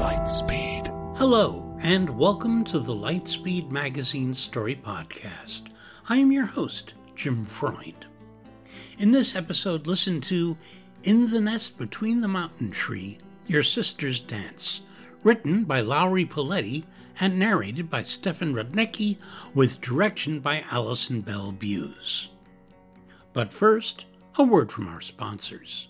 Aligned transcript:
Lightspeed. 0.00 0.86
Hello, 1.18 1.76
and 1.82 2.08
welcome 2.18 2.64
to 2.64 2.78
the 2.78 2.94
Lightspeed 2.94 3.70
Magazine 3.70 4.32
Story 4.32 4.74
Podcast. 4.76 5.64
I 6.08 6.16
am 6.16 6.32
your 6.32 6.46
host, 6.46 6.94
Jim 7.16 7.44
Freund. 7.44 8.06
In 8.98 9.10
this 9.10 9.36
episode, 9.36 9.86
listen 9.86 10.22
to 10.22 10.56
In 11.02 11.30
the 11.30 11.40
Nest 11.40 11.76
Beneath 11.76 12.22
the 12.22 12.28
Mountain 12.28 12.70
Tree 12.70 13.18
Your 13.46 13.62
Sister's 13.62 14.20
Dance, 14.20 14.80
written 15.22 15.64
by 15.64 15.80
Lowry 15.80 16.24
Poletti 16.24 16.84
and 17.20 17.38
narrated 17.38 17.90
by 17.90 18.04
Stefan 18.04 18.54
Rudnicki, 18.54 19.18
with 19.52 19.82
direction 19.82 20.40
by 20.40 20.64
Allison 20.70 21.20
Bell 21.20 21.52
Buse. 21.52 22.30
But 23.34 23.52
first, 23.52 24.06
a 24.36 24.42
word 24.42 24.72
from 24.72 24.88
our 24.88 25.02
sponsors. 25.02 25.89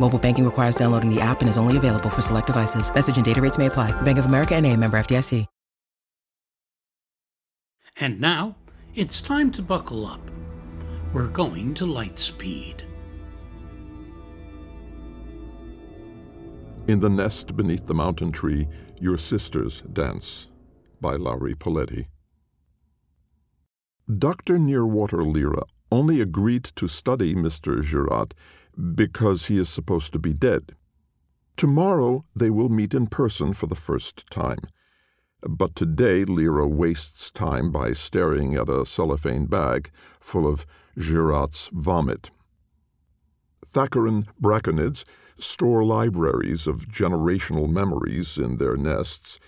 Mobile 0.00 0.18
banking 0.18 0.44
requires 0.44 0.76
downloading 0.76 1.14
the 1.14 1.20
app 1.20 1.40
and 1.40 1.48
is 1.50 1.58
only 1.58 1.76
available 1.76 2.08
for 2.08 2.22
select 2.22 2.46
devices. 2.46 2.92
Message 2.94 3.16
and 3.16 3.24
data 3.24 3.42
rates 3.42 3.58
may 3.58 3.66
apply. 3.66 3.92
Bank 4.00 4.18
of 4.18 4.24
America 4.24 4.54
and 4.54 4.64
a 4.64 4.74
member 4.74 4.98
FDIC. 4.98 5.46
And 8.00 8.20
now, 8.20 8.54
it's 8.94 9.20
time 9.20 9.50
to 9.52 9.62
buckle 9.62 10.06
up. 10.06 10.20
We're 11.12 11.26
going 11.26 11.74
to 11.74 11.84
Lightspeed. 11.84 12.82
In 16.86 17.00
the 17.00 17.08
Nest 17.10 17.56
Beneath 17.56 17.86
the 17.86 17.94
Mountain 17.94 18.30
Tree, 18.32 18.68
Your 19.00 19.18
Sisters 19.18 19.82
Dance 19.92 20.46
by 21.00 21.16
Lowry 21.16 21.54
Poletti. 21.54 22.06
Dr. 24.10 24.58
Nirwater 24.58 25.18
Leera 25.18 25.64
only 25.90 26.20
agreed 26.20 26.64
to 26.76 26.86
study 26.86 27.34
Mr. 27.34 27.82
Girat 27.82 28.32
because 28.94 29.46
he 29.46 29.58
is 29.58 29.68
supposed 29.68 30.12
to 30.12 30.18
be 30.18 30.32
dead. 30.32 30.74
Tomorrow 31.56 32.24
they 32.36 32.50
will 32.50 32.68
meet 32.68 32.94
in 32.94 33.08
person 33.08 33.52
for 33.52 33.66
the 33.66 33.74
first 33.74 34.30
time. 34.30 34.60
But 35.42 35.74
today 35.74 36.24
Leera 36.24 36.68
wastes 36.68 37.30
time 37.30 37.70
by 37.70 37.92
staring 37.92 38.54
at 38.54 38.68
a 38.68 38.86
cellophane 38.86 39.46
bag 39.46 39.90
full 40.20 40.46
of 40.46 40.66
Girat's 40.96 41.68
vomit. 41.72 42.30
Thackeran 43.64 44.26
braconids 44.40 45.04
store 45.38 45.84
libraries 45.84 46.66
of 46.66 46.88
generational 46.88 47.68
memories 47.68 48.38
in 48.38 48.56
their 48.58 48.76
nests, 48.76 49.38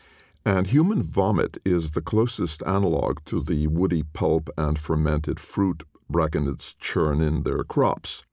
and 0.44 0.68
human 0.68 1.02
vomit 1.02 1.58
is 1.64 1.90
the 1.90 2.00
closest 2.00 2.62
analog 2.64 3.18
to 3.24 3.40
the 3.40 3.66
woody 3.66 4.02
pulp 4.02 4.48
and 4.56 4.78
fermented 4.78 5.38
fruit 5.40 5.82
braconids 6.10 6.74
churn 6.78 7.20
in 7.20 7.42
their 7.42 7.62
crops. 7.64 8.24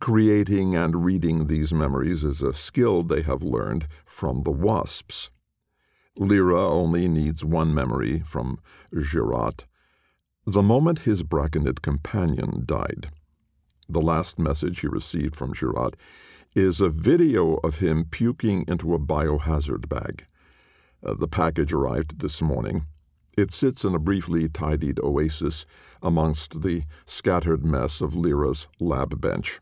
Creating 0.00 0.76
and 0.76 1.04
reading 1.04 1.46
these 1.46 1.72
memories 1.72 2.22
is 2.22 2.42
a 2.42 2.52
skill 2.52 3.02
they 3.02 3.22
have 3.22 3.42
learned 3.42 3.88
from 4.04 4.42
the 4.42 4.50
wasps. 4.50 5.30
Leera 6.16 6.70
only 6.70 7.08
needs 7.08 7.44
one 7.44 7.74
memory 7.74 8.20
from 8.20 8.60
Girat. 8.94 9.64
The 10.46 10.62
moment 10.62 11.00
his 11.00 11.22
braconid 11.22 11.80
companion 11.82 12.62
died. 12.64 13.08
The 13.88 14.00
last 14.00 14.38
message 14.38 14.80
he 14.80 14.86
received 14.86 15.34
from 15.34 15.54
Girat 15.54 15.94
is 16.54 16.80
a 16.80 16.90
video 16.90 17.54
of 17.64 17.78
him 17.78 18.04
puking 18.04 18.64
into 18.68 18.94
a 18.94 18.98
biohazard 18.98 19.88
bag. 19.88 20.26
Uh, 21.04 21.14
the 21.14 21.28
package 21.28 21.72
arrived 21.72 22.20
this 22.20 22.42
morning. 22.42 22.84
It 23.36 23.50
sits 23.50 23.84
in 23.84 23.94
a 23.94 24.00
briefly 24.00 24.48
tidied 24.48 25.00
oasis 25.00 25.64
amongst 26.02 26.62
the 26.62 26.82
scattered 27.06 27.64
mess 27.64 28.00
of 28.00 28.12
Leera's 28.12 28.68
lab 28.80 29.20
bench. 29.20 29.60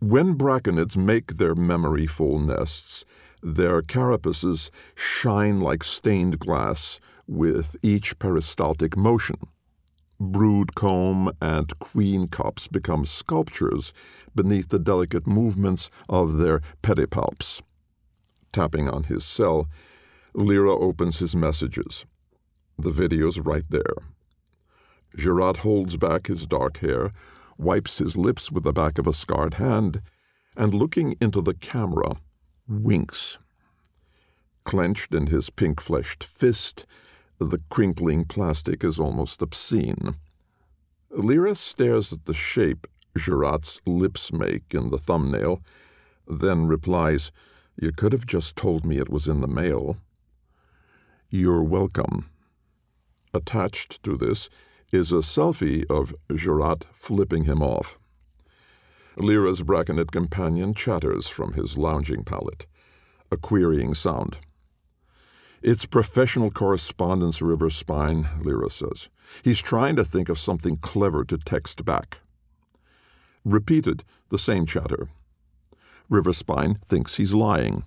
When 0.00 0.36
braconids 0.36 0.96
make 0.96 1.36
their 1.36 1.54
memory 1.54 2.06
full 2.06 2.38
nests, 2.38 3.06
their 3.42 3.80
carapaces 3.80 4.70
shine 4.94 5.60
like 5.60 5.82
stained 5.82 6.38
glass 6.38 7.00
with 7.26 7.76
each 7.82 8.18
peristaltic 8.18 8.94
motion. 8.94 9.36
Brood 10.20 10.74
comb 10.74 11.32
and 11.40 11.78
queen 11.78 12.28
cups 12.28 12.68
become 12.68 13.06
sculptures 13.06 13.94
beneath 14.34 14.68
the 14.68 14.78
delicate 14.78 15.26
movements 15.26 15.90
of 16.10 16.36
their 16.36 16.60
pedipalps. 16.82 17.62
Tapping 18.52 18.88
on 18.88 19.04
his 19.04 19.24
cell, 19.24 19.66
Leera 20.34 20.78
opens 20.78 21.20
his 21.20 21.34
messages. 21.34 22.04
The 22.78 22.90
video's 22.90 23.40
right 23.40 23.64
there. 23.70 23.94
Girat 25.16 25.58
holds 25.58 25.96
back 25.96 26.26
his 26.26 26.46
dark 26.46 26.78
hair, 26.78 27.12
wipes 27.58 27.98
his 27.98 28.16
lips 28.16 28.50
with 28.52 28.64
the 28.64 28.72
back 28.72 28.98
of 28.98 29.06
a 29.06 29.12
scarred 29.12 29.54
hand, 29.54 30.02
and 30.56 30.74
looking 30.74 31.16
into 31.20 31.40
the 31.40 31.54
camera, 31.54 32.16
winks. 32.68 33.38
Clenched 34.64 35.14
in 35.14 35.28
his 35.28 35.50
pink 35.50 35.80
fleshed 35.80 36.24
fist, 36.24 36.86
the 37.38 37.60
crinkling 37.68 38.24
plastic 38.24 38.82
is 38.82 38.98
almost 38.98 39.42
obscene. 39.42 40.16
Leera 41.10 41.56
stares 41.56 42.12
at 42.12 42.24
the 42.24 42.34
shape 42.34 42.86
Girat's 43.16 43.80
lips 43.86 44.32
make 44.32 44.74
in 44.74 44.90
the 44.90 44.98
thumbnail, 44.98 45.62
then 46.26 46.66
replies, 46.66 47.30
You 47.80 47.92
could 47.92 48.12
have 48.12 48.26
just 48.26 48.56
told 48.56 48.84
me 48.84 48.98
it 48.98 49.08
was 49.08 49.28
in 49.28 49.40
the 49.40 49.48
mail. 49.48 49.96
You're 51.30 51.62
welcome. 51.62 52.28
Attached 53.32 54.02
to 54.02 54.16
this 54.16 54.48
is 54.92 55.12
a 55.12 55.16
selfie 55.16 55.84
of 55.90 56.14
Girat 56.30 56.84
flipping 56.92 57.44
him 57.44 57.62
off. 57.62 57.98
Leera's 59.18 59.62
braconid 59.62 60.12
companion 60.12 60.74
chatters 60.74 61.26
from 61.26 61.54
his 61.54 61.78
lounging 61.78 62.22
pallet, 62.22 62.66
a 63.30 63.36
querying 63.36 63.94
sound. 63.94 64.38
It's 65.62 65.86
professional 65.86 66.50
correspondence, 66.50 67.40
River 67.40 67.70
Spine, 67.70 68.28
Leera 68.40 68.70
says. 68.70 69.08
He's 69.42 69.60
trying 69.60 69.96
to 69.96 70.04
think 70.04 70.28
of 70.28 70.38
something 70.38 70.76
clever 70.76 71.24
to 71.24 71.38
text 71.38 71.84
back. 71.84 72.18
Repeated, 73.44 74.04
the 74.28 74.38
same 74.38 74.66
chatter. 74.66 75.08
Riverspine 76.10 76.80
thinks 76.82 77.16
he's 77.16 77.34
lying. 77.34 77.84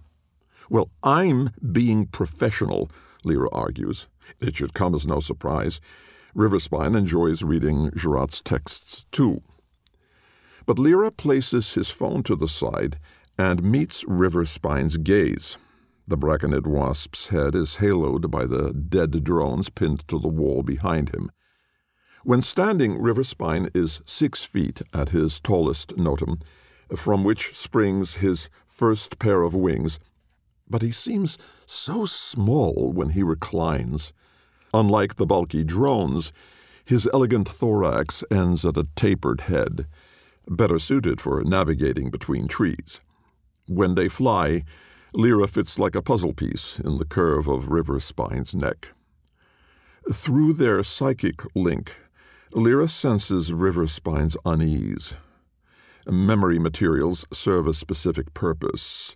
Well, 0.70 0.90
I'm 1.04 1.52
being 1.72 2.08
professional, 2.08 2.90
Leera 3.26 3.50
argues. 3.52 4.08
It 4.42 4.56
should 4.56 4.74
come 4.74 4.94
as 4.96 5.08
no 5.08 5.20
surprise. 5.20 5.80
Riverspine 6.36 6.96
enjoys 6.96 7.44
reading 7.44 7.92
Girat's 7.92 8.42
texts 8.42 9.06
too. 9.12 9.42
But 10.66 10.78
Leera 10.78 11.16
places 11.16 11.74
his 11.74 11.90
phone 11.90 12.24
to 12.24 12.36
the 12.36 12.48
side 12.48 13.00
and 13.38 13.64
meets 13.64 14.04
Riverspine's 14.04 14.98
gaze. 14.98 15.58
The 16.08 16.18
Braconid 16.18 16.68
wasp's 16.68 17.30
head 17.30 17.56
is 17.56 17.78
haloed 17.78 18.30
by 18.30 18.46
the 18.46 18.74
dead 18.74 19.24
drones 19.24 19.70
pinned 19.70 20.08
to 20.08 20.20
the 20.20 20.28
wall 20.28 20.64
behind 20.64 21.14
him. 21.14 21.32
When 22.24 22.42
standing, 22.42 22.98
Riverspine 23.00 23.70
is 23.76 24.02
six 24.06 24.44
feet 24.44 24.82
at 24.94 25.10
his 25.10 25.40
tallest 25.40 25.96
notum, 25.96 26.42
from 26.96 27.24
which 27.24 27.56
springs 27.56 28.16
his 28.16 28.50
first 28.68 29.20
pair 29.20 29.42
of 29.42 29.56
wings, 29.56 30.00
but 30.70 30.82
he 30.82 30.92
seems 30.92 31.38
so 31.66 32.06
small 32.06 32.92
when 32.92 33.12
he 33.12 33.24
reclines. 33.24 34.14
Unlike 34.74 35.16
the 35.16 35.26
bulky 35.26 35.64
drones, 35.64 36.32
his 36.86 37.08
elegant 37.14 37.48
thorax 37.48 38.24
ends 38.32 38.66
at 38.66 38.78
a 38.78 38.88
tapered 38.96 39.42
head, 39.42 39.88
better 40.48 40.80
suited 40.80 41.22
for 41.22 41.44
navigating 41.44 42.10
between 42.10 42.48
trees. 42.48 43.02
When 43.68 43.96
they 43.96 44.10
fly, 44.10 44.64
Leera 45.14 45.50
fits 45.50 45.80
like 45.80 45.96
a 45.96 46.02
puzzle 46.02 46.34
piece 46.34 46.80
in 46.80 46.98
the 46.98 47.06
curve 47.06 47.48
of 47.48 47.70
Riverspine's 47.70 48.56
neck. 48.56 48.90
Through 50.12 50.54
their 50.54 50.82
psychic 50.84 51.44
link, 51.56 51.96
Leera 52.54 52.90
senses 52.90 53.52
Riverspine's 53.52 54.38
unease. 54.46 55.14
Memory 56.08 56.58
materials 56.58 57.26
serve 57.32 57.68
a 57.68 57.74
specific 57.74 58.34
purpose. 58.34 59.16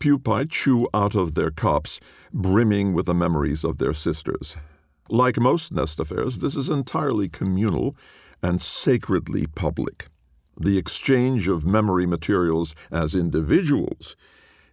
Pupae 0.00 0.50
chew 0.50 0.88
out 0.92 1.14
of 1.14 1.34
their 1.34 1.52
cups, 1.52 2.00
brimming 2.32 2.92
with 2.92 3.06
the 3.06 3.14
memories 3.14 3.62
of 3.62 3.78
their 3.78 3.92
sisters. 3.92 4.56
Like 5.08 5.38
most 5.38 5.72
nest 5.72 6.00
affairs, 6.00 6.38
this 6.38 6.56
is 6.56 6.70
entirely 6.70 7.28
communal 7.28 7.96
and 8.42 8.60
sacredly 8.60 9.46
public. 9.46 10.08
The 10.58 10.78
exchange 10.78 11.48
of 11.48 11.64
memory 11.64 12.06
materials 12.06 12.74
as 12.90 13.14
individuals 13.14 14.16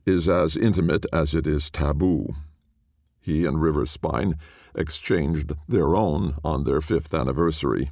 is 0.05 0.27
as 0.27 0.57
intimate 0.57 1.05
as 1.13 1.33
it 1.33 1.47
is 1.47 1.69
taboo. 1.69 2.35
He 3.21 3.45
and 3.45 3.57
Riverspine 3.57 4.35
exchanged 4.75 5.53
their 5.67 5.95
own 5.95 6.35
on 6.43 6.63
their 6.63 6.81
fifth 6.81 7.13
anniversary. 7.13 7.91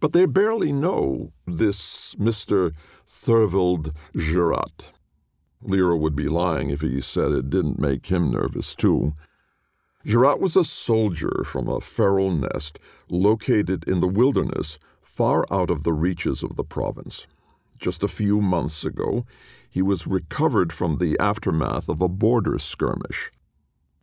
But 0.00 0.12
they 0.12 0.26
barely 0.26 0.72
know 0.72 1.32
this 1.46 2.14
Mr. 2.14 2.72
Thurvald 3.06 3.92
Girat. 4.16 4.92
Leera 5.62 5.98
would 5.98 6.16
be 6.16 6.28
lying 6.28 6.70
if 6.70 6.80
he 6.80 7.00
said 7.00 7.32
it 7.32 7.50
didn't 7.50 7.78
make 7.78 8.06
him 8.06 8.30
nervous, 8.30 8.74
too. 8.74 9.14
Girat 10.06 10.38
was 10.38 10.54
a 10.54 10.64
soldier 10.64 11.44
from 11.44 11.66
a 11.66 11.80
feral 11.80 12.30
nest 12.30 12.78
located 13.08 13.84
in 13.88 14.00
the 14.00 14.08
wilderness 14.08 14.78
far 15.00 15.46
out 15.50 15.70
of 15.70 15.82
the 15.82 15.94
reaches 15.94 16.42
of 16.42 16.56
the 16.56 16.64
province. 16.64 17.26
Just 17.78 18.04
a 18.04 18.08
few 18.08 18.42
months 18.42 18.84
ago, 18.84 19.24
he 19.70 19.80
was 19.80 20.06
recovered 20.06 20.74
from 20.74 20.98
the 20.98 21.18
aftermath 21.18 21.88
of 21.88 22.02
a 22.02 22.08
border 22.08 22.58
skirmish. 22.58 23.30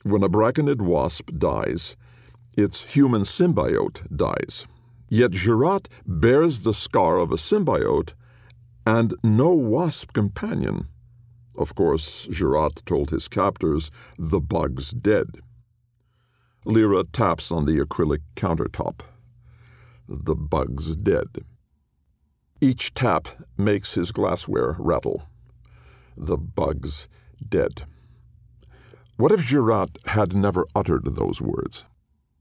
When 0.04 0.24
a 0.24 0.30
braconid 0.30 0.82
wasp 0.82 1.30
dies, 1.38 1.96
its 2.58 2.96
human 2.96 3.22
symbiote 3.22 4.02
dies. 4.16 4.66
Yet 5.08 5.32
Girat 5.32 5.88
bears 6.08 6.64
the 6.64 6.74
scar 6.74 7.20
of 7.20 7.32
a 7.32 7.38
symbiote 7.38 8.14
and 8.88 9.14
no 9.24 9.54
wasp 9.54 10.14
companion. 10.14 10.88
Of 11.56 11.76
course, 11.76 12.28
Girat 12.32 12.84
told 12.88 13.12
his 13.12 13.28
captors 13.28 13.92
the 14.18 14.40
bug's 14.40 14.90
dead. 14.92 15.42
Leera 16.66 17.06
taps 17.12 17.52
on 17.52 17.66
the 17.66 17.80
acrylic 17.80 18.22
countertop. 18.36 19.02
The 20.08 20.36
bug's 20.36 20.96
dead. 20.96 21.46
Each 22.60 22.94
tap 22.94 23.28
makes 23.58 23.96
his 23.96 24.12
glassware 24.12 24.76
rattle 24.78 25.24
the 26.18 26.38
bug's 26.38 27.08
dead. 27.48 27.84
What 29.18 29.32
if 29.32 29.42
Girat 29.42 29.98
had 30.08 30.36
never 30.36 30.66
uttered 30.76 31.16
those 31.16 31.42
words? 31.42 31.86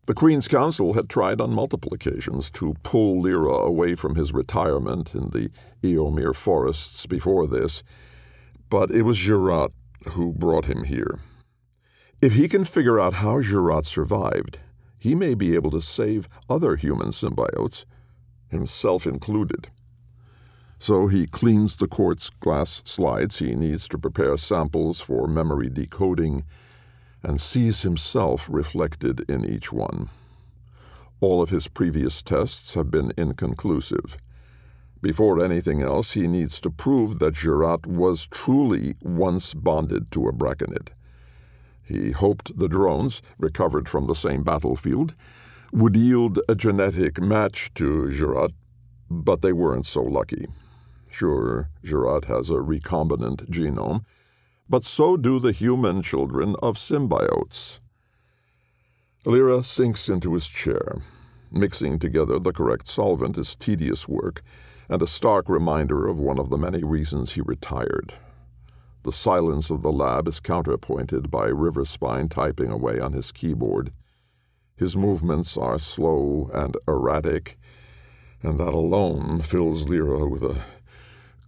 The 0.06 0.14
Queen's 0.14 0.48
Council 0.48 0.94
had 0.94 1.08
tried 1.08 1.40
on 1.40 1.54
multiple 1.54 1.94
occasions 1.94 2.50
to 2.52 2.74
pull 2.82 3.22
Leera 3.22 3.64
away 3.64 3.94
from 3.94 4.16
his 4.16 4.32
retirement 4.32 5.14
in 5.14 5.30
the 5.30 5.50
Eomir 5.82 6.34
forests 6.34 7.06
before 7.06 7.46
this, 7.46 7.82
but 8.68 8.90
it 8.90 9.02
was 9.02 9.18
Girat 9.18 9.70
who 10.08 10.32
brought 10.32 10.64
him 10.64 10.84
here. 10.84 11.20
If 12.22 12.34
he 12.34 12.48
can 12.48 12.66
figure 12.66 13.00
out 13.00 13.14
how 13.14 13.40
Girat 13.40 13.86
survived, 13.86 14.58
he 14.98 15.14
may 15.14 15.32
be 15.32 15.54
able 15.54 15.70
to 15.70 15.80
save 15.80 16.28
other 16.50 16.76
human 16.76 17.08
symbiotes, 17.12 17.86
himself 18.48 19.06
included. 19.06 19.68
So 20.78 21.06
he 21.06 21.26
cleans 21.26 21.76
the 21.76 21.88
quartz 21.88 22.28
glass 22.28 22.82
slides 22.84 23.38
he 23.38 23.54
needs 23.54 23.88
to 23.88 23.98
prepare 23.98 24.36
samples 24.36 25.00
for 25.00 25.26
memory 25.26 25.70
decoding 25.70 26.44
and 27.22 27.40
sees 27.40 27.82
himself 27.82 28.48
reflected 28.50 29.24
in 29.30 29.46
each 29.46 29.72
one. 29.72 30.10
All 31.22 31.40
of 31.40 31.48
his 31.48 31.68
previous 31.68 32.20
tests 32.20 32.74
have 32.74 32.90
been 32.90 33.12
inconclusive. 33.16 34.18
Before 35.00 35.42
anything 35.42 35.80
else, 35.80 36.12
he 36.12 36.26
needs 36.26 36.60
to 36.60 36.70
prove 36.70 37.18
that 37.18 37.34
Girat 37.34 37.86
was 37.86 38.26
truly 38.26 38.94
once 39.00 39.54
bonded 39.54 40.10
to 40.12 40.28
a 40.28 40.32
braconid. 40.32 40.88
He 41.90 42.12
hoped 42.12 42.56
the 42.56 42.68
drones, 42.68 43.20
recovered 43.36 43.88
from 43.88 44.06
the 44.06 44.14
same 44.14 44.44
battlefield, 44.44 45.16
would 45.72 45.96
yield 45.96 46.38
a 46.48 46.54
genetic 46.54 47.20
match 47.20 47.74
to 47.74 48.12
Girat, 48.12 48.52
but 49.10 49.42
they 49.42 49.52
weren't 49.52 49.86
so 49.86 50.00
lucky. 50.00 50.46
Sure, 51.10 51.68
Girat 51.84 52.26
has 52.26 52.48
a 52.48 52.62
recombinant 52.62 53.50
genome, 53.50 54.04
but 54.68 54.84
so 54.84 55.16
do 55.16 55.40
the 55.40 55.50
human 55.50 56.00
children 56.00 56.54
of 56.62 56.78
symbiotes. 56.78 57.80
Leera 59.26 59.64
sinks 59.64 60.08
into 60.08 60.34
his 60.34 60.46
chair. 60.46 61.02
Mixing 61.50 61.98
together 61.98 62.38
the 62.38 62.52
correct 62.52 62.86
solvent 62.86 63.36
is 63.36 63.56
tedious 63.56 64.06
work 64.06 64.42
and 64.88 65.02
a 65.02 65.08
stark 65.08 65.48
reminder 65.48 66.06
of 66.06 66.20
one 66.20 66.38
of 66.38 66.50
the 66.50 66.58
many 66.58 66.84
reasons 66.84 67.32
he 67.32 67.40
retired. 67.40 68.14
The 69.02 69.12
silence 69.12 69.70
of 69.70 69.82
the 69.82 69.92
lab 69.92 70.28
is 70.28 70.40
counterpointed 70.40 71.30
by 71.30 71.48
Riverspine 71.48 72.28
typing 72.28 72.70
away 72.70 73.00
on 73.00 73.14
his 73.14 73.32
keyboard. 73.32 73.92
His 74.76 74.96
movements 74.96 75.56
are 75.56 75.78
slow 75.78 76.50
and 76.52 76.76
erratic, 76.86 77.58
and 78.42 78.58
that 78.58 78.74
alone 78.74 79.40
fills 79.40 79.86
Leera 79.86 80.28
with 80.30 80.42
a 80.42 80.62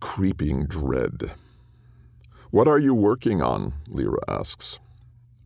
creeping 0.01 0.67
dread. 0.67 1.33
What 2.51 2.69
are 2.69 2.79
you 2.79 2.95
working 2.95 3.43
on? 3.43 3.75
Leera 3.89 4.23
asks. 4.29 4.79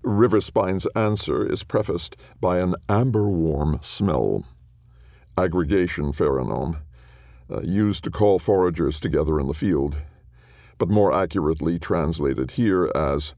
Riverspine's 0.04 0.86
answer 0.94 1.44
is 1.44 1.64
prefaced 1.64 2.16
by 2.40 2.60
an 2.60 2.76
amber 2.88 3.28
warm 3.28 3.80
smell. 3.82 4.44
Aggregation 5.36 6.12
pheromone, 6.12 6.78
uh, 7.50 7.60
used 7.62 8.04
to 8.04 8.10
call 8.10 8.38
foragers 8.38 9.00
together 9.00 9.40
in 9.40 9.48
the 9.48 9.54
field, 9.54 9.98
but 10.78 10.88
more 10.88 11.12
accurately 11.12 11.78
translated 11.78 12.52
here 12.52 12.90
as, 12.94 13.34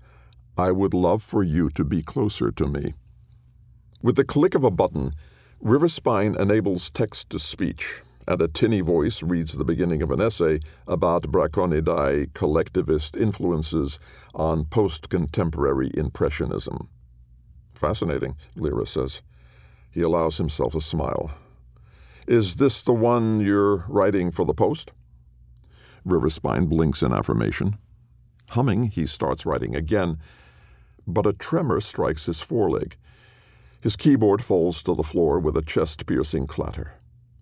I 0.57 0.73
would 0.73 0.95
love 0.95 1.23
for 1.23 1.42
you 1.42 1.71
to 1.71 1.85
be 1.85 2.02
closer 2.02 2.50
to 2.52 2.66
me. 2.66 2.95
With 4.02 4.16
the 4.16 4.25
click 4.25 4.54
of 4.54 4.64
a 4.64 4.71
button, 4.71 5.14
Riverspine 5.62 6.38
enables 6.38 6.90
text 6.90 7.30
to 7.30 7.38
speech 7.38 8.02
and 8.28 8.42
a 8.42 8.49
tinny 8.49 8.83
voice 8.83 9.23
reads 9.23 9.54
the 9.54 9.64
beginning 9.64 10.02
of 10.02 10.11
an 10.11 10.21
essay 10.21 10.61
about 10.87 11.23
Braconidae 11.33 12.33
collectivist 12.35 13.16
influences 13.16 13.99
on 14.35 14.66
post 14.66 15.09
contemporary 15.09 15.90
Impressionism. 15.95 16.90
Fascinating, 17.75 18.37
Leera 18.54 18.87
says. 18.87 19.23
He 19.90 20.02
allows 20.02 20.37
himself 20.37 20.75
a 20.75 20.80
smile. 20.80 21.30
Is 22.26 22.57
this 22.57 22.83
the 22.83 22.92
one 22.92 23.40
you're 23.40 23.87
writing 23.88 24.30
for 24.30 24.45
the 24.45 24.52
Post? 24.52 24.92
Riverspine 26.07 26.69
blinks 26.69 27.02
in 27.02 27.12
affirmation. 27.12 27.78
Humming, 28.50 28.85
he 28.85 29.07
starts 29.07 29.45
writing 29.45 29.76
again, 29.76 30.19
but 31.07 31.26
a 31.26 31.33
tremor 31.33 31.81
strikes 31.81 32.26
his 32.26 32.40
foreleg. 32.40 32.97
His 33.81 33.97
keyboard 33.97 34.43
falls 34.43 34.83
to 34.83 34.95
the 34.95 35.02
floor 35.02 35.38
with 35.38 35.57
a 35.57 35.62
chest 35.62 36.07
piercing 36.07 36.47
clatter. 36.47 36.95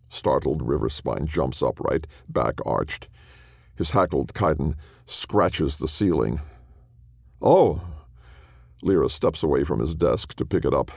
Startled, 0.08 0.62
Riverspine 0.62 1.26
jumps 1.26 1.62
upright, 1.62 2.06
back 2.28 2.54
arched. 2.64 3.08
His 3.76 3.90
hackled 3.90 4.32
chitin 4.34 4.76
scratches 5.04 5.78
the 5.78 5.88
ceiling. 5.88 6.40
Oh! 7.40 7.82
Leera 8.82 9.10
steps 9.10 9.42
away 9.42 9.64
from 9.64 9.80
his 9.80 9.94
desk 9.94 10.34
to 10.34 10.44
pick 10.44 10.64
it 10.64 10.74
up. 10.74 10.90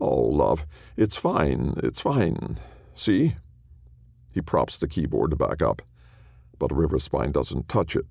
Oh, 0.00 0.20
love, 0.20 0.66
it's 0.96 1.16
fine, 1.16 1.74
it's 1.78 2.00
fine. 2.00 2.58
See? 2.94 3.36
He 4.34 4.40
props 4.40 4.78
the 4.78 4.88
keyboard 4.88 5.36
back 5.38 5.62
up, 5.62 5.82
but 6.62 6.70
Riverspine 6.70 7.32
doesn't 7.32 7.68
touch 7.68 7.96
it. 7.96 8.06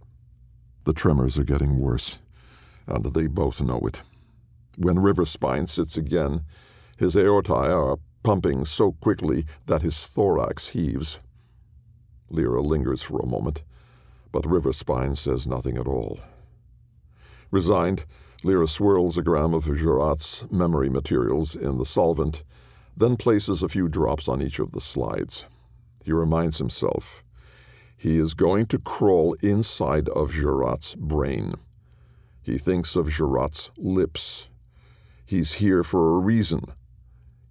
The 0.83 0.91
tremors 0.91 1.39
are 1.39 1.45
getting 1.45 1.79
worse, 1.79 2.19
and 2.85 3.05
they 3.05 3.27
both 3.27 3.61
know 3.61 3.79
it. 3.87 4.01
When 4.77 4.97
Riverspine 4.97 5.69
sits 5.69 5.95
again, 5.95 6.41
his 6.97 7.15
aortae 7.15 7.69
are 7.69 7.97
pumping 8.23 8.65
so 8.65 8.91
quickly 8.91 9.45
that 9.67 9.83
his 9.83 10.05
thorax 10.05 10.67
heaves. 10.67 11.21
Leera 12.29 12.61
lingers 12.61 13.01
for 13.01 13.19
a 13.19 13.25
moment, 13.25 13.63
but 14.33 14.43
Riverspine 14.43 15.15
says 15.15 15.47
nothing 15.47 15.77
at 15.77 15.87
all. 15.87 16.19
Resigned, 17.51 18.03
Leera 18.43 18.67
swirls 18.67 19.17
a 19.17 19.21
gram 19.21 19.53
of 19.53 19.63
Girat's 19.63 20.45
memory 20.51 20.89
materials 20.89 21.55
in 21.55 21.77
the 21.77 21.85
solvent, 21.85 22.43
then 22.97 23.15
places 23.15 23.63
a 23.63 23.69
few 23.69 23.87
drops 23.87 24.27
on 24.27 24.41
each 24.41 24.59
of 24.59 24.73
the 24.73 24.81
slides. 24.81 25.45
He 26.03 26.11
reminds 26.11 26.57
himself 26.57 27.23
he 28.01 28.17
is 28.17 28.33
going 28.33 28.65
to 28.65 28.79
crawl 28.79 29.35
inside 29.41 30.09
of 30.09 30.31
Girat's 30.31 30.95
brain. 30.95 31.53
He 32.41 32.57
thinks 32.57 32.95
of 32.95 33.11
Girat's 33.11 33.69
lips. 33.77 34.49
He's 35.23 35.53
here 35.53 35.83
for 35.83 36.15
a 36.15 36.19
reason. 36.19 36.63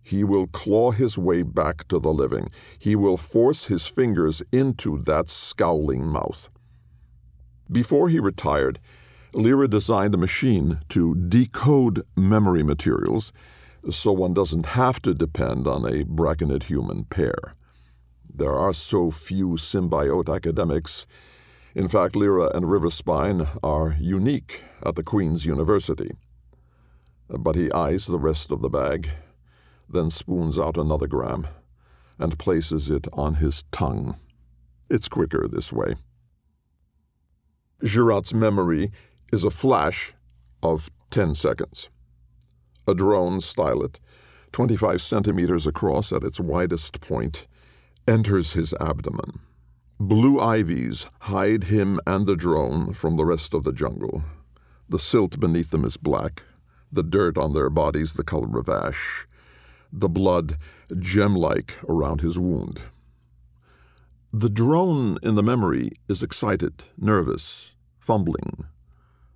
He 0.02 0.24
will 0.24 0.48
claw 0.48 0.90
his 0.90 1.16
way 1.16 1.44
back 1.44 1.86
to 1.86 2.00
the 2.00 2.12
living. 2.12 2.50
He 2.80 2.96
will 2.96 3.16
force 3.16 3.66
his 3.66 3.86
fingers 3.86 4.42
into 4.50 4.98
that 5.02 5.30
scowling 5.30 6.08
mouth. 6.08 6.48
Before 7.70 8.08
he 8.08 8.18
retired, 8.18 8.80
Leera 9.32 9.70
designed 9.70 10.14
a 10.14 10.18
machine 10.26 10.80
to 10.88 11.14
decode 11.14 12.04
memory 12.16 12.64
materials 12.64 13.32
so 13.88 14.10
one 14.10 14.34
doesn't 14.34 14.66
have 14.66 15.00
to 15.02 15.14
depend 15.14 15.68
on 15.68 15.84
a 15.84 16.02
braconid 16.02 16.64
human 16.64 17.04
pair. 17.04 17.52
There 18.32 18.56
are 18.56 18.72
so 18.72 19.10
few 19.10 19.50
symbiote 19.50 20.34
academics. 20.34 21.06
In 21.74 21.88
fact, 21.88 22.14
Leera 22.14 22.54
and 22.54 22.66
Riverspine 22.66 23.58
are 23.62 23.96
unique 23.98 24.62
at 24.84 24.94
the 24.94 25.02
Queen's 25.02 25.44
University. 25.44 26.12
But 27.28 27.56
he 27.56 27.72
eyes 27.72 28.06
the 28.06 28.18
rest 28.18 28.50
of 28.50 28.62
the 28.62 28.70
bag, 28.70 29.10
then 29.88 30.10
spoons 30.10 30.58
out 30.58 30.76
another 30.76 31.06
gram 31.06 31.48
and 32.18 32.38
places 32.38 32.90
it 32.90 33.08
on 33.12 33.36
his 33.36 33.64
tongue. 33.72 34.18
It's 34.88 35.08
quicker 35.08 35.48
this 35.48 35.72
way. 35.72 35.96
Girat's 37.82 38.34
memory 38.34 38.92
is 39.32 39.42
a 39.42 39.50
flash 39.50 40.14
of 40.62 40.90
10 41.10 41.34
seconds. 41.34 41.88
A 42.86 42.94
drone 42.94 43.40
stylet, 43.40 43.98
25 44.52 45.00
centimeters 45.02 45.66
across 45.66 46.12
at 46.12 46.24
its 46.24 46.40
widest 46.40 47.00
point, 47.00 47.46
enters 48.06 48.52
his 48.52 48.74
abdomen. 48.80 49.40
Blue 49.98 50.40
ivies 50.40 51.06
hide 51.20 51.64
him 51.64 52.00
and 52.06 52.24
the 52.24 52.36
drone 52.36 52.94
from 52.94 53.16
the 53.16 53.24
rest 53.24 53.52
of 53.52 53.64
the 53.64 53.72
jungle. 53.72 54.24
The 54.88 54.98
silt 54.98 55.38
beneath 55.38 55.70
them 55.70 55.84
is 55.84 55.96
black, 55.96 56.42
the 56.90 57.02
dirt 57.02 57.36
on 57.36 57.52
their 57.52 57.70
bodies 57.70 58.14
the 58.14 58.24
color 58.24 58.58
of 58.58 58.68
ash, 58.68 59.26
the 59.92 60.08
blood 60.08 60.56
gem 60.98 61.34
like 61.34 61.76
around 61.88 62.20
his 62.20 62.38
wound. 62.38 62.82
The 64.32 64.48
drone 64.48 65.18
in 65.22 65.34
the 65.34 65.42
memory 65.42 65.92
is 66.08 66.22
excited, 66.22 66.84
nervous, 66.96 67.74
fumbling. 67.98 68.64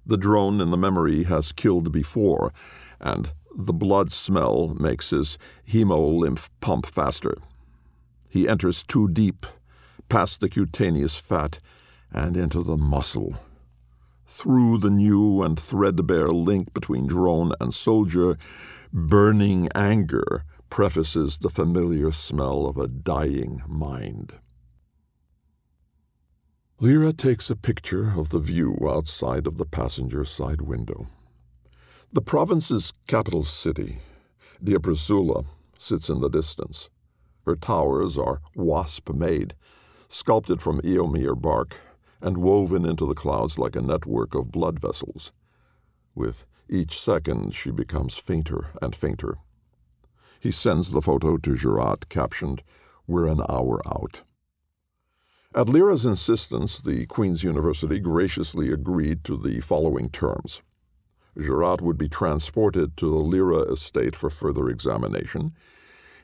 The 0.07 0.17
drone 0.17 0.61
in 0.61 0.71
the 0.71 0.77
memory 0.77 1.25
has 1.25 1.53
killed 1.53 1.93
before, 1.93 2.53
and 3.01 3.33
the 3.57 3.73
blood 3.73 4.13
smell 4.13 4.69
makes 4.69 5.11
his 5.11 5.39
hemolymph 5.69 6.49
pump 6.61 6.87
faster. 6.87 7.37
He 8.35 8.49
enters 8.49 8.83
too 8.83 9.07
deep, 9.07 9.47
past 10.09 10.41
the 10.41 10.49
cutaneous 10.49 11.17
fat, 11.17 11.61
and 12.11 12.37
into 12.37 12.65
the 12.65 12.77
muscle. 12.77 13.37
Through 14.27 14.79
the 14.79 14.91
new 14.91 15.45
and 15.45 15.57
threadbare 15.57 16.27
link 16.27 16.75
between 16.75 17.07
drone 17.07 17.53
and 17.61 17.73
soldier, 17.73 18.37
burning 18.93 19.69
anger 19.73 20.43
prefaces 20.69 21.39
the 21.39 21.49
familiar 21.49 22.11
smell 22.11 22.67
of 22.67 22.77
a 22.77 22.89
dying 22.89 23.63
mind. 23.69 24.35
Leera 26.81 27.17
takes 27.17 27.51
a 27.51 27.55
picture 27.55 28.19
of 28.19 28.31
the 28.31 28.41
view 28.41 28.77
outside 28.85 29.47
of 29.47 29.59
the 29.59 29.65
passenger 29.65 30.25
side 30.25 30.61
window. 30.61 31.07
The 32.13 32.21
province's 32.21 32.93
capital 33.07 33.45
city, 33.45 34.01
Diaprasula, 34.61 35.47
sits 35.79 36.09
in 36.09 36.21
the 36.21 36.29
distance. 36.29 36.91
Her 37.45 37.57
towers 37.57 38.17
are 38.17 38.41
wasp 38.57 39.11
made, 39.13 39.55
sculpted 40.09 40.63
from 40.63 40.81
Eomir 40.81 41.41
bark, 41.41 41.79
and 42.21 42.39
woven 42.39 42.87
into 42.87 43.07
the 43.07 43.15
clouds 43.15 43.59
like 43.59 43.77
a 43.77 43.83
network 43.83 44.35
of 44.35 44.51
blood 44.51 44.79
vessels. 44.79 45.33
With 46.15 46.47
each 46.69 46.99
second, 46.99 47.55
she 47.55 47.71
becomes 47.71 48.17
fainter 48.17 48.69
and 48.81 48.97
fainter. 48.97 49.39
He 50.41 50.51
sends 50.51 50.91
the 50.91 51.03
photo 51.03 51.37
to 51.37 51.55
Girat, 51.57 52.09
captioned, 52.09 52.63
We're 53.07 53.27
an 53.27 53.43
hour 53.49 53.81
out. 53.87 54.23
At 55.55 55.69
Leera's 55.69 56.05
insistence, 56.05 56.81
the 56.81 57.07
Queen's 57.07 57.45
University 57.45 58.01
graciously 58.01 58.73
agreed 58.73 59.23
to 59.25 59.37
the 59.37 59.61
following 59.61 60.09
terms. 60.11 60.63
Girat 61.39 61.81
would 61.81 61.99
be 61.99 62.09
transported 62.09 62.97
to 62.97 63.11
the 63.11 63.17
Leera 63.17 63.71
estate 63.71 64.17
for 64.17 64.31
further 64.31 64.69
examination, 64.69 65.53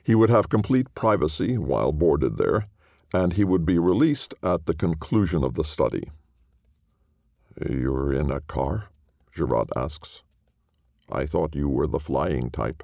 he 0.03 0.15
would 0.15 0.29
have 0.29 0.49
complete 0.49 0.93
privacy 0.95 1.57
while 1.57 1.91
boarded 1.91 2.37
there, 2.37 2.65
and 3.13 3.33
he 3.33 3.43
would 3.43 3.65
be 3.65 3.77
released 3.77 4.33
at 4.41 4.65
the 4.65 4.73
conclusion 4.73 5.43
of 5.43 5.55
the 5.55 5.63
study. 5.63 6.09
You're 7.69 8.13
in 8.13 8.31
a 8.31 8.39
car? 8.41 8.87
Girat 9.35 9.69
asks. 9.75 10.23
I 11.11 11.25
thought 11.25 11.55
you 11.55 11.69
were 11.69 11.87
the 11.87 11.99
flying 11.99 12.49
type. 12.49 12.83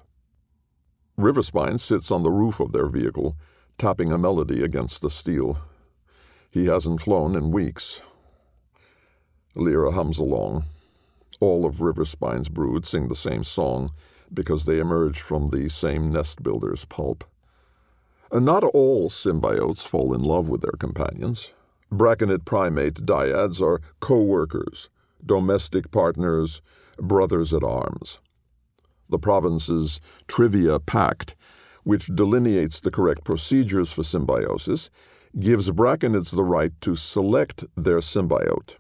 Riverspine 1.18 1.80
sits 1.80 2.12
on 2.12 2.24
the 2.24 2.32
roof 2.32 2.60
of 2.60 2.72
their 2.72 2.88
vehicle, 2.88 3.36
tapping 3.78 4.12
a 4.12 4.18
melody 4.18 4.64
against 4.64 5.02
the 5.02 5.10
steel. 5.10 5.60
He 6.52 6.66
hasn't 6.66 7.02
flown 7.02 7.36
in 7.36 7.52
weeks. 7.52 8.02
Leera 9.56 9.94
hums 9.94 10.20
along. 10.20 10.66
All 11.40 11.66
of 11.66 11.78
Riverspine's 11.78 12.50
brood 12.50 12.86
sing 12.86 13.08
the 13.08 13.16
same 13.16 13.44
song, 13.44 13.90
because 14.34 14.66
they 14.66 14.80
emerge 14.80 15.22
from 15.22 15.48
the 15.48 15.70
same 15.70 16.12
nest 16.12 16.44
builder's 16.44 16.86
pulp. 16.86 17.24
And 18.32 18.46
not 18.46 18.64
all 18.64 19.10
symbiotes 19.10 19.88
fall 19.88 20.14
in 20.14 20.22
love 20.22 20.50
with 20.50 20.62
their 20.62 20.78
companions. 20.78 21.54
Braconid 21.92 22.46
primate 22.46 23.06
dyads 23.06 23.62
are 23.62 23.82
co 24.00 24.22
workers, 24.22 24.90
domestic 25.26 25.92
partners, 25.92 26.62
brothers 26.98 27.54
at 27.54 27.64
arms. 27.64 28.20
The 29.10 29.20
province's 29.20 30.02
Trivia 30.28 30.80
Pact, 30.80 31.36
which 31.84 32.08
delineates 32.08 32.82
the 32.82 32.92
correct 32.92 33.24
procedures 33.24 33.92
for 33.92 34.04
symbiosis, 34.04 34.90
gives 35.40 35.70
Braconids 35.70 36.36
the 36.36 36.44
right 36.44 36.74
to 36.82 36.96
select 36.96 37.64
their 37.78 38.00
symbiote. 38.00 38.76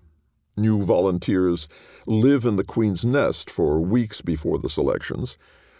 New 0.57 0.83
volunteers 0.83 1.67
live 2.07 2.45
in 2.45 2.55
the 2.55 2.63
Queen's 2.63 3.05
Nest 3.05 3.49
for 3.49 3.81
weeks 3.81 4.21
before 4.21 4.57
the 4.57 4.69
selections, 4.69 5.37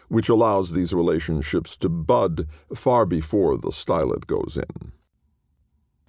which 0.09 0.27
allows 0.27 0.73
these 0.73 0.93
relationships 0.93 1.77
to 1.77 1.87
bud 1.87 2.47
far 2.75 3.05
before 3.05 3.57
the 3.57 3.71
stylet 3.71 4.27
goes 4.27 4.57
in. 4.57 4.91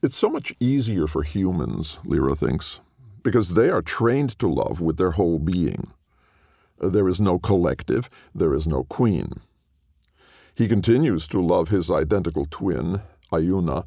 It's 0.03 0.17
so 0.17 0.29
much 0.29 0.53
easier 0.59 1.07
for 1.07 1.23
humans, 1.23 2.01
Leera 2.05 2.37
thinks, 2.37 2.81
because 3.23 3.55
they 3.55 3.71
are 3.71 3.83
trained 3.83 4.39
to 4.41 4.49
love 4.49 4.81
with 4.81 4.97
their 4.97 5.13
whole 5.13 5.39
being. 5.39 5.93
There 6.81 7.09
is 7.09 7.21
no 7.21 7.39
collective, 7.39 8.11
there 8.35 8.55
is 8.55 8.67
no 8.67 8.85
queen. 8.85 9.35
He 10.55 10.67
continues 10.67 11.29
to 11.29 11.41
love 11.41 11.69
his 11.69 11.91
identical 11.91 12.47
twin, 12.51 13.03
Ayuna, 13.33 13.87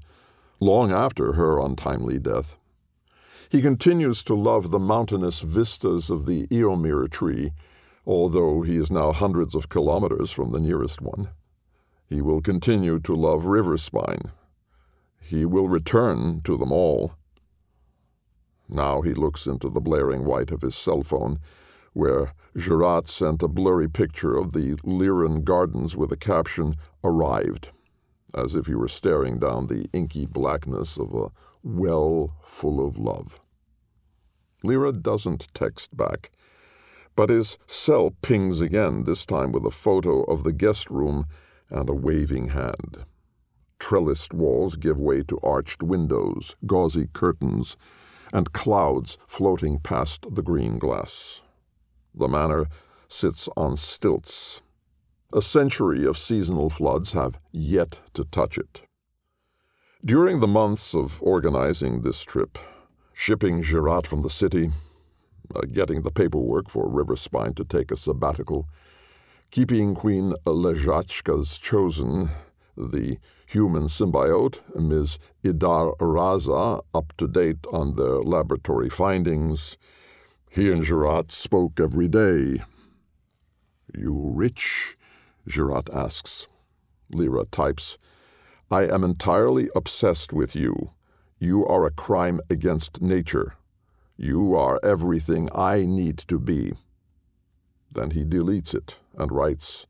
long 0.61 0.93
after 0.93 1.33
her 1.33 1.59
untimely 1.59 2.19
death. 2.19 2.57
He 3.51 3.61
continues 3.61 4.23
to 4.23 4.33
love 4.33 4.71
the 4.71 4.79
mountainous 4.79 5.41
vistas 5.41 6.09
of 6.09 6.25
the 6.25 6.47
Eomir 6.47 7.11
tree, 7.11 7.51
although 8.07 8.61
he 8.61 8.77
is 8.77 8.89
now 8.89 9.11
hundreds 9.11 9.55
of 9.55 9.67
kilometers 9.67 10.31
from 10.31 10.53
the 10.53 10.59
nearest 10.61 11.01
one. 11.01 11.27
He 12.07 12.21
will 12.21 12.39
continue 12.39 12.97
to 13.01 13.13
love 13.13 13.43
Riverspine. 13.43 14.31
He 15.19 15.45
will 15.45 15.67
return 15.67 16.39
to 16.45 16.55
them 16.55 16.71
all. 16.71 17.15
Now 18.69 19.01
he 19.01 19.13
looks 19.13 19.45
into 19.45 19.67
the 19.67 19.81
blaring 19.81 20.23
white 20.23 20.51
of 20.51 20.61
his 20.61 20.73
cell 20.75 21.03
phone, 21.03 21.37
where 21.91 22.33
Girat 22.55 23.09
sent 23.09 23.43
a 23.43 23.49
blurry 23.49 23.89
picture 23.89 24.37
of 24.37 24.53
the 24.53 24.75
Lyran 24.85 25.43
Gardens 25.43 25.97
with 25.97 26.13
a 26.13 26.17
caption, 26.17 26.75
Arrived, 27.03 27.71
as 28.33 28.55
if 28.55 28.67
he 28.67 28.75
were 28.75 28.87
staring 28.87 29.39
down 29.39 29.67
the 29.67 29.89
inky 29.93 30.25
blackness 30.25 30.97
of 30.97 31.13
a 31.13 31.31
well 31.63 32.35
full 32.43 32.85
of 32.85 32.97
love. 32.97 33.39
Leera 34.63 34.99
doesn't 35.01 35.47
text 35.53 35.95
back, 35.95 36.31
but 37.15 37.29
his 37.29 37.57
cell 37.67 38.11
pings 38.21 38.61
again, 38.61 39.03
this 39.03 39.25
time 39.25 39.51
with 39.51 39.65
a 39.65 39.71
photo 39.71 40.21
of 40.23 40.43
the 40.43 40.53
guest 40.53 40.89
room 40.89 41.25
and 41.69 41.89
a 41.89 41.93
waving 41.93 42.49
hand. 42.49 43.05
Trellised 43.79 44.33
walls 44.33 44.75
give 44.75 44.99
way 44.99 45.23
to 45.23 45.39
arched 45.41 45.81
windows, 45.81 46.55
gauzy 46.65 47.07
curtains, 47.11 47.75
and 48.31 48.53
clouds 48.53 49.17
floating 49.27 49.79
past 49.79 50.25
the 50.29 50.43
green 50.43 50.77
glass. 50.77 51.41
The 52.13 52.27
manor 52.27 52.67
sits 53.07 53.49
on 53.57 53.77
stilts. 53.77 54.61
A 55.33 55.41
century 55.41 56.05
of 56.05 56.17
seasonal 56.17 56.69
floods 56.69 57.13
have 57.13 57.39
yet 57.53 58.01
to 58.15 58.25
touch 58.25 58.57
it. 58.57 58.81
During 60.03 60.41
the 60.41 60.47
months 60.47 60.93
of 60.93 61.23
organizing 61.23 62.01
this 62.01 62.23
trip, 62.23 62.57
shipping 63.13 63.61
Girat 63.61 64.05
from 64.05 64.21
the 64.21 64.29
city, 64.29 64.71
uh, 65.55 65.61
getting 65.71 66.01
the 66.01 66.11
paperwork 66.11 66.69
for 66.69 66.85
Riverspine 66.85 67.55
to 67.55 67.63
take 67.63 67.91
a 67.91 67.95
sabbatical, 67.95 68.67
keeping 69.51 69.95
Queen 69.95 70.33
Lezhatchka's 70.45 71.57
chosen, 71.57 72.31
the 72.75 73.17
human 73.45 73.83
symbiote, 73.83 74.59
Ms. 74.75 75.17
Idar 75.45 75.95
Raza, 75.99 76.81
up 76.93 77.13
to 77.15 77.27
date 77.29 77.65
on 77.71 77.95
their 77.95 78.21
laboratory 78.21 78.89
findings. 78.89 79.77
He 80.49 80.69
and 80.69 80.83
Girat 80.83 81.31
spoke 81.31 81.79
every 81.79 82.09
day. 82.09 82.63
You 83.95 84.33
rich? 84.35 84.97
Girat 85.47 85.89
asks. 85.93 86.47
Leera 87.13 87.49
types. 87.51 87.97
I 88.69 88.83
am 88.83 89.03
entirely 89.03 89.69
obsessed 89.75 90.31
with 90.31 90.55
you. 90.55 90.91
You 91.39 91.65
are 91.65 91.85
a 91.85 91.91
crime 91.91 92.39
against 92.49 93.01
nature. 93.01 93.55
You 94.15 94.55
are 94.55 94.79
everything 94.83 95.49
I 95.53 95.85
need 95.85 96.17
to 96.19 96.39
be. 96.39 96.73
Then 97.91 98.11
he 98.11 98.23
deletes 98.23 98.73
it 98.73 98.97
and 99.17 99.31
writes, 99.31 99.87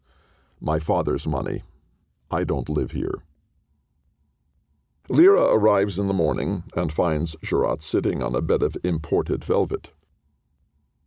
My 0.59 0.79
father's 0.79 1.27
money. 1.27 1.63
I 2.31 2.43
don't 2.43 2.69
live 2.69 2.91
here. 2.91 3.23
Leera 5.09 5.53
arrives 5.53 5.99
in 5.99 6.07
the 6.07 6.13
morning 6.13 6.63
and 6.75 6.93
finds 6.93 7.35
Girat 7.43 7.81
sitting 7.81 8.23
on 8.23 8.33
a 8.33 8.41
bed 8.41 8.63
of 8.63 8.77
imported 8.83 9.43
velvet. 9.43 9.91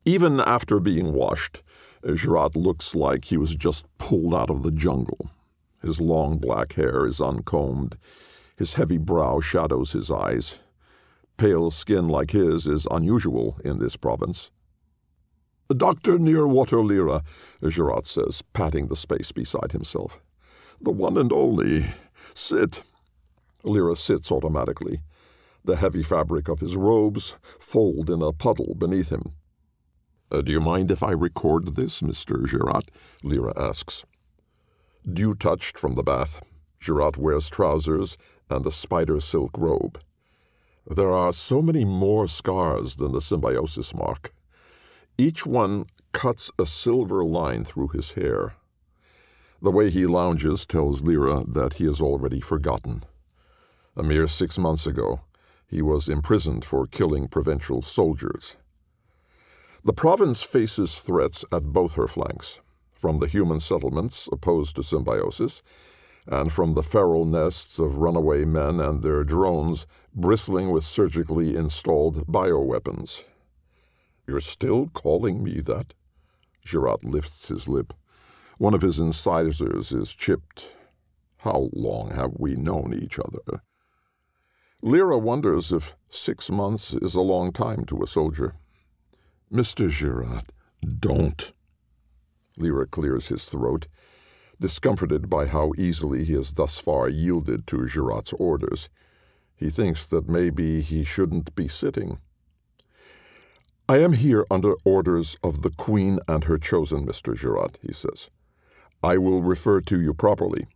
Even 0.04 0.40
after 0.40 0.78
being 0.78 1.14
washed, 1.14 1.62
Girat 2.06 2.54
looks 2.54 2.94
like 2.94 3.26
he 3.26 3.36
was 3.36 3.56
just 3.56 3.86
pulled 3.98 4.34
out 4.34 4.50
of 4.50 4.62
the 4.62 4.70
jungle. 4.70 5.30
His 5.82 6.00
long 6.00 6.38
black 6.38 6.74
hair 6.74 7.06
is 7.06 7.20
uncombed. 7.20 7.96
His 8.56 8.74
heavy 8.74 8.98
brow 8.98 9.40
shadows 9.40 9.92
his 9.92 10.10
eyes. 10.10 10.60
Pale 11.36 11.70
skin 11.72 12.08
like 12.08 12.30
his 12.30 12.66
is 12.66 12.86
unusual 12.90 13.58
in 13.64 13.78
this 13.78 13.96
province. 13.96 14.50
Dr. 15.74 16.18
Nirwater 16.18 16.76
Leera, 16.76 17.22
Girat 17.62 18.06
says, 18.06 18.42
patting 18.52 18.88
the 18.88 18.96
space 18.96 19.32
beside 19.32 19.72
himself. 19.72 20.20
The 20.80 20.92
one 20.92 21.16
and 21.16 21.32
only. 21.32 21.94
Sit. 22.34 22.82
Leera 23.64 23.96
sits 23.96 24.30
automatically. 24.30 25.00
The 25.64 25.76
heavy 25.76 26.02
fabric 26.02 26.48
of 26.48 26.60
his 26.60 26.76
robes 26.76 27.36
fold 27.58 28.10
in 28.10 28.20
a 28.20 28.32
puddle 28.32 28.74
beneath 28.74 29.08
him. 29.10 29.32
Uh, 30.30 30.40
do 30.40 30.50
you 30.52 30.60
mind 30.60 30.90
if 30.90 31.02
I 31.02 31.12
record 31.12 31.76
this, 31.76 32.00
Mr. 32.00 32.46
Girat? 32.46 32.88
Leera 33.22 33.52
asks. 33.56 34.04
Dew 35.10 35.34
touched 35.34 35.78
from 35.78 35.94
the 35.94 36.02
bath. 36.02 36.42
Girat 36.80 37.16
wears 37.16 37.50
trousers 37.50 38.16
and 38.48 38.64
the 38.64 38.72
spider 38.72 39.20
silk 39.20 39.56
robe. 39.56 40.00
There 40.86 41.12
are 41.12 41.32
so 41.32 41.62
many 41.62 41.84
more 41.84 42.26
scars 42.26 42.96
than 42.96 43.12
the 43.12 43.20
symbiosis 43.20 43.94
mark. 43.94 44.34
Each 45.16 45.46
one 45.46 45.86
cuts 46.12 46.50
a 46.58 46.66
silver 46.66 47.24
line 47.24 47.64
through 47.64 47.88
his 47.88 48.12
hair. 48.12 48.54
The 49.62 49.70
way 49.70 49.90
he 49.90 50.06
lounges 50.06 50.66
tells 50.66 51.02
Leera 51.02 51.50
that 51.52 51.74
he 51.74 51.84
has 51.84 52.00
already 52.00 52.40
forgotten. 52.40 53.04
A 53.96 54.02
mere 54.02 54.26
six 54.26 54.58
months 54.58 54.86
ago, 54.86 55.20
he 55.66 55.80
was 55.80 56.08
imprisoned 56.08 56.64
for 56.64 56.86
killing 56.86 57.28
provincial 57.28 57.80
soldiers. 57.80 58.56
The 59.84 59.92
province 59.92 60.42
faces 60.42 61.00
threats 61.00 61.44
at 61.52 61.72
both 61.72 61.94
her 61.94 62.08
flanks 62.08 62.60
from 62.96 63.18
the 63.18 63.26
human 63.26 63.60
settlements 63.60 64.30
opposed 64.32 64.76
to 64.76 64.82
symbiosis, 64.82 65.62
and 66.26 66.50
from 66.50 66.72
the 66.72 66.82
feral 66.82 67.26
nests 67.26 67.78
of 67.78 67.98
runaway 67.98 68.46
men 68.46 68.80
and 68.80 69.02
their 69.02 69.24
drones 69.24 69.86
bristling 70.14 70.70
with 70.70 70.84
surgically 70.84 71.54
installed 71.54 72.26
bioweapons. 72.26 73.24
You're 74.26 74.40
still 74.40 74.88
calling 74.88 75.44
me 75.44 75.60
that? 75.60 75.92
Girat 76.64 77.04
lifts 77.04 77.48
his 77.48 77.68
lip. 77.68 77.92
One 78.56 78.72
of 78.72 78.80
his 78.80 78.98
incisors 78.98 79.92
is 79.92 80.14
chipped. 80.14 80.68
How 81.38 81.68
long 81.74 82.12
have 82.12 82.32
we 82.38 82.56
known 82.56 82.94
each 82.94 83.18
other? 83.18 83.60
Leera 84.82 85.20
wonders 85.20 85.72
if 85.72 85.94
six 86.08 86.48
months 86.48 86.94
is 86.94 87.14
a 87.14 87.20
long 87.20 87.52
time 87.52 87.84
to 87.84 88.02
a 88.02 88.06
soldier. 88.06 88.54
Mr. 89.52 89.88
Girat, 89.88 90.50
don't. 90.98 91.52
Leera 92.58 92.90
clears 92.90 93.28
his 93.28 93.44
throat, 93.44 93.86
discomforted 94.60 95.28
by 95.28 95.46
how 95.46 95.72
easily 95.76 96.24
he 96.24 96.34
has 96.34 96.52
thus 96.52 96.78
far 96.78 97.08
yielded 97.08 97.66
to 97.66 97.86
Girat's 97.86 98.32
orders. 98.34 98.88
He 99.56 99.70
thinks 99.70 100.06
that 100.08 100.28
maybe 100.28 100.80
he 100.80 101.04
shouldn't 101.04 101.54
be 101.54 101.68
sitting. 101.68 102.18
I 103.88 103.98
am 103.98 104.14
here 104.14 104.46
under 104.50 104.74
orders 104.84 105.36
of 105.42 105.62
the 105.62 105.70
Queen 105.70 106.18
and 106.26 106.44
her 106.44 106.58
chosen, 106.58 107.06
Mr. 107.06 107.36
Girat, 107.36 107.78
he 107.82 107.92
says. 107.92 108.30
I 109.02 109.18
will 109.18 109.42
refer 109.42 109.80
to 109.82 110.00
you 110.00 110.14
properly. 110.14 110.66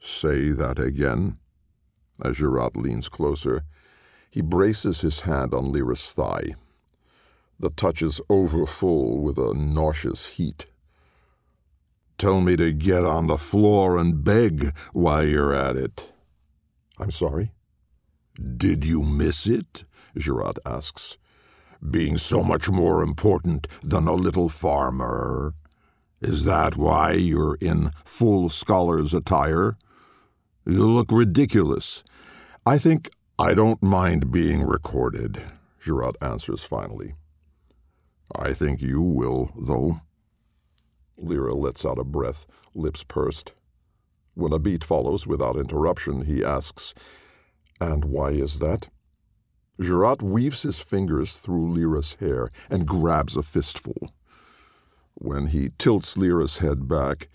Say 0.00 0.50
that 0.50 0.78
again. 0.78 1.38
As 2.22 2.36
Girat 2.36 2.76
leans 2.76 3.08
closer, 3.08 3.62
he 4.30 4.42
braces 4.42 5.00
his 5.00 5.20
hand 5.20 5.54
on 5.54 5.72
Leera's 5.72 6.12
thigh. 6.12 6.54
The 7.60 7.70
touch 7.70 8.02
is 8.02 8.20
overfull 8.28 9.18
with 9.18 9.36
a 9.36 9.52
nauseous 9.52 10.26
heat. 10.36 10.66
Tell 12.16 12.40
me 12.40 12.56
to 12.56 12.72
get 12.72 13.04
on 13.04 13.26
the 13.26 13.38
floor 13.38 13.98
and 13.98 14.22
beg 14.22 14.76
while 14.92 15.26
you're 15.26 15.54
at 15.54 15.76
it. 15.76 16.12
I'm 16.98 17.10
sorry? 17.10 17.52
Did 18.56 18.84
you 18.84 19.02
miss 19.02 19.46
it? 19.46 19.84
Girat 20.16 20.58
asks. 20.64 21.16
Being 21.88 22.16
so 22.16 22.42
much 22.42 22.68
more 22.70 23.02
important 23.02 23.66
than 23.82 24.08
a 24.08 24.14
little 24.14 24.48
farmer. 24.48 25.54
Is 26.20 26.44
that 26.44 26.76
why 26.76 27.12
you're 27.12 27.56
in 27.60 27.92
full 28.04 28.48
scholar's 28.48 29.14
attire? 29.14 29.76
You 30.66 30.86
look 30.86 31.10
ridiculous. 31.10 32.02
I 32.66 32.78
think 32.78 33.10
I 33.38 33.54
don't 33.54 33.82
mind 33.82 34.32
being 34.32 34.62
recorded, 34.62 35.40
Girat 35.80 36.16
answers 36.20 36.62
finally. 36.62 37.14
I 38.34 38.52
think 38.52 38.82
you 38.82 39.00
will, 39.00 39.50
though. 39.56 40.00
Leera 41.22 41.54
lets 41.54 41.84
out 41.84 41.98
a 41.98 42.04
breath, 42.04 42.46
lips 42.74 43.02
pursed. 43.04 43.52
When 44.34 44.52
a 44.52 44.58
beat 44.58 44.84
follows 44.84 45.26
without 45.26 45.56
interruption, 45.56 46.26
he 46.26 46.44
asks, 46.44 46.94
And 47.80 48.04
why 48.04 48.30
is 48.30 48.60
that? 48.60 48.88
Girat 49.80 50.22
weaves 50.22 50.62
his 50.62 50.80
fingers 50.80 51.38
through 51.38 51.72
Leera's 51.72 52.14
hair 52.14 52.50
and 52.68 52.86
grabs 52.86 53.36
a 53.36 53.42
fistful. 53.42 54.12
When 55.14 55.48
he 55.48 55.70
tilts 55.78 56.14
Leera's 56.14 56.58
head 56.58 56.88
back, 56.88 57.28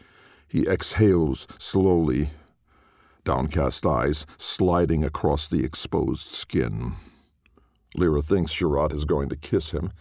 he 0.48 0.68
exhales 0.68 1.48
slowly, 1.58 2.30
downcast 3.24 3.86
eyes 3.86 4.26
sliding 4.38 5.04
across 5.04 5.48
the 5.48 5.64
exposed 5.64 6.30
skin. 6.30 6.94
Leera 7.98 8.24
thinks 8.24 8.54
Girat 8.54 8.94
is 8.94 9.06
going 9.06 9.30
to 9.30 9.36
kiss 9.36 9.72
him, 9.72 9.92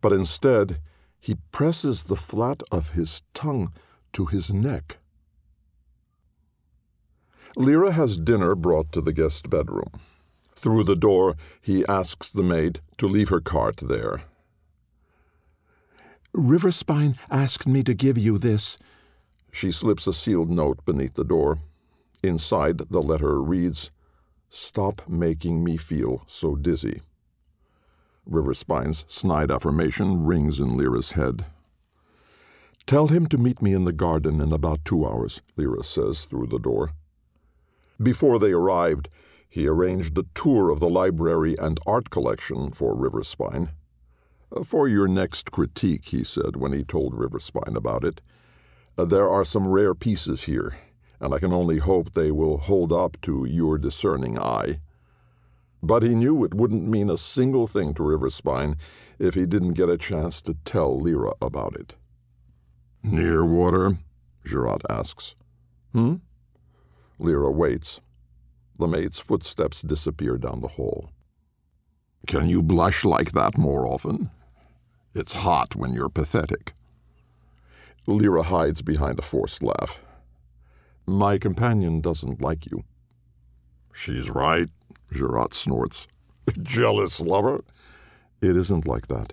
but 0.00 0.12
instead 0.12 0.80
he 1.18 1.36
presses 1.52 2.04
the 2.04 2.16
flat 2.16 2.62
of 2.72 2.90
his 2.90 3.22
tongue 3.34 3.72
to 4.12 4.26
his 4.26 4.52
neck. 4.52 4.98
Leera 7.56 7.92
has 7.92 8.16
dinner 8.16 8.54
brought 8.54 8.92
to 8.92 9.00
the 9.00 9.12
guest 9.12 9.50
bedroom. 9.50 9.90
Through 10.54 10.84
the 10.84 10.96
door, 10.96 11.36
he 11.60 11.86
asks 11.86 12.30
the 12.30 12.42
maid 12.42 12.80
to 12.98 13.06
leave 13.06 13.28
her 13.28 13.40
cart 13.40 13.78
there. 13.78 14.22
Riverspine 16.34 17.18
asked 17.30 17.66
me 17.66 17.82
to 17.82 17.94
give 17.94 18.16
you 18.16 18.38
this. 18.38 18.78
She 19.52 19.72
slips 19.72 20.06
a 20.06 20.12
sealed 20.12 20.48
note 20.48 20.84
beneath 20.84 21.14
the 21.14 21.24
door. 21.24 21.58
Inside, 22.22 22.78
the 22.90 23.02
letter 23.02 23.40
reads, 23.42 23.90
Stop 24.48 25.08
making 25.08 25.64
me 25.64 25.76
feel 25.76 26.22
so 26.26 26.54
dizzy. 26.54 27.02
Riverspine's 28.30 29.04
snide 29.08 29.50
affirmation 29.50 30.24
rings 30.24 30.60
in 30.60 30.76
Leera's 30.76 31.12
head. 31.12 31.46
Tell 32.86 33.08
him 33.08 33.26
to 33.26 33.38
meet 33.38 33.60
me 33.60 33.72
in 33.72 33.84
the 33.84 33.92
garden 33.92 34.40
in 34.40 34.52
about 34.52 34.84
two 34.84 35.06
hours, 35.06 35.42
Leera 35.56 35.84
says 35.84 36.24
through 36.24 36.46
the 36.46 36.58
door. 36.58 36.92
Before 38.02 38.38
they 38.38 38.52
arrived, 38.52 39.08
he 39.48 39.66
arranged 39.66 40.16
a 40.16 40.24
tour 40.34 40.70
of 40.70 40.80
the 40.80 40.88
library 40.88 41.56
and 41.58 41.78
art 41.86 42.10
collection 42.10 42.72
for 42.72 42.94
Riverspine. 42.94 43.70
For 44.64 44.88
your 44.88 45.06
next 45.06 45.50
critique, 45.50 46.06
he 46.06 46.24
said 46.24 46.56
when 46.56 46.72
he 46.72 46.82
told 46.82 47.14
Riverspine 47.14 47.76
about 47.76 48.04
it, 48.04 48.20
uh, 48.96 49.04
there 49.04 49.28
are 49.28 49.44
some 49.44 49.68
rare 49.68 49.94
pieces 49.94 50.42
here, 50.42 50.76
and 51.20 51.32
I 51.32 51.38
can 51.38 51.52
only 51.52 51.78
hope 51.78 52.12
they 52.12 52.30
will 52.30 52.58
hold 52.58 52.92
up 52.92 53.20
to 53.22 53.44
your 53.44 53.78
discerning 53.78 54.38
eye. 54.38 54.80
But 55.82 56.02
he 56.02 56.14
knew 56.14 56.44
it 56.44 56.54
wouldn't 56.54 56.86
mean 56.86 57.08
a 57.08 57.16
single 57.16 57.66
thing 57.66 57.94
to 57.94 58.02
Riverspine 58.02 58.76
if 59.18 59.34
he 59.34 59.46
didn't 59.46 59.74
get 59.74 59.88
a 59.88 59.96
chance 59.96 60.42
to 60.42 60.54
tell 60.64 60.98
Leera 60.98 61.32
about 61.40 61.74
it. 61.76 61.96
Near 63.02 63.44
water? 63.44 63.98
Girat 64.44 64.82
asks. 64.90 65.34
Hmm? 65.92 66.16
Leera 67.18 67.52
waits. 67.52 68.00
The 68.78 68.88
maid's 68.88 69.18
footsteps 69.18 69.82
disappear 69.82 70.36
down 70.38 70.60
the 70.60 70.68
hall. 70.68 71.10
Can 72.26 72.48
you 72.48 72.62
blush 72.62 73.04
like 73.04 73.32
that 73.32 73.56
more 73.56 73.86
often? 73.86 74.30
It's 75.14 75.32
hot 75.32 75.74
when 75.74 75.92
you're 75.94 76.08
pathetic. 76.08 76.74
Leera 78.06 78.44
hides 78.44 78.82
behind 78.82 79.18
a 79.18 79.22
forced 79.22 79.62
laugh. 79.62 79.98
My 81.06 81.38
companion 81.38 82.00
doesn't 82.00 82.40
like 82.40 82.70
you. 82.70 82.84
She's 83.92 84.30
right, 84.30 84.68
Girat 85.12 85.54
snorts. 85.54 86.06
Jealous 86.62 87.20
lover? 87.20 87.64
It 88.40 88.56
isn't 88.56 88.86
like 88.86 89.08
that. 89.08 89.32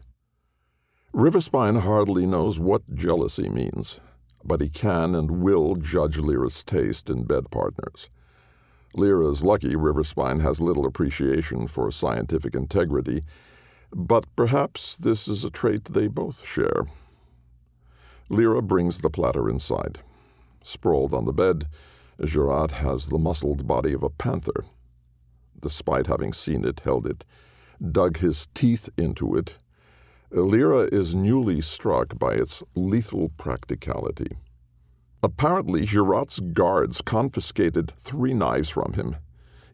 Riverspine 1.13 1.81
hardly 1.81 2.25
knows 2.25 2.59
what 2.59 2.93
jealousy 2.93 3.49
means, 3.49 3.99
but 4.43 4.61
he 4.61 4.69
can 4.69 5.15
and 5.15 5.41
will 5.41 5.75
judge 5.75 6.17
Leera's 6.17 6.63
taste 6.63 7.09
in 7.09 7.23
bed 7.23 7.49
partners. 7.49 8.09
Leera's 8.95 9.43
lucky 9.43 9.75
Riverspine 9.75 10.41
has 10.41 10.59
little 10.61 10.85
appreciation 10.85 11.67
for 11.67 11.89
scientific 11.91 12.55
integrity, 12.55 13.23
but 13.93 14.25
perhaps 14.35 14.97
this 14.97 15.27
is 15.27 15.43
a 15.43 15.49
trait 15.49 15.85
they 15.85 16.07
both 16.07 16.45
share. 16.45 16.85
Leera 18.29 18.61
brings 18.61 18.99
the 18.99 19.09
platter 19.09 19.49
inside. 19.49 19.99
Sprawled 20.63 21.13
on 21.13 21.25
the 21.25 21.33
bed, 21.33 21.67
Girat 22.21 22.71
has 22.71 23.07
the 23.07 23.19
muscled 23.19 23.67
body 23.67 23.93
of 23.93 24.03
a 24.03 24.09
panther. 24.09 24.65
Despite 25.61 26.07
having 26.07 26.33
seen 26.33 26.65
it, 26.65 26.81
held 26.81 27.07
it, 27.07 27.25
dug 27.91 28.17
his 28.17 28.47
teeth 28.53 28.89
into 28.97 29.35
it, 29.35 29.57
Leera 30.31 30.91
is 30.91 31.15
newly 31.15 31.61
struck 31.61 32.19
by 32.19 32.33
its 32.33 32.63
lethal 32.75 33.29
practicality. 33.37 34.37
Apparently, 35.23 35.85
Girat's 35.85 36.39
guards 36.39 37.01
confiscated 37.01 37.93
three 37.97 38.33
knives 38.33 38.69
from 38.69 38.93
him, 38.93 39.15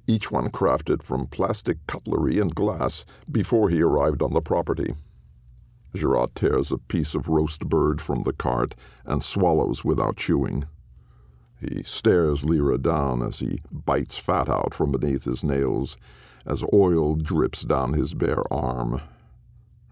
each 0.05 0.31
one 0.31 0.49
crafted 0.49 1.01
from 1.01 1.27
plastic 1.27 1.85
cutlery 1.87 2.39
and 2.39 2.53
glass, 2.53 3.05
before 3.31 3.69
he 3.69 3.81
arrived 3.81 4.21
on 4.21 4.33
the 4.33 4.41
property. 4.41 4.93
Girat 5.95 6.35
tears 6.35 6.71
a 6.71 6.77
piece 6.77 7.13
of 7.15 7.27
roast 7.27 7.67
bird 7.67 8.01
from 8.01 8.21
the 8.21 8.33
cart 8.33 8.75
and 9.05 9.23
swallows 9.23 9.83
without 9.83 10.17
chewing. 10.17 10.65
He 11.69 11.81
stares 11.83 12.43
Leera 12.43 12.81
down 12.81 13.21
as 13.21 13.39
he 13.39 13.61
bites 13.71 14.17
fat 14.17 14.49
out 14.49 14.73
from 14.73 14.91
beneath 14.91 15.23
his 15.23 15.43
nails, 15.43 15.95
as 16.45 16.63
oil 16.73 17.15
drips 17.15 17.61
down 17.61 17.93
his 17.93 18.13
bare 18.13 18.43
arm. 18.51 19.01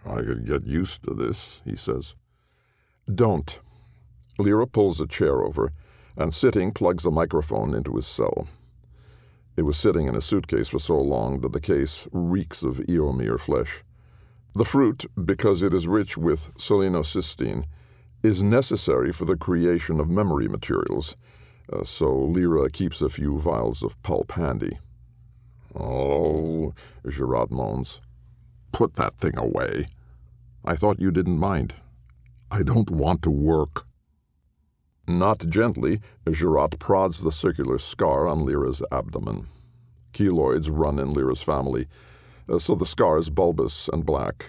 I 0.05 0.15
could 0.15 0.45
get 0.45 0.65
used 0.65 1.03
to 1.03 1.13
this, 1.13 1.61
he 1.63 1.77
says. 1.77 2.15
Don't. 3.13 3.59
Leera 4.37 4.69
pulls 4.69 4.99
a 4.99 5.07
chair 5.07 5.41
over 5.41 5.71
and, 6.17 6.33
sitting, 6.33 6.71
plugs 6.73 7.05
a 7.05 7.11
microphone 7.11 7.73
into 7.73 7.95
his 7.95 8.07
cell. 8.07 8.47
It 9.55 9.61
was 9.61 9.77
sitting 9.77 10.07
in 10.07 10.15
a 10.15 10.21
suitcase 10.21 10.67
for 10.67 10.79
so 10.79 10.99
long 10.99 11.39
that 11.41 11.53
the 11.53 11.61
case 11.61 12.07
reeks 12.11 12.63
of 12.63 12.77
Eomir 12.77 13.39
flesh. 13.39 13.83
The 14.53 14.65
fruit, 14.65 15.05
because 15.23 15.63
it 15.63 15.73
is 15.73 15.87
rich 15.87 16.17
with 16.17 16.53
selenocysteine, 16.57 17.63
is 18.23 18.43
necessary 18.43 19.13
for 19.13 19.25
the 19.25 19.37
creation 19.37 19.99
of 19.99 20.09
memory 20.09 20.47
materials, 20.47 21.15
uh, 21.71 21.83
so 21.83 22.05
Leera 22.05 22.71
keeps 22.71 23.01
a 23.01 23.09
few 23.09 23.39
vials 23.39 23.83
of 23.83 24.01
pulp 24.03 24.33
handy. 24.33 24.79
Oh, 25.75 26.73
Girat 27.07 27.51
moans. 27.51 28.01
Put 28.71 28.95
that 28.95 29.17
thing 29.17 29.37
away. 29.37 29.87
I 30.65 30.75
thought 30.75 30.99
you 30.99 31.11
didn't 31.11 31.39
mind. 31.39 31.75
I 32.49 32.63
don't 32.63 32.89
want 32.89 33.21
to 33.23 33.31
work. 33.31 33.85
Not 35.07 35.47
gently, 35.49 36.01
Girat 36.27 36.79
prods 36.79 37.21
the 37.21 37.31
circular 37.31 37.79
scar 37.79 38.27
on 38.27 38.45
Leera's 38.45 38.83
abdomen. 38.91 39.47
Keloids 40.13 40.69
run 40.71 40.99
in 40.99 41.13
Leera's 41.13 41.41
family, 41.41 41.87
uh, 42.49 42.59
so 42.59 42.75
the 42.75 42.85
scar 42.85 43.17
is 43.17 43.29
bulbous 43.29 43.89
and 43.91 44.05
black. 44.05 44.45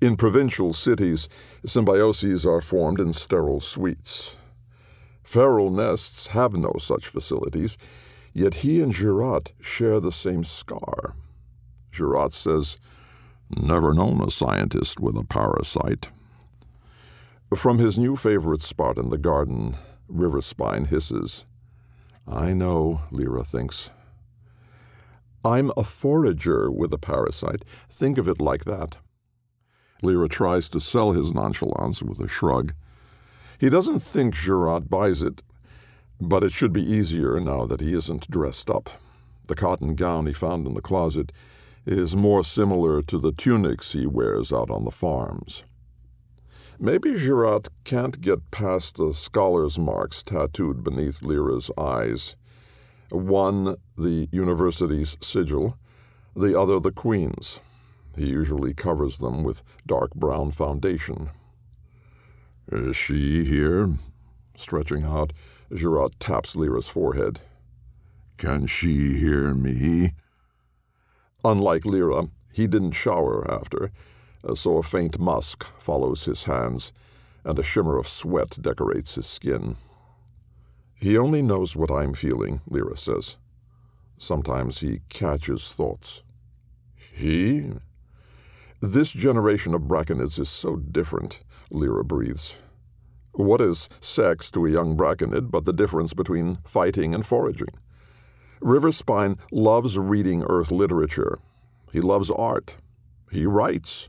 In 0.00 0.16
provincial 0.16 0.72
cities, 0.72 1.28
symbioses 1.66 2.44
are 2.44 2.60
formed 2.60 3.00
in 3.00 3.12
sterile 3.12 3.60
suites. 3.60 4.36
Feral 5.26 5.70
nests 5.70 6.28
have 6.28 6.54
no 6.54 6.72
such 6.78 7.08
facilities, 7.08 7.76
yet 8.32 8.54
he 8.62 8.80
and 8.80 8.92
Girat 8.92 9.50
share 9.60 9.98
the 9.98 10.12
same 10.12 10.44
scar. 10.44 11.16
Girat 11.90 12.32
says, 12.32 12.78
Never 13.50 13.92
known 13.92 14.22
a 14.22 14.30
scientist 14.30 15.00
with 15.00 15.16
a 15.16 15.24
parasite. 15.24 16.08
From 17.56 17.78
his 17.78 17.98
new 17.98 18.14
favorite 18.14 18.62
spot 18.62 18.98
in 18.98 19.08
the 19.08 19.18
garden, 19.18 19.76
Riverspine 20.08 20.86
hisses. 20.86 21.44
I 22.28 22.52
know, 22.52 23.00
Leera 23.10 23.44
thinks. 23.44 23.90
I'm 25.44 25.72
a 25.76 25.82
forager 25.82 26.70
with 26.70 26.92
a 26.92 26.98
parasite. 26.98 27.64
Think 27.90 28.16
of 28.16 28.28
it 28.28 28.40
like 28.40 28.64
that. 28.64 28.98
Leera 30.04 30.30
tries 30.30 30.68
to 30.68 30.78
sell 30.78 31.10
his 31.10 31.34
nonchalance 31.34 32.00
with 32.00 32.20
a 32.20 32.28
shrug. 32.28 32.74
He 33.58 33.70
doesn't 33.70 34.00
think 34.00 34.34
Girat 34.34 34.90
buys 34.90 35.22
it, 35.22 35.42
but 36.20 36.44
it 36.44 36.52
should 36.52 36.72
be 36.72 36.82
easier 36.82 37.40
now 37.40 37.64
that 37.66 37.80
he 37.80 37.94
isn't 37.94 38.30
dressed 38.30 38.68
up. 38.68 38.90
The 39.48 39.54
cotton 39.54 39.94
gown 39.94 40.26
he 40.26 40.32
found 40.32 40.66
in 40.66 40.74
the 40.74 40.82
closet 40.82 41.32
is 41.86 42.16
more 42.16 42.42
similar 42.42 43.00
to 43.02 43.18
the 43.18 43.32
tunics 43.32 43.92
he 43.92 44.06
wears 44.06 44.52
out 44.52 44.70
on 44.70 44.84
the 44.84 44.90
farms. 44.90 45.62
Maybe 46.78 47.14
Girat 47.14 47.68
can't 47.84 48.20
get 48.20 48.50
past 48.50 48.96
the 48.96 49.14
scholar's 49.14 49.78
marks 49.78 50.22
tattooed 50.22 50.84
beneath 50.84 51.22
Leera's 51.22 51.70
eyes. 51.78 52.36
One, 53.10 53.76
the 53.96 54.28
university's 54.30 55.16
sigil, 55.22 55.78
the 56.34 56.58
other, 56.58 56.78
the 56.78 56.92
Queen's. 56.92 57.60
He 58.16 58.28
usually 58.28 58.74
covers 58.74 59.18
them 59.18 59.42
with 59.42 59.62
dark 59.86 60.14
brown 60.14 60.50
foundation. 60.50 61.30
Is 62.70 62.96
she 62.96 63.44
here? 63.44 63.94
Stretching 64.56 65.04
out, 65.04 65.32
Girat 65.72 66.18
taps 66.18 66.56
Leera's 66.56 66.88
forehead. 66.88 67.40
Can 68.38 68.66
she 68.66 69.18
hear 69.18 69.54
me? 69.54 70.12
Unlike 71.44 71.84
Leera, 71.84 72.30
he 72.52 72.66
didn't 72.66 72.92
shower 72.92 73.48
after, 73.50 73.90
so 74.54 74.78
a 74.78 74.82
faint 74.82 75.18
musk 75.18 75.64
follows 75.78 76.24
his 76.24 76.44
hands, 76.44 76.92
and 77.44 77.58
a 77.58 77.62
shimmer 77.62 77.98
of 77.98 78.08
sweat 78.08 78.58
decorates 78.60 79.14
his 79.14 79.26
skin. 79.26 79.76
He 80.94 81.16
only 81.16 81.42
knows 81.42 81.76
what 81.76 81.90
I'm 81.90 82.14
feeling, 82.14 82.62
Leera 82.68 82.98
says. 82.98 83.36
Sometimes 84.18 84.80
he 84.80 85.02
catches 85.08 85.72
thoughts. 85.72 86.22
He? 87.14 87.70
This 88.80 89.12
generation 89.12 89.74
of 89.74 89.82
Braconids 89.82 90.38
is 90.38 90.48
so 90.48 90.76
different, 90.76 91.40
Leera 91.70 92.04
breathes. 92.04 92.56
What 93.32 93.60
is 93.60 93.88
sex 94.00 94.50
to 94.52 94.64
a 94.64 94.70
young 94.70 94.96
Braconid 94.96 95.50
but 95.50 95.64
the 95.64 95.72
difference 95.72 96.14
between 96.14 96.58
fighting 96.64 97.14
and 97.14 97.26
foraging? 97.26 97.68
Riverspine 98.60 99.38
loves 99.52 99.98
reading 99.98 100.42
Earth 100.48 100.70
literature. 100.70 101.38
He 101.92 102.00
loves 102.00 102.30
art. 102.30 102.76
He 103.30 103.44
writes. 103.44 104.08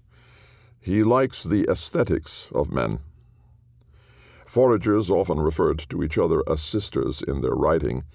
He 0.80 1.04
likes 1.04 1.44
the 1.44 1.68
aesthetics 1.70 2.50
of 2.54 2.72
men. 2.72 3.00
Foragers 4.46 5.10
often 5.10 5.40
referred 5.40 5.80
to 5.90 6.02
each 6.02 6.18
other 6.18 6.42
as 6.50 6.62
sisters 6.62 7.22
in 7.22 7.42
their 7.42 7.56
writing, 7.56 8.06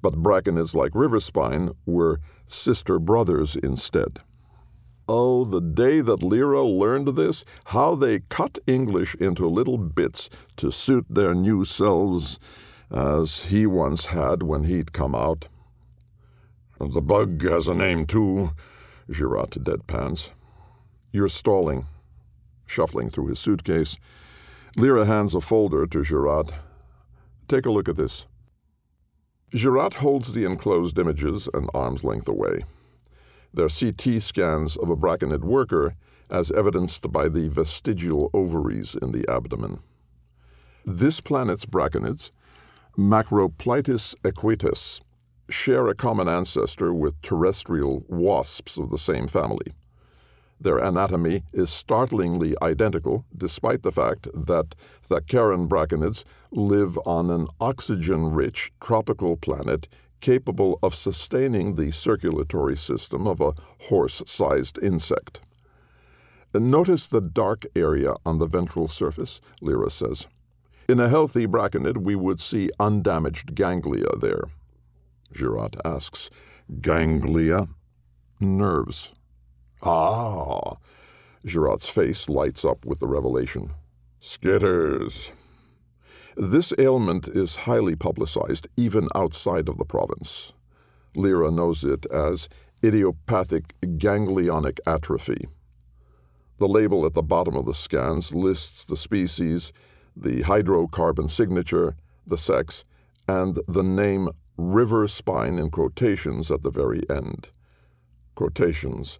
but 0.00 0.22
Braconids 0.22 0.74
like 0.74 0.92
Riverspine 0.92 1.74
were 1.84 2.20
sister 2.46 3.00
brothers 3.00 3.56
instead. 3.56 4.20
Oh, 5.06 5.44
the 5.44 5.60
day 5.60 6.00
that 6.00 6.20
Leera 6.20 6.64
learned 6.64 7.08
this, 7.08 7.44
how 7.66 7.94
they 7.94 8.20
cut 8.20 8.58
English 8.66 9.14
into 9.16 9.46
little 9.46 9.76
bits 9.76 10.30
to 10.56 10.70
suit 10.70 11.04
their 11.10 11.34
new 11.34 11.64
selves, 11.64 12.38
as 12.90 13.44
he 13.44 13.66
once 13.66 14.06
had 14.06 14.42
when 14.42 14.64
he'd 14.64 14.92
come 14.92 15.14
out. 15.14 15.48
The 16.80 17.02
bug 17.02 17.42
has 17.42 17.68
a 17.68 17.74
name, 17.74 18.06
too, 18.06 18.52
Girat 19.10 19.50
deadpans. 19.62 20.30
You're 21.12 21.28
stalling. 21.28 21.86
Shuffling 22.66 23.10
through 23.10 23.26
his 23.26 23.38
suitcase, 23.38 23.98
Leera 24.76 25.06
hands 25.06 25.34
a 25.34 25.40
folder 25.40 25.86
to 25.86 26.02
Girat. 26.02 26.50
Take 27.46 27.66
a 27.66 27.70
look 27.70 27.88
at 27.90 27.96
this. 27.96 28.26
Girat 29.50 29.94
holds 29.94 30.32
the 30.32 30.46
enclosed 30.46 30.98
images 30.98 31.48
an 31.52 31.68
arm's 31.74 32.04
length 32.04 32.26
away. 32.26 32.64
They're 33.54 33.68
CT 33.68 34.20
scans 34.20 34.76
of 34.76 34.90
a 34.90 34.96
braconid 34.96 35.44
worker, 35.44 35.94
as 36.28 36.50
evidenced 36.50 37.12
by 37.12 37.28
the 37.28 37.48
vestigial 37.48 38.28
ovaries 38.34 38.96
in 39.00 39.12
the 39.12 39.24
abdomen. 39.28 39.78
This 40.84 41.20
planet's 41.20 41.64
braconids, 41.64 42.32
Macroplytis 42.98 44.16
equitus, 44.24 45.02
share 45.48 45.86
a 45.86 45.94
common 45.94 46.28
ancestor 46.28 46.92
with 46.92 47.20
terrestrial 47.22 48.04
wasps 48.08 48.76
of 48.76 48.90
the 48.90 48.98
same 48.98 49.28
family. 49.28 49.72
Their 50.60 50.78
anatomy 50.78 51.44
is 51.52 51.70
startlingly 51.70 52.54
identical, 52.60 53.24
despite 53.36 53.82
the 53.82 53.92
fact 53.92 54.26
that 54.34 54.74
Thacaran 55.06 55.68
braconids 55.68 56.24
live 56.50 56.98
on 57.06 57.30
an 57.30 57.46
oxygen 57.60 58.32
rich 58.32 58.72
tropical 58.80 59.36
planet 59.36 59.86
capable 60.24 60.78
of 60.82 60.94
sustaining 60.94 61.74
the 61.74 61.90
circulatory 61.90 62.78
system 62.78 63.26
of 63.26 63.42
a 63.42 63.52
horse 63.88 64.22
sized 64.24 64.78
insect. 64.78 65.42
Notice 66.54 67.06
the 67.06 67.20
dark 67.20 67.66
area 67.76 68.14
on 68.24 68.38
the 68.38 68.46
ventral 68.46 68.88
surface, 68.88 69.42
Leera 69.60 69.92
says. 69.92 70.26
In 70.88 70.98
a 70.98 71.10
healthy 71.10 71.46
braconid, 71.46 71.98
we 71.98 72.16
would 72.16 72.40
see 72.40 72.70
undamaged 72.80 73.54
ganglia 73.54 74.16
there. 74.18 74.44
Girat 75.30 75.76
asks, 75.84 76.30
Ganglia? 76.80 77.68
Nerves. 78.40 79.12
Ah! 79.82 80.76
Girat's 81.44 81.90
face 81.90 82.30
lights 82.30 82.64
up 82.64 82.86
with 82.86 83.00
the 83.00 83.06
revelation. 83.06 83.72
Skitters. 84.22 85.32
This 86.36 86.72
ailment 86.78 87.28
is 87.28 87.56
highly 87.56 87.94
publicized, 87.94 88.66
even 88.76 89.08
outside 89.14 89.68
of 89.68 89.78
the 89.78 89.84
province. 89.84 90.52
Leera 91.16 91.54
knows 91.54 91.84
it 91.84 92.06
as 92.06 92.48
idiopathic 92.82 93.74
ganglionic 93.80 94.80
atrophy. 94.84 95.46
The 96.58 96.66
label 96.66 97.06
at 97.06 97.14
the 97.14 97.22
bottom 97.22 97.56
of 97.56 97.66
the 97.66 97.74
scans 97.74 98.34
lists 98.34 98.84
the 98.84 98.96
species, 98.96 99.72
the 100.16 100.42
hydrocarbon 100.42 101.30
signature, 101.30 101.94
the 102.26 102.38
sex, 102.38 102.84
and 103.28 103.58
the 103.68 103.82
name 103.82 104.28
Riverspine 104.58 105.58
in 105.58 105.70
quotations 105.70 106.50
at 106.50 106.62
the 106.62 106.70
very 106.70 107.02
end. 107.08 107.50
Quotations, 108.34 109.18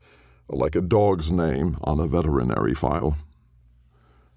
like 0.49 0.75
a 0.75 0.81
dog's 0.81 1.33
name 1.33 1.77
on 1.83 2.01
a 2.01 2.07
veterinary 2.07 2.75
file. 2.75 3.17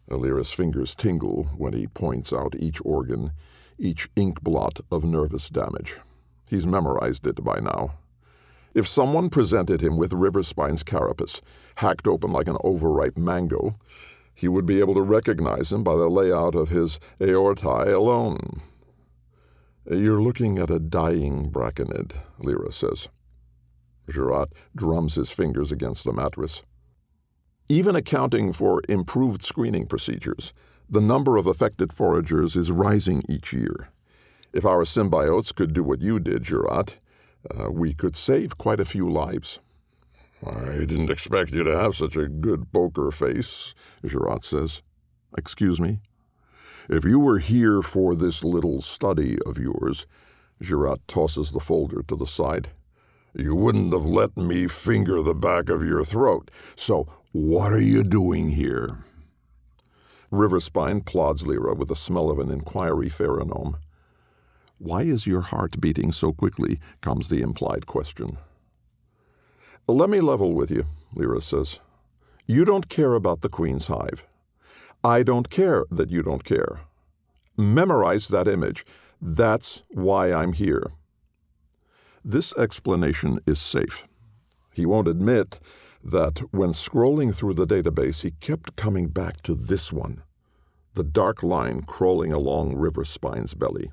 Leera's 0.09 0.51
fingers 0.51 0.95
tingle 0.95 1.45
when 1.57 1.73
he 1.73 1.87
points 1.87 2.31
out 2.31 2.55
each 2.57 2.81
organ, 2.85 3.31
each 3.77 4.09
ink 4.15 4.41
blot 4.41 4.79
of 4.91 5.03
nervous 5.03 5.49
damage. 5.49 5.97
He's 6.49 6.65
memorized 6.65 7.27
it 7.27 7.43
by 7.43 7.59
now. 7.59 7.95
If 8.73 8.87
someone 8.87 9.29
presented 9.29 9.81
him 9.81 9.97
with 9.97 10.11
Riverspine's 10.11 10.83
carapace, 10.83 11.41
hacked 11.75 12.07
open 12.07 12.31
like 12.31 12.47
an 12.47 12.57
overripe 12.63 13.17
mango, 13.17 13.75
he 14.33 14.47
would 14.47 14.65
be 14.65 14.79
able 14.79 14.93
to 14.93 15.01
recognize 15.01 15.71
him 15.71 15.83
by 15.83 15.95
the 15.95 16.07
layout 16.07 16.53
of 16.53 16.69
his 16.69 16.99
aortae 17.19 17.91
alone. 17.91 18.61
You're 19.89 20.21
looking 20.21 20.59
at 20.59 20.69
a 20.69 20.79
dying 20.79 21.49
braconid, 21.49 22.13
Leera 22.39 22.71
says. 22.71 23.09
Girat 24.09 24.49
drums 24.75 25.15
his 25.15 25.31
fingers 25.31 25.71
against 25.71 26.03
the 26.03 26.13
mattress. 26.13 26.61
Even 27.69 27.97
accounting 27.97 28.53
for 28.53 28.81
improved 28.87 29.43
screening 29.43 29.87
procedures, 29.87 30.53
the 30.89 31.01
number 31.01 31.35
of 31.35 31.45
affected 31.45 31.91
foragers 31.91 32.55
is 32.55 32.71
rising 32.71 33.23
each 33.27 33.51
year. 33.51 33.89
If 34.53 34.65
our 34.65 34.85
symbiotes 34.85 35.53
could 35.53 35.73
do 35.73 35.83
what 35.83 36.01
you 36.01 36.19
did, 36.19 36.43
Girat, 36.43 36.95
uh, 37.53 37.69
we 37.69 37.93
could 37.93 38.15
save 38.15 38.57
quite 38.57 38.79
a 38.79 38.85
few 38.85 39.09
lives. 39.09 39.59
I 40.45 40.85
didn't 40.85 41.11
expect 41.11 41.51
you 41.51 41.63
to 41.63 41.77
have 41.77 41.95
such 41.95 42.15
a 42.15 42.29
good 42.29 42.71
poker 42.71 43.11
face, 43.11 43.73
Girat 44.05 44.45
says. 44.45 44.81
Excuse 45.37 45.81
me? 45.81 45.99
If 46.89 47.03
you 47.03 47.19
were 47.19 47.39
here 47.39 47.81
for 47.81 48.15
this 48.15 48.45
little 48.45 48.81
study 48.81 49.37
of 49.45 49.57
yours, 49.57 50.07
Girat 50.61 50.99
tosses 51.05 51.51
the 51.51 51.59
folder 51.59 52.01
to 52.07 52.15
the 52.15 52.27
side. 52.27 52.69
You 53.33 53.55
wouldn't 53.55 53.91
have 53.91 54.05
let 54.05 54.37
me 54.37 54.67
finger 54.67 55.21
the 55.21 55.35
back 55.35 55.69
of 55.69 55.83
your 55.83 56.03
throat. 56.05 56.49
So, 56.75 57.07
what 57.37 57.71
are 57.71 57.79
you 57.79 58.03
doing 58.03 58.49
here? 58.49 58.97
Riverspine 60.31 61.05
plods 61.05 61.43
Leera 61.43 61.77
with 61.77 61.89
the 61.89 61.95
smell 61.95 62.31
of 62.31 62.39
an 62.39 62.49
inquiry 62.49 63.09
pheromone. 63.09 63.75
Why 64.79 65.03
is 65.03 65.27
your 65.27 65.41
heart 65.41 65.79
beating 65.79 66.11
so 66.11 66.33
quickly? 66.33 66.79
comes 66.99 67.29
the 67.29 67.41
implied 67.41 67.85
question. 67.85 68.39
Let 69.87 70.09
me 70.09 70.19
level 70.19 70.55
with 70.55 70.71
you, 70.71 70.85
Leera 71.15 71.43
says. 71.43 71.79
You 72.47 72.65
don't 72.65 72.89
care 72.89 73.13
about 73.13 73.41
the 73.41 73.49
Queen's 73.49 73.85
hive. 73.85 74.25
I 75.03 75.21
don't 75.21 75.51
care 75.51 75.85
that 75.91 76.09
you 76.09 76.23
don't 76.23 76.43
care. 76.43 76.79
Memorize 77.55 78.29
that 78.29 78.47
image. 78.47 78.83
That's 79.21 79.83
why 79.89 80.33
I'm 80.33 80.53
here. 80.53 80.91
This 82.25 82.51
explanation 82.57 83.39
is 83.45 83.59
safe. 83.59 84.07
He 84.73 84.87
won't 84.87 85.07
admit 85.07 85.59
that 86.07 86.39
when 86.51 86.69
scrolling 86.69 87.35
through 87.35 87.53
the 87.53 87.67
database, 87.67 88.21
he 88.21 88.31
kept 88.31 88.77
coming 88.77 89.09
back 89.09 89.41
to 89.41 89.53
this 89.53 89.91
one 89.91 90.23
the 90.93 91.03
dark 91.03 91.43
line 91.43 91.83
crawling 91.83 92.33
along 92.33 92.73
Riverspine's 92.73 93.53
belly. 93.53 93.91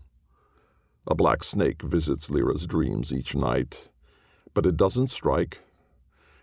A 1.07 1.15
black 1.15 1.45
snake 1.45 1.83
visits 1.83 2.31
Leera's 2.31 2.67
dreams 2.67 3.13
each 3.13 3.37
night, 3.37 3.91
but 4.55 4.65
it 4.65 4.79
doesn't 4.79 5.09
strike. 5.09 5.61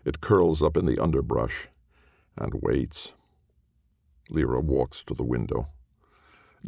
It 0.04 0.20
curls 0.20 0.62
up 0.62 0.76
in 0.76 0.86
the 0.86 1.02
underbrush 1.02 1.66
and 2.36 2.54
waits. 2.62 3.14
Leera 4.30 4.62
walks 4.62 5.02
to 5.02 5.14
the 5.14 5.24
window. 5.24 5.66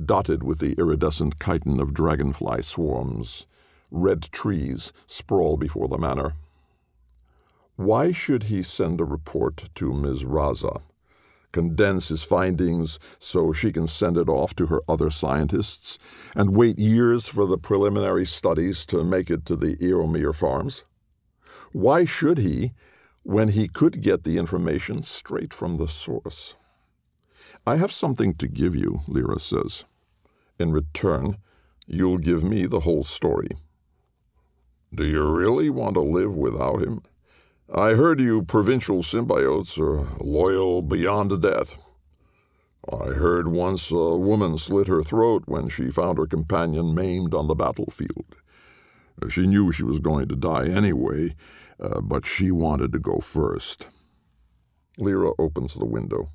Dotted 0.04 0.42
with 0.42 0.58
the 0.58 0.72
iridescent 0.72 1.38
chitin 1.38 1.78
of 1.78 1.94
dragonfly 1.94 2.62
swarms, 2.62 3.46
red 3.92 4.22
trees 4.32 4.92
sprawl 5.06 5.56
before 5.56 5.86
the 5.86 5.98
manor. 5.98 6.34
Why 7.76 8.12
should 8.12 8.44
he 8.44 8.62
send 8.62 9.00
a 9.00 9.04
report 9.04 9.70
to 9.74 9.92
Ms. 9.92 10.24
Raza? 10.24 10.82
condense 11.54 12.08
his 12.08 12.24
findings 12.24 12.98
so 13.20 13.52
she 13.52 13.70
can 13.70 13.86
send 13.86 14.18
it 14.18 14.28
off 14.28 14.56
to 14.56 14.66
her 14.66 14.80
other 14.88 15.08
scientists, 15.08 15.98
and 16.34 16.56
wait 16.56 16.76
years 16.76 17.28
for 17.28 17.46
the 17.46 17.56
preliminary 17.56 18.26
studies 18.26 18.84
to 18.84 19.04
make 19.04 19.30
it 19.30 19.46
to 19.46 19.54
the 19.54 19.76
Eomir 19.76 20.34
farms? 20.34 20.84
Why 21.70 22.04
should 22.04 22.38
he, 22.38 22.72
when 23.22 23.50
he 23.50 23.68
could 23.68 24.02
get 24.02 24.24
the 24.24 24.36
information 24.36 25.04
straight 25.04 25.54
from 25.54 25.76
the 25.76 25.86
source? 25.86 26.56
I 27.64 27.76
have 27.76 27.92
something 27.92 28.34
to 28.34 28.48
give 28.48 28.74
you, 28.74 29.02
Leera 29.06 29.40
says. 29.40 29.84
In 30.58 30.72
return, 30.72 31.38
you'll 31.86 32.18
give 32.18 32.42
me 32.42 32.66
the 32.66 32.80
whole 32.80 33.04
story. 33.04 33.50
Do 34.92 35.04
you 35.04 35.22
really 35.22 35.70
want 35.70 35.94
to 35.94 36.00
live 36.00 36.34
without 36.36 36.82
him? 36.82 37.02
I 37.76 37.94
heard 37.94 38.20
you 38.20 38.44
provincial 38.44 39.02
symbiotes 39.02 39.80
are 39.80 40.06
loyal 40.22 40.80
beyond 40.80 41.42
death. 41.42 41.74
I 42.88 43.06
heard 43.06 43.48
once 43.48 43.90
a 43.90 44.16
woman 44.16 44.58
slit 44.58 44.86
her 44.86 45.02
throat 45.02 45.42
when 45.46 45.68
she 45.68 45.90
found 45.90 46.18
her 46.18 46.26
companion 46.26 46.94
maimed 46.94 47.34
on 47.34 47.48
the 47.48 47.56
battlefield. 47.56 48.36
She 49.28 49.48
knew 49.48 49.72
she 49.72 49.82
was 49.82 49.98
going 49.98 50.28
to 50.28 50.36
die 50.36 50.68
anyway, 50.68 51.34
uh, 51.80 52.00
but 52.00 52.24
she 52.24 52.52
wanted 52.52 52.92
to 52.92 53.00
go 53.00 53.18
first. 53.18 53.88
Leera 54.96 55.34
opens 55.36 55.74
the 55.74 55.84
window. 55.84 56.30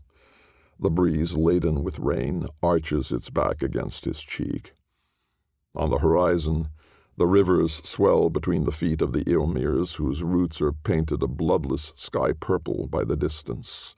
The 0.77 0.89
breeze, 0.89 1.37
laden 1.37 1.85
with 1.85 1.99
rain, 1.99 2.47
arches 2.61 3.13
its 3.13 3.29
back 3.29 3.61
against 3.61 4.03
his 4.03 4.21
cheek. 4.21 4.73
On 5.73 5.89
the 5.89 5.99
horizon, 5.99 6.67
the 7.19 7.27
rivers 7.27 7.81
swell 7.83 8.29
between 8.29 8.63
the 8.63 8.71
feet 8.71 9.01
of 9.01 9.11
the 9.11 9.25
Eomirs, 9.25 9.97
whose 9.97 10.23
roots 10.23 10.61
are 10.61 10.71
painted 10.71 11.21
a 11.21 11.27
bloodless 11.27 11.91
sky 11.97 12.31
purple 12.31 12.87
by 12.87 13.03
the 13.03 13.17
distance. 13.17 13.97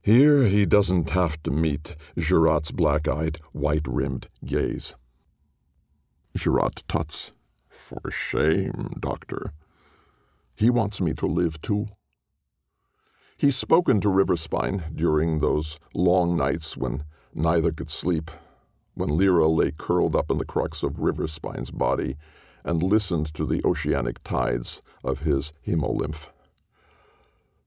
Here 0.00 0.44
he 0.44 0.64
doesn't 0.64 1.10
have 1.10 1.42
to 1.42 1.50
meet 1.50 1.94
Girat's 2.16 2.70
black 2.70 3.06
eyed, 3.06 3.38
white 3.52 3.86
rimmed 3.86 4.28
gaze. 4.46 4.94
Girat 6.34 6.82
tuts. 6.88 7.32
For 7.68 8.10
shame, 8.10 8.94
doctor. 8.98 9.52
He 10.54 10.70
wants 10.70 11.02
me 11.02 11.12
to 11.14 11.26
live 11.26 11.60
too. 11.60 11.88
He's 13.36 13.56
spoken 13.56 14.00
to 14.00 14.08
Riverspine 14.08 14.96
during 14.96 15.40
those 15.40 15.78
long 15.94 16.34
nights 16.34 16.78
when 16.78 17.04
neither 17.34 17.72
could 17.72 17.90
sleep 17.90 18.30
when 18.94 19.08
Leera 19.08 19.48
lay 19.48 19.70
curled 19.70 20.14
up 20.14 20.30
in 20.30 20.38
the 20.38 20.44
crux 20.44 20.82
of 20.82 20.94
Riverspine's 20.94 21.70
body 21.70 22.16
and 22.64 22.82
listened 22.82 23.32
to 23.34 23.46
the 23.46 23.62
oceanic 23.64 24.22
tides 24.22 24.82
of 25.02 25.20
his 25.20 25.52
hemolymph. 25.66 26.28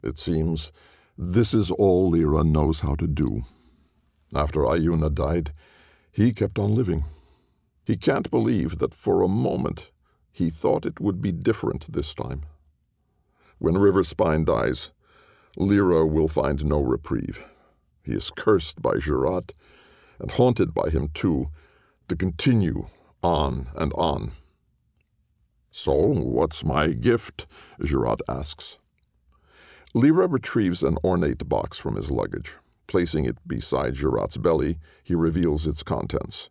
It 0.03 0.17
seems 0.17 0.71
this 1.17 1.53
is 1.53 1.71
all 1.71 2.11
Leera 2.11 2.45
knows 2.45 2.81
how 2.81 2.95
to 2.95 3.07
do. 3.07 3.43
After 4.33 4.61
Iuna 4.61 5.13
died, 5.13 5.53
he 6.11 6.33
kept 6.33 6.59
on 6.59 6.75
living. 6.75 7.05
He 7.83 7.97
can't 7.97 8.31
believe 8.31 8.79
that 8.79 8.93
for 8.93 9.21
a 9.21 9.27
moment 9.27 9.91
he 10.31 10.49
thought 10.49 10.85
it 10.85 10.99
would 10.99 11.21
be 11.21 11.31
different 11.31 11.91
this 11.91 12.13
time. 12.13 12.43
When 13.57 13.75
Riverspine 13.75 14.45
dies, 14.45 14.91
Leera 15.57 16.09
will 16.09 16.27
find 16.27 16.65
no 16.65 16.81
reprieve. 16.81 17.45
He 18.03 18.13
is 18.13 18.29
cursed 18.29 18.81
by 18.81 18.95
Girat 18.97 19.53
and 20.19 20.31
haunted 20.31 20.73
by 20.73 20.89
him 20.89 21.09
too, 21.13 21.49
to 22.07 22.15
continue 22.15 22.87
on 23.23 23.67
and 23.75 23.91
on. 23.93 24.31
So, 25.71 25.93
what's 25.93 26.63
my 26.63 26.93
gift? 26.93 27.47
Girat 27.81 28.21
asks. 28.29 28.77
Leera 29.93 30.31
retrieves 30.31 30.83
an 30.83 30.97
ornate 31.03 31.47
box 31.49 31.77
from 31.77 31.95
his 31.95 32.11
luggage. 32.11 32.57
Placing 32.87 33.25
it 33.25 33.37
beside 33.47 33.95
Girat's 33.95 34.37
belly, 34.37 34.77
he 35.03 35.15
reveals 35.15 35.67
its 35.67 35.83
contents 35.83 36.49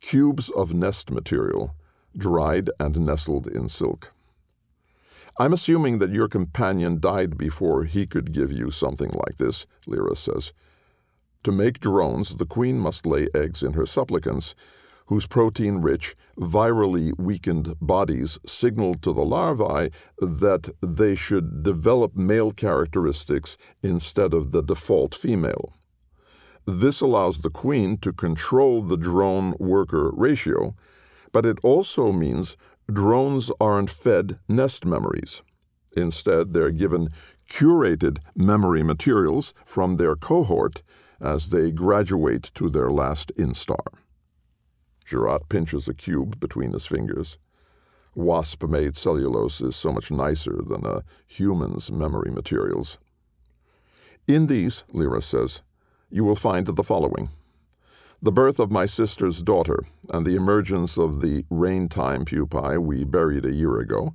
cubes 0.00 0.48
of 0.50 0.72
nest 0.72 1.10
material, 1.10 1.76
dried 2.16 2.70
and 2.80 2.98
nestled 3.00 3.46
in 3.46 3.68
silk. 3.68 4.12
I'm 5.38 5.52
assuming 5.52 5.98
that 5.98 6.10
your 6.10 6.28
companion 6.28 7.00
died 7.00 7.38
before 7.38 7.84
he 7.84 8.06
could 8.06 8.32
give 8.32 8.50
you 8.50 8.70
something 8.70 9.10
like 9.10 9.36
this, 9.36 9.66
Leera 9.86 10.16
says. 10.16 10.52
To 11.44 11.52
make 11.52 11.80
drones, 11.80 12.36
the 12.36 12.44
queen 12.44 12.78
must 12.78 13.06
lay 13.06 13.28
eggs 13.34 13.62
in 13.62 13.72
her 13.72 13.86
supplicants, 13.86 14.54
whose 15.06 15.26
protein 15.26 15.78
rich, 15.78 16.14
virally 16.38 17.18
weakened 17.18 17.74
bodies 17.80 18.38
signal 18.44 18.94
to 18.94 19.12
the 19.12 19.24
larvae 19.24 19.90
that 20.18 20.68
they 20.82 21.14
should 21.14 21.62
develop 21.62 22.14
male 22.14 22.52
characteristics 22.52 23.56
instead 23.82 24.34
of 24.34 24.52
the 24.52 24.62
default 24.62 25.14
female. 25.14 25.72
This 26.66 27.00
allows 27.00 27.38
the 27.38 27.50
queen 27.50 27.96
to 27.98 28.12
control 28.12 28.82
the 28.82 28.98
drone 28.98 29.54
worker 29.58 30.10
ratio, 30.12 30.76
but 31.32 31.46
it 31.46 31.58
also 31.62 32.12
means 32.12 32.56
drones 32.92 33.50
aren't 33.60 33.90
fed 33.90 34.38
nest 34.46 34.84
memories. 34.84 35.42
Instead, 35.96 36.52
they're 36.52 36.70
given 36.70 37.08
curated 37.48 38.18
memory 38.36 38.82
materials 38.82 39.54
from 39.64 39.96
their 39.96 40.14
cohort 40.14 40.82
as 41.20 41.48
they 41.48 41.70
graduate 41.70 42.50
to 42.54 42.68
their 42.68 42.90
last 42.90 43.32
instar. 43.36 43.98
Girat 45.04 45.48
pinches 45.48 45.88
a 45.88 45.94
cube 45.94 46.38
between 46.40 46.72
his 46.72 46.86
fingers. 46.86 47.38
Wasp 48.14 48.64
made 48.64 48.96
cellulose 48.96 49.60
is 49.60 49.76
so 49.76 49.92
much 49.92 50.10
nicer 50.10 50.60
than 50.66 50.84
a 50.84 51.02
human's 51.26 51.90
memory 51.90 52.30
materials. 52.30 52.98
In 54.26 54.46
these, 54.46 54.84
Leera 54.92 55.22
says, 55.22 55.62
you 56.10 56.24
will 56.24 56.36
find 56.36 56.66
the 56.66 56.84
following 56.84 57.30
the 58.22 58.32
birth 58.32 58.58
of 58.58 58.70
my 58.70 58.84
sister's 58.84 59.42
daughter 59.42 59.82
and 60.10 60.26
the 60.26 60.36
emergence 60.36 60.98
of 60.98 61.22
the 61.22 61.44
rain 61.48 61.88
time 61.88 62.24
pupae 62.26 62.76
we 62.76 63.02
buried 63.02 63.46
a 63.46 63.52
year 63.52 63.78
ago, 63.78 64.14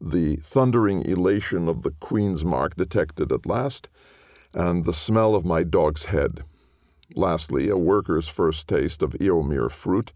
the 0.00 0.36
thundering 0.36 1.04
elation 1.04 1.68
of 1.68 1.82
the 1.82 1.90
Queen's 1.98 2.44
Mark 2.44 2.76
detected 2.76 3.32
at 3.32 3.44
last, 3.44 3.88
and 4.54 4.84
the 4.84 4.92
smell 4.92 5.34
of 5.34 5.44
my 5.44 5.62
dog's 5.62 6.06
head. 6.06 6.44
Lastly, 7.14 7.68
a 7.68 7.76
worker's 7.76 8.28
first 8.28 8.68
taste 8.68 9.02
of 9.02 9.12
Eomir 9.12 9.70
fruit, 9.70 10.12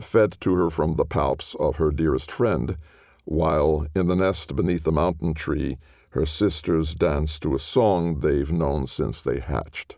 fed 0.00 0.36
to 0.40 0.54
her 0.54 0.70
from 0.70 0.96
the 0.96 1.04
palps 1.04 1.54
of 1.56 1.76
her 1.76 1.90
dearest 1.90 2.30
friend, 2.30 2.76
while 3.24 3.86
in 3.94 4.06
the 4.06 4.16
nest 4.16 4.56
beneath 4.56 4.84
the 4.84 4.92
mountain 4.92 5.34
tree 5.34 5.76
her 6.10 6.26
sisters 6.26 6.94
dance 6.94 7.38
to 7.38 7.54
a 7.54 7.58
song 7.58 8.20
they've 8.20 8.50
known 8.50 8.86
since 8.86 9.22
they 9.22 9.38
hatched. 9.38 9.96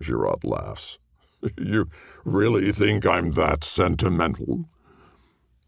Girat 0.00 0.44
laughs. 0.44 0.98
You 1.58 1.88
really 2.24 2.72
think 2.72 3.06
I'm 3.06 3.32
that 3.32 3.62
sentimental? 3.62 4.64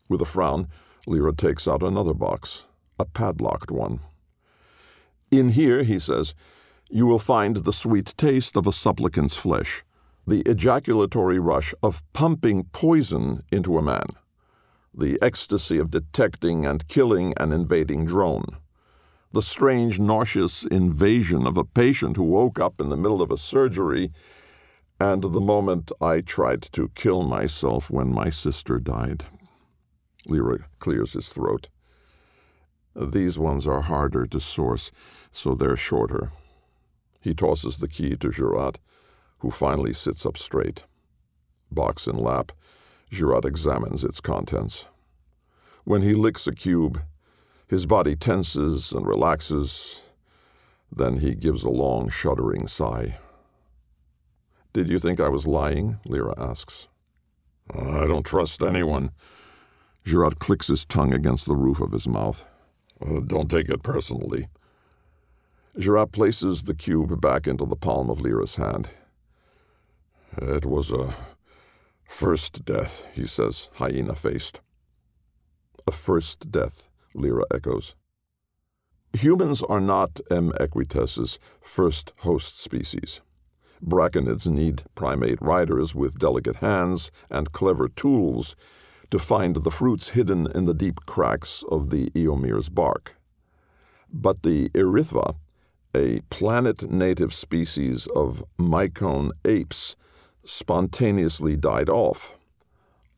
With 0.09 0.21
a 0.21 0.25
frown, 0.25 0.69
Leera 1.07 1.37
takes 1.37 1.69
out 1.69 1.83
another 1.83 2.15
box, 2.15 2.67
a 2.99 3.05
padlocked 3.05 3.71
one. 3.71 4.01
In 5.31 5.51
here, 5.51 5.85
he 5.85 5.99
says, 5.99 6.35
you 6.91 7.07
will 7.07 7.19
find 7.19 7.59
the 7.59 7.73
sweet 7.73 8.15
taste 8.17 8.57
of 8.57 8.67
a 8.67 8.73
supplicant's 8.73 9.37
flesh, 9.37 9.85
the 10.27 10.43
ejaculatory 10.43 11.39
rush 11.39 11.73
of 11.83 12.03
pumping 12.13 12.65
poison 12.73 13.43
into 13.53 13.79
a 13.79 13.83
man, 13.83 14.07
the 14.93 15.19
ecstasy 15.23 15.79
of 15.79 15.91
detecting 15.91 16.67
and 16.67 16.89
killing 16.89 17.33
an 17.37 17.53
invading 17.53 18.05
drone, 18.05 18.57
the 19.33 19.43
strange, 19.43 20.01
nauseous 20.01 20.65
invasion 20.65 21.47
of 21.47 21.57
a 21.57 21.65
patient 21.65 22.17
who 22.17 22.25
woke 22.25 22.59
up 22.59 22.81
in 22.81 22.89
the 22.89 22.97
middle 22.97 23.23
of 23.23 23.31
a 23.31 23.37
surgery, 23.37 24.11
and 24.99 25.23
the 25.23 25.41
moment 25.41 25.93
I 26.01 26.21
tried 26.21 26.63
to 26.73 26.91
kill 26.95 27.23
myself 27.23 27.89
when 27.89 28.13
my 28.13 28.29
sister 28.29 28.81
died. 28.81 29.25
Leera 30.29 30.65
clears 30.81 31.13
his 31.13 31.29
throat. 31.29 31.69
These 32.95 33.39
ones 33.39 33.67
are 33.67 33.83
harder 33.83 34.27
to 34.27 34.41
source, 34.41 34.91
so 35.31 35.55
they're 35.55 35.77
shorter. 35.77 36.33
He 37.21 37.35
tosses 37.35 37.79
the 37.79 37.89
key 37.89 38.17
to 38.17 38.31
Girat, 38.31 38.79
who 39.39 39.51
finally 39.51 39.93
sits 39.93 40.25
up 40.25 40.37
straight. 40.37 40.85
Box 41.71 42.07
in 42.07 42.17
lap, 42.17 42.53
Girat 43.11 43.45
examines 43.45 44.05
its 44.05 44.21
contents. 44.21 44.87
When 45.85 46.03
he 46.03 46.15
licks 46.15 46.47
a 46.47 46.53
cube, 46.53 47.03
his 47.67 47.87
body 47.87 48.17
tenses 48.17 48.93
and 48.93 49.07
relaxes. 49.07 50.03
Then 50.91 51.19
he 51.19 51.35
gives 51.35 51.63
a 51.63 51.71
long, 51.71 52.09
shuddering 52.09 52.67
sigh. 52.67 53.19
Did 54.73 54.89
you 54.89 54.99
think 54.99 55.21
I 55.21 55.29
was 55.29 55.47
lying? 55.47 55.99
Leera 56.07 56.35
asks. 56.39 56.89
I 57.73 58.07
don't 58.07 58.27
trust 58.27 58.63
anyone. 58.63 59.11
Girat 60.05 60.39
clicks 60.39 60.69
his 60.69 60.85
tongue 60.85 61.13
against 61.13 61.47
the 61.47 61.55
roof 61.55 61.81
of 61.81 61.93
his 61.93 62.09
mouth. 62.09 62.45
Don't 63.27 63.51
take 63.51 63.69
it 63.69 63.83
personally. 63.83 64.49
Girat 65.81 66.13
places 66.13 66.65
the 66.65 66.75
cube 66.75 67.23
back 67.23 67.47
into 67.47 67.65
the 67.65 67.75
palm 67.75 68.11
of 68.11 68.19
Leera's 68.19 68.57
hand. 68.57 68.91
It 70.37 70.67
was 70.67 70.91
a 70.91 71.15
first 72.05 72.67
death, 72.67 73.07
he 73.15 73.27
says, 73.27 73.71
hyena 73.77 74.15
faced. 74.15 74.61
A 75.87 75.91
first 75.91 76.53
death, 76.53 76.91
Leera 77.17 77.45
echoes. 77.51 77.97
Humans 79.15 79.63
are 79.63 79.81
not 79.81 80.21
M. 80.31 80.53
equites' 80.61 81.39
first 81.63 82.13
host 82.19 82.61
species. 82.61 83.23
Braconids 83.83 84.47
need 84.47 84.83
primate 84.95 85.41
riders 85.41 85.95
with 85.95 86.19
delicate 86.19 86.57
hands 86.57 87.11
and 87.31 87.53
clever 87.53 87.89
tools 87.89 88.55
to 89.11 89.19
find 89.19 89.57
the 89.57 89.71
fruits 89.71 90.11
hidden 90.11 90.47
in 90.55 90.67
the 90.67 90.75
deep 90.75 91.01
cracks 91.07 91.65
of 91.71 91.89
the 91.89 92.11
Eomir's 92.11 92.69
bark. 92.69 93.17
But 94.13 94.43
the 94.43 94.69
Erythva 94.75 95.37
a 95.95 96.21
planet 96.31 96.91
native 96.91 97.35
species 97.35 98.07
of 98.15 98.45
mycone 98.59 99.31
apes, 99.45 99.97
spontaneously 100.45 101.57
died 101.57 101.89
off. 101.89 102.37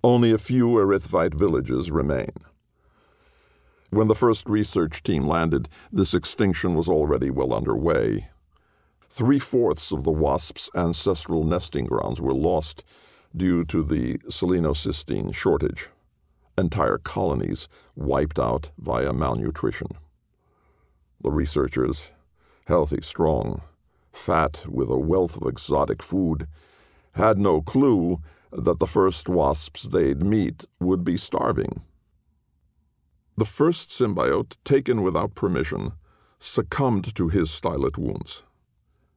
Only 0.03 0.33
a 0.33 0.39
few 0.39 0.69
Erythvite 0.71 1.35
villages 1.35 1.91
remain. 1.91 2.33
When 3.91 4.09
the 4.09 4.15
first 4.15 4.49
research 4.49 5.03
team 5.03 5.27
landed, 5.27 5.69
this 5.93 6.15
extinction 6.15 6.75
was 6.75 6.89
already 6.89 7.31
well 7.31 7.53
underway. 7.53 8.29
Three 9.11 9.39
fourths 9.39 9.93
of 9.93 10.05
the 10.05 10.11
wasp's 10.11 10.71
ancestral 10.75 11.45
nesting 11.45 11.85
grounds 11.85 12.21
were 12.21 12.33
lost 12.33 12.85
due 13.37 13.65
to 13.67 13.83
the 13.83 14.17
selenocysteine 14.31 15.35
shortage. 15.35 15.91
Entire 16.57 16.99
colonies 16.99 17.69
wiped 17.95 18.39
out 18.39 18.71
via 18.79 19.13
malnutrition. 19.13 19.89
The 21.21 21.31
researchers 21.31 22.13
healthy, 22.67 23.01
strong, 23.03 23.63
fat, 24.13 24.67
with 24.69 24.89
a 24.91 24.99
wealth 24.99 25.37
of 25.37 25.47
exotic 25.47 26.03
food, 26.03 26.47
had 27.13 27.39
no 27.39 27.61
clue 27.61 28.19
that 28.53 28.79
the 28.79 28.87
first 28.87 29.29
wasps 29.29 29.85
they'd 29.85 30.23
meet 30.23 30.65
would 30.81 31.05
be 31.05 31.17
starving. 31.17 31.83
The 33.37 33.45
first 33.45 33.91
symbiote, 33.91 34.57
taken 34.65 35.03
without 35.03 35.35
permission, 35.35 35.93
succumbed 36.39 37.15
to 37.15 37.29
his 37.29 37.49
stylet 37.49 37.97
wounds. 37.97 38.43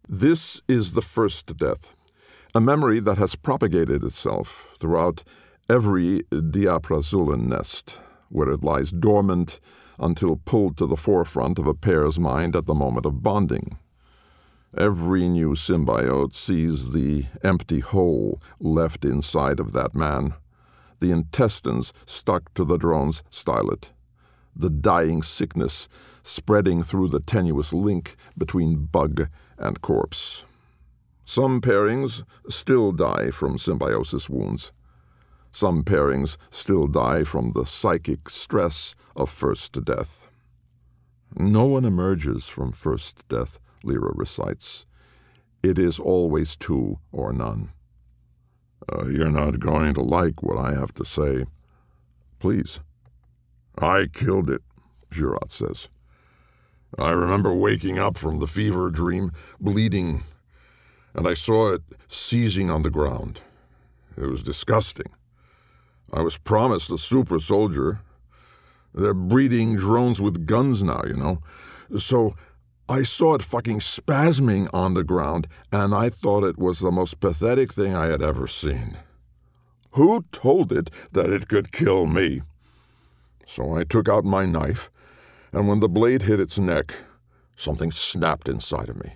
This 0.08 0.62
is 0.68 0.94
the 0.94 1.02
first 1.02 1.58
death, 1.58 1.96
a 2.54 2.62
memory 2.62 3.00
that 3.02 3.18
has 3.18 3.36
propagated 3.36 4.04
itself 4.04 4.70
throughout 4.80 5.24
every 5.70 6.24
Diaprazulan 6.32 7.48
nest, 7.48 8.00
where 8.30 8.50
it 8.50 8.64
lies 8.64 8.92
dormant 8.92 9.60
until 10.00 10.38
pulled 10.46 10.78
to 10.78 10.86
the 10.86 10.98
forefront 10.98 11.60
of 11.60 11.68
a 11.68 11.74
pair's 11.74 12.20
mind 12.20 12.56
at 12.56 12.66
the 12.66 12.74
moment 12.74 13.06
of 13.06 13.24
bonding. 13.24 13.78
Every 14.78 15.30
new 15.30 15.52
symbiote 15.52 16.34
sees 16.34 16.92
the 16.92 17.26
empty 17.44 17.80
hole 17.80 18.42
left 18.60 19.06
inside 19.06 19.60
of 19.60 19.72
that 19.72 19.96
man, 19.96 20.34
the 21.00 21.12
intestines 21.12 21.94
stuck 22.06 22.54
to 22.56 22.66
the 22.66 22.78
drone's 22.78 23.24
stylet, 23.30 23.92
the 24.56 24.70
dying 24.70 25.22
sickness 25.22 25.88
spreading 26.24 26.84
through 26.84 27.08
the 27.08 27.20
tenuous 27.20 27.72
link 27.72 28.16
between 28.38 28.86
bug 28.86 29.30
and 29.58 29.82
corpse. 29.82 30.44
Some 31.24 31.62
pairings 31.62 32.24
still 32.50 32.92
die 32.92 33.32
from 33.32 33.58
symbiosis 33.58 34.30
wounds. 34.30 34.72
Some 35.56 35.86
pairings 35.86 36.36
still 36.50 36.86
die 36.86 37.24
from 37.24 37.52
the 37.52 37.64
psychic 37.66 38.28
stress 38.28 38.94
of 39.16 39.30
first 39.30 39.86
death. 39.86 40.28
No 41.34 41.66
one 41.66 41.86
emerges 41.86 42.50
from 42.50 42.74
first 42.74 43.26
death, 43.30 43.58
Leera 43.82 44.12
recites. 44.14 44.86
It 45.64 45.80
is 45.80 45.98
always 45.98 46.58
two 46.58 47.00
or 47.14 47.32
none. 47.32 47.70
Uh, 48.92 49.06
you're 49.06 49.32
not 49.32 49.62
going 49.62 49.94
to 49.94 50.02
like 50.02 50.44
what 50.44 50.58
I 50.58 50.74
have 50.74 50.94
to 50.96 51.06
say. 51.06 51.46
Please. 52.38 52.82
I 53.78 54.08
killed 54.12 54.50
it, 54.50 54.62
Girat 55.10 55.54
says. 55.54 55.88
I 57.00 57.12
remember 57.12 57.54
waking 57.54 57.98
up 57.98 58.18
from 58.18 58.40
the 58.40 58.48
fever 58.48 58.90
dream, 58.90 59.32
bleeding, 59.62 60.26
and 61.14 61.26
I 61.26 61.34
saw 61.34 61.76
it 61.76 61.84
seizing 62.10 62.70
on 62.70 62.82
the 62.82 62.90
ground. 62.90 63.40
It 64.18 64.26
was 64.26 64.44
disgusting. 64.44 65.14
I 66.12 66.22
was 66.22 66.38
promised 66.38 66.92
a 66.92 66.98
super 66.98 67.40
soldier. 67.40 68.00
They're 68.94 69.14
breeding 69.14 69.76
drones 69.76 70.22
with 70.22 70.46
guns 70.46 70.84
now, 70.84 71.04
you 71.06 71.16
know. 71.16 71.42
So 71.98 72.36
I 72.88 73.04
saw 73.04 73.34
it 73.34 73.42
fucking 73.42 73.80
spasming 73.80 74.70
on 74.74 74.94
the 74.94 75.04
ground, 75.04 75.48
and 75.72 75.94
I 75.94 76.10
thought 76.10 76.44
it 76.44 76.58
was 76.58 76.80
the 76.80 76.92
most 76.92 77.20
pathetic 77.20 77.74
thing 77.74 77.96
I 77.96 78.08
had 78.08 78.22
ever 78.22 78.48
seen. 78.48 78.98
Who 79.94 80.24
told 80.32 80.72
it 80.72 80.92
that 81.12 81.32
it 81.32 81.48
could 81.48 81.72
kill 81.72 82.06
me? 82.06 82.42
So 83.48 83.74
I 83.74 83.84
took 83.84 84.08
out 84.08 84.24
my 84.24 84.46
knife, 84.46 84.92
and 85.52 85.68
when 85.68 85.80
the 85.80 85.90
blade 85.90 86.24
hit 86.24 86.40
its 86.40 86.60
neck, 86.60 86.96
something 87.56 87.92
snapped 87.92 88.50
inside 88.50 88.90
of 88.90 89.04
me. 89.04 89.14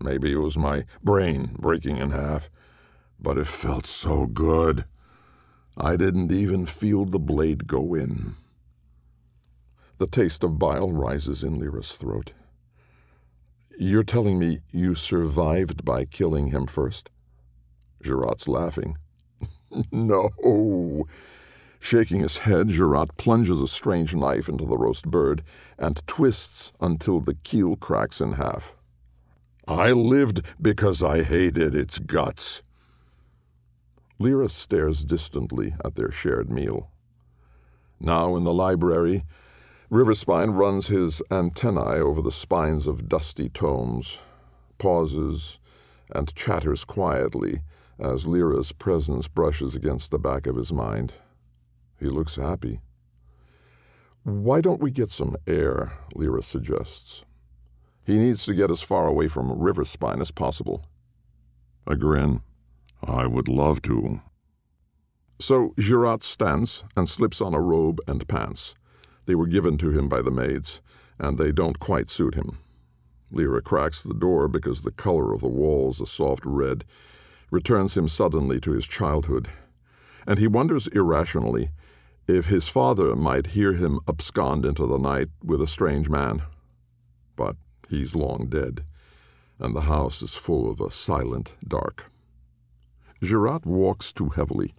Maybe 0.00 0.32
it 0.32 0.38
was 0.38 0.58
my 0.58 0.84
brain 1.02 1.56
breaking 1.58 1.96
in 1.96 2.10
half, 2.10 2.50
but 3.20 3.38
it 3.38 3.46
felt 3.46 3.86
so 3.86 4.26
good. 4.26 4.84
I 5.76 5.96
didn't 5.96 6.30
even 6.30 6.66
feel 6.66 7.04
the 7.04 7.18
blade 7.18 7.66
go 7.66 7.94
in. 7.94 8.34
The 9.98 10.06
taste 10.06 10.44
of 10.44 10.58
bile 10.58 10.92
rises 10.92 11.42
in 11.42 11.58
Leera's 11.58 11.92
throat. 11.92 12.32
You're 13.78 14.02
telling 14.02 14.38
me 14.38 14.60
you 14.70 14.94
survived 14.94 15.84
by 15.84 16.04
killing 16.04 16.50
him 16.50 16.66
first? 16.66 17.08
Girat's 18.02 18.48
laughing. 18.48 18.98
no. 19.92 21.06
Shaking 21.78 22.20
his 22.20 22.38
head, 22.38 22.68
Girat 22.68 23.16
plunges 23.16 23.60
a 23.60 23.66
strange 23.66 24.14
knife 24.14 24.48
into 24.48 24.66
the 24.66 24.76
roast 24.76 25.10
bird 25.10 25.42
and 25.78 26.06
twists 26.06 26.72
until 26.80 27.20
the 27.20 27.34
keel 27.34 27.76
cracks 27.76 28.20
in 28.20 28.32
half. 28.32 28.76
I 29.66 29.92
lived 29.92 30.42
because 30.60 31.02
I 31.02 31.22
hated 31.22 31.74
its 31.74 31.98
guts. 31.98 32.62
Leera 34.22 34.48
stares 34.48 35.02
distantly 35.02 35.74
at 35.84 35.96
their 35.96 36.12
shared 36.12 36.48
meal. 36.48 36.92
Now 37.98 38.36
in 38.36 38.44
the 38.44 38.54
library, 38.54 39.24
Riverspine 39.90 40.56
runs 40.56 40.86
his 40.86 41.20
antennae 41.28 41.98
over 41.98 42.22
the 42.22 42.30
spines 42.30 42.86
of 42.86 43.08
dusty 43.08 43.48
tomes, 43.48 44.20
pauses, 44.78 45.58
and 46.14 46.32
chatters 46.36 46.84
quietly 46.84 47.62
as 47.98 48.24
Leera's 48.24 48.70
presence 48.70 49.26
brushes 49.26 49.74
against 49.74 50.12
the 50.12 50.20
back 50.20 50.46
of 50.46 50.54
his 50.54 50.72
mind. 50.72 51.14
He 51.98 52.06
looks 52.06 52.36
happy. 52.36 52.80
Why 54.22 54.60
don't 54.60 54.80
we 54.80 54.92
get 54.92 55.10
some 55.10 55.36
air? 55.48 55.94
Leera 56.14 56.44
suggests. 56.44 57.24
He 58.04 58.18
needs 58.18 58.44
to 58.44 58.54
get 58.54 58.70
as 58.70 58.82
far 58.82 59.08
away 59.08 59.26
from 59.26 59.50
Riverspine 59.50 60.20
as 60.20 60.30
possible. 60.30 60.86
A 61.88 61.96
grin. 61.96 62.42
I 63.04 63.26
would 63.26 63.48
love 63.48 63.82
to. 63.82 64.20
So 65.38 65.74
Girat 65.78 66.22
stands 66.22 66.84
and 66.96 67.08
slips 67.08 67.40
on 67.40 67.52
a 67.52 67.60
robe 67.60 68.00
and 68.06 68.26
pants. 68.28 68.74
They 69.26 69.34
were 69.34 69.46
given 69.46 69.76
to 69.78 69.90
him 69.90 70.08
by 70.08 70.22
the 70.22 70.30
maids, 70.30 70.80
and 71.18 71.36
they 71.36 71.52
don't 71.52 71.78
quite 71.78 72.10
suit 72.10 72.34
him. 72.34 72.58
Leera 73.32 73.62
cracks 73.62 74.02
the 74.02 74.14
door 74.14 74.46
because 74.46 74.82
the 74.82 74.90
color 74.90 75.32
of 75.32 75.40
the 75.40 75.48
walls, 75.48 76.00
a 76.00 76.06
soft 76.06 76.44
red, 76.44 76.84
returns 77.50 77.96
him 77.96 78.08
suddenly 78.08 78.60
to 78.60 78.72
his 78.72 78.86
childhood, 78.86 79.48
and 80.26 80.38
he 80.38 80.46
wonders 80.46 80.86
irrationally 80.88 81.70
if 82.28 82.46
his 82.46 82.68
father 82.68 83.16
might 83.16 83.48
hear 83.48 83.72
him 83.72 83.98
abscond 84.06 84.64
into 84.64 84.86
the 84.86 84.98
night 84.98 85.28
with 85.42 85.60
a 85.60 85.66
strange 85.66 86.08
man. 86.08 86.42
But 87.34 87.56
he's 87.88 88.14
long 88.14 88.46
dead, 88.48 88.84
and 89.58 89.74
the 89.74 89.82
house 89.82 90.22
is 90.22 90.34
full 90.34 90.70
of 90.70 90.80
a 90.80 90.90
silent 90.90 91.56
dark. 91.66 92.11
Girat 93.22 93.64
walks 93.64 94.12
too 94.12 94.30
heavily. 94.30 94.74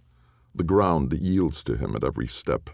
The 0.54 0.64
ground 0.64 1.12
yields 1.12 1.64
to 1.64 1.76
him 1.76 1.96
at 1.96 2.04
every 2.04 2.26
step. 2.26 2.68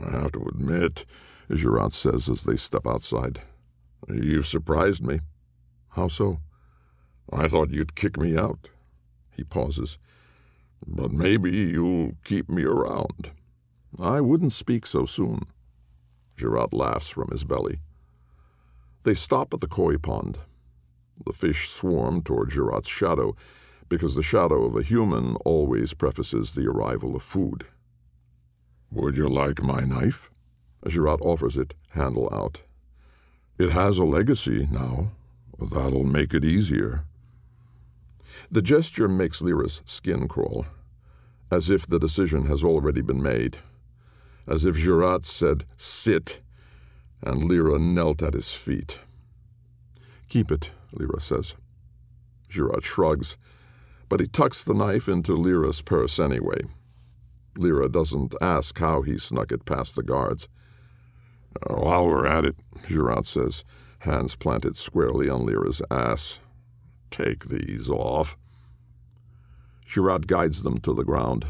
I 0.00 0.10
have 0.10 0.32
to 0.32 0.42
admit, 0.42 1.04
Girat 1.50 1.92
says 1.92 2.28
as 2.28 2.44
they 2.44 2.56
step 2.56 2.86
outside, 2.86 3.42
you've 4.08 4.46
surprised 4.46 5.02
me. 5.02 5.20
How 5.90 6.06
so? 6.08 6.38
I 7.32 7.48
thought 7.48 7.70
you'd 7.70 7.96
kick 7.96 8.18
me 8.18 8.36
out. 8.36 8.68
He 9.36 9.42
pauses. 9.42 9.98
But 10.86 11.12
maybe 11.12 11.50
you'll 11.50 12.12
keep 12.24 12.48
me 12.48 12.62
around. 12.62 13.32
I 13.98 14.20
wouldn't 14.20 14.52
speak 14.52 14.86
so 14.86 15.06
soon. 15.06 15.42
Girat 16.36 16.72
laughs 16.72 17.08
from 17.08 17.30
his 17.30 17.42
belly. 17.42 17.80
They 19.02 19.14
stop 19.14 19.52
at 19.52 19.60
the 19.60 19.66
koi 19.66 19.96
pond. 19.96 20.38
The 21.26 21.32
fish 21.32 21.68
swarm 21.68 22.22
toward 22.22 22.50
Girat's 22.50 22.88
shadow, 22.88 23.34
because 23.88 24.14
the 24.14 24.22
shadow 24.22 24.64
of 24.64 24.76
a 24.76 24.82
human 24.82 25.36
always 25.44 25.94
prefaces 25.94 26.52
the 26.52 26.68
arrival 26.68 27.16
of 27.16 27.22
food. 27.22 27.66
Would 28.90 29.16
you 29.16 29.28
like 29.28 29.62
my 29.62 29.80
knife? 29.80 30.30
Girat 30.86 31.20
offers 31.20 31.56
it, 31.56 31.74
handle 31.90 32.28
out. 32.32 32.62
It 33.58 33.72
has 33.72 33.98
a 33.98 34.04
legacy 34.04 34.68
now. 34.70 35.10
That'll 35.58 36.04
make 36.04 36.32
it 36.32 36.44
easier. 36.44 37.04
The 38.50 38.62
gesture 38.62 39.08
makes 39.08 39.42
Leera's 39.42 39.82
skin 39.84 40.28
crawl, 40.28 40.66
as 41.50 41.68
if 41.68 41.86
the 41.86 41.98
decision 41.98 42.46
has 42.46 42.62
already 42.62 43.02
been 43.02 43.22
made, 43.22 43.58
as 44.46 44.64
if 44.64 44.76
Girat 44.76 45.24
said, 45.24 45.64
Sit, 45.76 46.40
and 47.20 47.42
Leera 47.42 47.80
knelt 47.80 48.22
at 48.22 48.34
his 48.34 48.52
feet. 48.52 49.00
Keep 50.28 50.52
it, 50.52 50.70
Leera 50.94 51.20
says. 51.20 51.56
Girat 52.48 52.84
shrugs, 52.84 53.36
but 54.08 54.20
he 54.20 54.26
tucks 54.26 54.64
the 54.64 54.74
knife 54.74 55.08
into 55.08 55.32
Leera's 55.32 55.82
purse 55.82 56.18
anyway. 56.18 56.60
Leera 57.58 57.90
doesn't 57.90 58.34
ask 58.40 58.78
how 58.78 59.02
he 59.02 59.18
snuck 59.18 59.52
it 59.52 59.64
past 59.64 59.96
the 59.96 60.02
guards. 60.02 60.48
Oh, 61.68 61.82
While 61.82 62.06
we're 62.06 62.26
at 62.26 62.44
it, 62.44 62.56
Girat 62.86 63.24
says, 63.24 63.64
hands 64.00 64.36
planted 64.36 64.76
squarely 64.76 65.28
on 65.28 65.44
Leera's 65.44 65.82
ass. 65.90 66.38
Take 67.10 67.46
these 67.46 67.90
off. 67.90 68.36
Girat 69.84 70.26
guides 70.26 70.62
them 70.62 70.78
to 70.78 70.92
the 70.92 71.04
ground. 71.04 71.46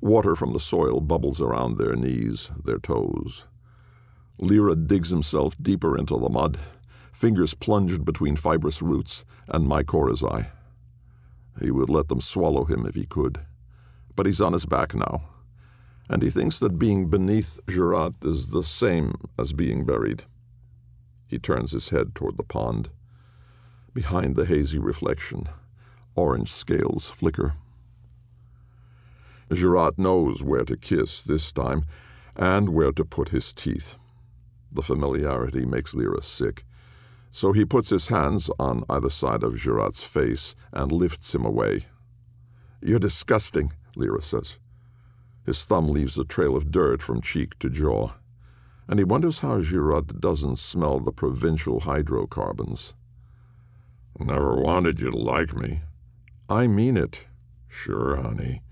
Water 0.00 0.34
from 0.36 0.52
the 0.52 0.60
soil 0.60 1.00
bubbles 1.00 1.42
around 1.42 1.76
their 1.76 1.96
knees, 1.96 2.52
their 2.64 2.78
toes. 2.78 3.46
Leera 4.40 4.86
digs 4.86 5.10
himself 5.10 5.56
deeper 5.60 5.98
into 5.98 6.16
the 6.16 6.28
mud, 6.28 6.58
fingers 7.12 7.54
plunged 7.54 8.04
between 8.04 8.36
fibrous 8.36 8.80
roots 8.80 9.24
and 9.48 9.66
mycorrhizae. 9.66 10.46
He 11.60 11.70
would 11.70 11.90
let 11.90 12.08
them 12.08 12.20
swallow 12.20 12.64
him 12.64 12.86
if 12.86 12.94
he 12.94 13.04
could. 13.04 13.40
But 14.14 14.26
he's 14.26 14.40
on 14.40 14.52
his 14.52 14.66
back 14.66 14.94
now, 14.94 15.22
and 16.08 16.22
he 16.22 16.30
thinks 16.30 16.58
that 16.58 16.78
being 16.78 17.08
beneath 17.08 17.60
Girat 17.68 18.14
is 18.24 18.50
the 18.50 18.62
same 18.62 19.14
as 19.38 19.52
being 19.52 19.84
buried. 19.84 20.24
He 21.26 21.38
turns 21.38 21.72
his 21.72 21.90
head 21.90 22.14
toward 22.14 22.36
the 22.36 22.42
pond. 22.42 22.90
Behind 23.92 24.34
the 24.34 24.46
hazy 24.46 24.78
reflection, 24.78 25.48
orange 26.14 26.50
scales 26.50 27.08
flicker. 27.10 27.54
Girat 29.52 29.98
knows 29.98 30.42
where 30.42 30.64
to 30.64 30.76
kiss 30.76 31.22
this 31.22 31.52
time 31.52 31.84
and 32.36 32.70
where 32.70 32.92
to 32.92 33.04
put 33.04 33.30
his 33.30 33.52
teeth. 33.52 33.96
The 34.70 34.82
familiarity 34.82 35.64
makes 35.64 35.94
Leera 35.94 36.22
sick, 36.22 36.64
so 37.30 37.52
he 37.52 37.64
puts 37.64 37.90
his 37.90 38.08
hands 38.08 38.50
on 38.58 38.84
either 38.88 39.10
side 39.10 39.42
of 39.42 39.56
Girat's 39.56 40.02
face 40.02 40.54
and 40.72 40.90
lifts 40.90 41.34
him 41.34 41.44
away. 41.44 41.86
You're 42.80 42.98
disgusting, 42.98 43.72
Leera 43.96 44.22
says. 44.22 44.58
His 45.44 45.64
thumb 45.64 45.88
leaves 45.88 46.18
a 46.18 46.24
trail 46.24 46.56
of 46.56 46.70
dirt 46.70 47.02
from 47.02 47.22
cheek 47.22 47.58
to 47.58 47.70
jaw, 47.70 48.12
and 48.86 48.98
he 48.98 49.04
wonders 49.04 49.40
how 49.40 49.60
Girat 49.60 50.20
doesn't 50.20 50.58
smell 50.58 51.00
the 51.00 51.12
provincial 51.12 51.80
hydrocarbons. 51.80 52.94
Never 54.18 54.56
wanted 54.56 55.00
you 55.00 55.10
to 55.10 55.16
like 55.16 55.54
me. 55.54 55.82
I 56.48 56.66
mean 56.66 56.96
it. 56.96 57.24
Sure, 57.68 58.16
honey. 58.16 58.62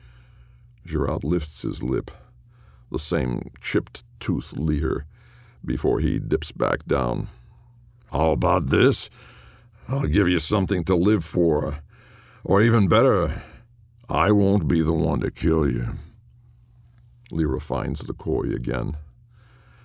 Girat 0.84 1.24
lifts 1.24 1.62
his 1.62 1.82
lip, 1.82 2.10
the 2.90 2.98
same 2.98 3.50
chipped 3.60 4.04
tooth 4.20 4.52
leer, 4.52 5.06
before 5.64 6.00
he 6.00 6.18
dips 6.18 6.52
back 6.52 6.86
down. 6.86 7.28
How 8.12 8.30
about 8.30 8.68
this? 8.68 9.10
I'll 9.88 10.06
give 10.06 10.28
you 10.28 10.38
something 10.40 10.84
to 10.84 10.94
live 10.94 11.24
for. 11.24 11.80
Or 12.44 12.62
even 12.62 12.88
better, 12.88 13.42
I 14.08 14.30
won't 14.30 14.68
be 14.68 14.82
the 14.82 14.92
one 14.92 15.20
to 15.20 15.30
kill 15.30 15.70
you. 15.70 15.98
Leera 17.30 17.60
finds 17.60 18.00
the 18.00 18.14
koi 18.14 18.52
again. 18.54 18.96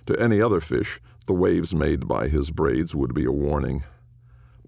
To 0.06 0.18
any 0.18 0.40
other 0.40 0.60
fish, 0.60 1.00
the 1.26 1.32
waves 1.32 1.74
made 1.74 2.06
by 2.06 2.28
his 2.28 2.50
braids 2.50 2.94
would 2.94 3.14
be 3.14 3.24
a 3.24 3.32
warning 3.32 3.84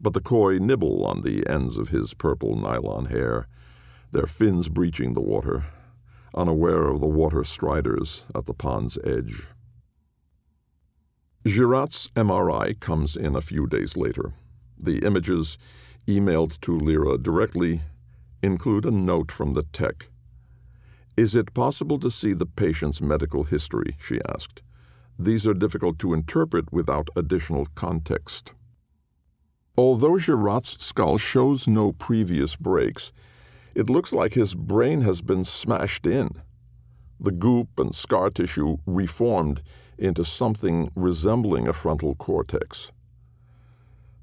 but 0.04 0.12
the 0.12 0.20
koi 0.20 0.58
nibble 0.58 1.06
on 1.06 1.22
the 1.22 1.48
ends 1.48 1.78
of 1.78 1.88
his 1.88 2.12
purple 2.12 2.54
nylon 2.56 3.06
hair, 3.06 3.48
their 4.12 4.26
fins 4.26 4.68
breaching 4.68 5.14
the 5.14 5.20
water, 5.20 5.64
unaware 6.34 6.88
of 6.88 7.00
the 7.00 7.08
water 7.08 7.42
striders 7.42 8.26
at 8.34 8.44
the 8.44 8.52
pond's 8.52 8.98
edge. 9.02 9.48
Girat's 11.46 12.08
MRI 12.16 12.80
comes 12.80 13.16
in 13.16 13.36
a 13.36 13.42
few 13.42 13.66
days 13.66 13.98
later. 13.98 14.32
The 14.78 15.04
images, 15.04 15.58
emailed 16.08 16.58
to 16.62 16.72
Leera 16.72 17.22
directly, 17.22 17.82
include 18.42 18.86
a 18.86 18.90
note 18.90 19.30
from 19.30 19.50
the 19.50 19.64
tech. 19.64 20.08
Is 21.18 21.36
it 21.36 21.52
possible 21.52 21.98
to 21.98 22.10
see 22.10 22.32
the 22.32 22.46
patient's 22.46 23.02
medical 23.02 23.44
history? 23.44 23.94
she 23.98 24.20
asked. 24.26 24.62
these 25.18 25.46
are 25.46 25.52
difficult 25.54 25.98
to 25.98 26.14
interpret 26.14 26.72
without 26.72 27.08
additional 27.14 27.66
context. 27.74 28.52
Although 29.76 30.16
Girat's 30.16 30.82
skull 30.82 31.18
shows 31.18 31.68
no 31.68 31.92
previous 31.92 32.56
breaks, 32.56 33.12
it 33.74 33.90
looks 33.90 34.14
like 34.14 34.32
his 34.32 34.54
brain 34.54 35.02
has 35.02 35.20
been 35.20 35.44
smashed 35.44 36.06
in. 36.06 36.30
The 37.20 37.32
goop 37.32 37.78
and 37.78 37.94
scar 37.94 38.30
tissue 38.30 38.78
reformed 38.86 39.62
into 39.98 40.24
something 40.24 40.90
resembling 40.94 41.68
a 41.68 41.72
frontal 41.72 42.14
cortex. 42.14 42.92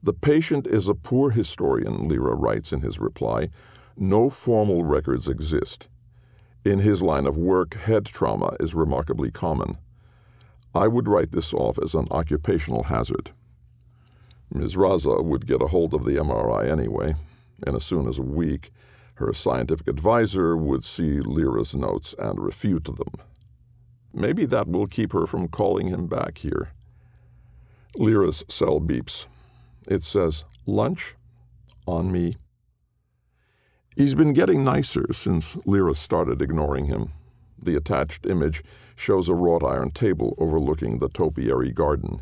The 0.03 0.13
patient 0.13 0.65
is 0.67 0.87
a 0.87 0.95
poor 0.95 1.29
historian, 1.29 2.09
Leera 2.09 2.35
writes 2.35 2.73
in 2.73 2.81
his 2.81 2.99
reply. 2.99 3.49
No 3.95 4.29
formal 4.29 4.83
records 4.83 5.27
exist. 5.27 5.89
In 6.65 6.79
his 6.79 7.01
line 7.01 7.27
of 7.27 7.37
work, 7.37 7.75
head 7.75 8.05
trauma 8.05 8.55
is 8.59 8.73
remarkably 8.73 9.31
common. 9.31 9.77
I 10.73 10.87
would 10.87 11.07
write 11.07 11.31
this 11.31 11.53
off 11.53 11.77
as 11.77 11.93
an 11.93 12.07
occupational 12.11 12.83
hazard. 12.83 13.31
Ms. 14.53 14.75
Raza 14.75 15.23
would 15.23 15.45
get 15.45 15.61
a 15.61 15.67
hold 15.67 15.93
of 15.93 16.05
the 16.05 16.15
MRI 16.15 16.69
anyway, 16.69 17.15
and 17.65 17.75
as 17.75 17.85
soon 17.85 18.07
as 18.07 18.19
a 18.19 18.23
week, 18.23 18.71
her 19.15 19.33
scientific 19.33 19.87
advisor 19.87 20.57
would 20.57 20.83
see 20.83 21.19
Leera's 21.19 21.75
notes 21.75 22.15
and 22.17 22.39
refute 22.39 22.85
them. 22.85 23.13
Maybe 24.13 24.45
that 24.45 24.67
will 24.67 24.87
keep 24.87 25.13
her 25.13 25.25
from 25.25 25.47
calling 25.47 25.87
him 25.87 26.07
back 26.07 26.39
here. 26.39 26.71
Leera's 27.97 28.43
cell 28.47 28.79
beeps. 28.79 29.27
It 29.87 30.03
says, 30.03 30.45
Lunch? 30.65 31.15
On 31.87 32.11
me. 32.11 32.37
He's 33.95 34.15
been 34.15 34.33
getting 34.33 34.63
nicer 34.63 35.11
since 35.11 35.55
Leera 35.57 35.95
started 35.95 36.41
ignoring 36.41 36.85
him. 36.85 37.11
The 37.61 37.75
attached 37.75 38.25
image 38.25 38.63
shows 38.95 39.27
a 39.27 39.35
wrought 39.35 39.63
iron 39.63 39.91
table 39.91 40.35
overlooking 40.37 40.99
the 40.99 41.09
topiary 41.09 41.71
garden. 41.71 42.21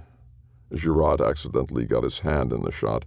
Girat 0.73 1.21
accidentally 1.21 1.85
got 1.85 2.03
his 2.03 2.19
hand 2.19 2.53
in 2.53 2.63
the 2.63 2.71
shot. 2.71 3.05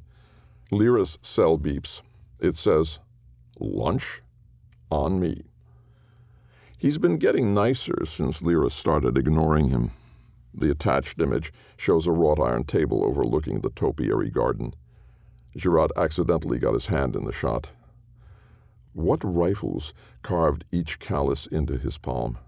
Leera's 0.71 1.19
cell 1.23 1.59
beeps. 1.59 2.03
It 2.41 2.57
says, 2.57 2.99
Lunch? 3.61 4.23
On 4.91 5.19
me. 5.19 5.43
He's 6.83 6.99
been 6.99 7.19
getting 7.19 7.55
nicer 7.55 8.05
since 8.05 8.43
Leera 8.43 8.69
started 8.69 9.17
ignoring 9.17 9.69
him. 9.69 9.93
The 10.53 10.69
attached 10.73 11.21
image 11.21 11.53
shows 11.77 12.09
a 12.09 12.11
wrought 12.11 12.41
iron 12.41 12.65
table 12.65 13.05
overlooking 13.05 13.61
the 13.61 13.71
topiary 13.71 14.31
garden. 14.31 14.75
Girat 15.57 15.93
accidentally 15.97 16.59
got 16.59 16.75
his 16.75 16.89
hand 16.89 17.15
in 17.15 17.25
the 17.25 17.33
shot. 17.33 17.71
What 18.95 19.23
rifles 19.23 19.95
carved 20.23 20.65
each 20.73 20.99
callus 20.99 21.47
into 21.47 21.79
his 21.79 21.99
palm? 21.99 22.39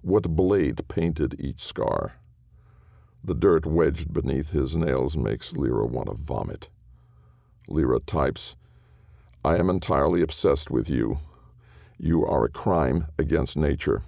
What 0.00 0.30
blade 0.30 0.88
painted 0.88 1.36
each 1.38 1.62
scar? 1.62 2.14
The 3.22 3.34
dirt 3.34 3.66
wedged 3.66 4.14
beneath 4.14 4.52
his 4.52 4.74
nails 4.74 5.14
makes 5.14 5.52
Leera 5.52 5.86
want 5.86 6.08
to 6.08 6.14
vomit. 6.14 6.70
Leera 7.68 8.00
types, 8.06 8.56
I 9.44 9.58
am 9.58 9.68
entirely 9.68 10.22
obsessed 10.22 10.70
with 10.70 10.88
you. 10.88 11.18
You 11.98 12.26
are 12.26 12.44
a 12.44 12.50
crime 12.50 13.06
against 13.18 13.56
nature. 13.56 14.02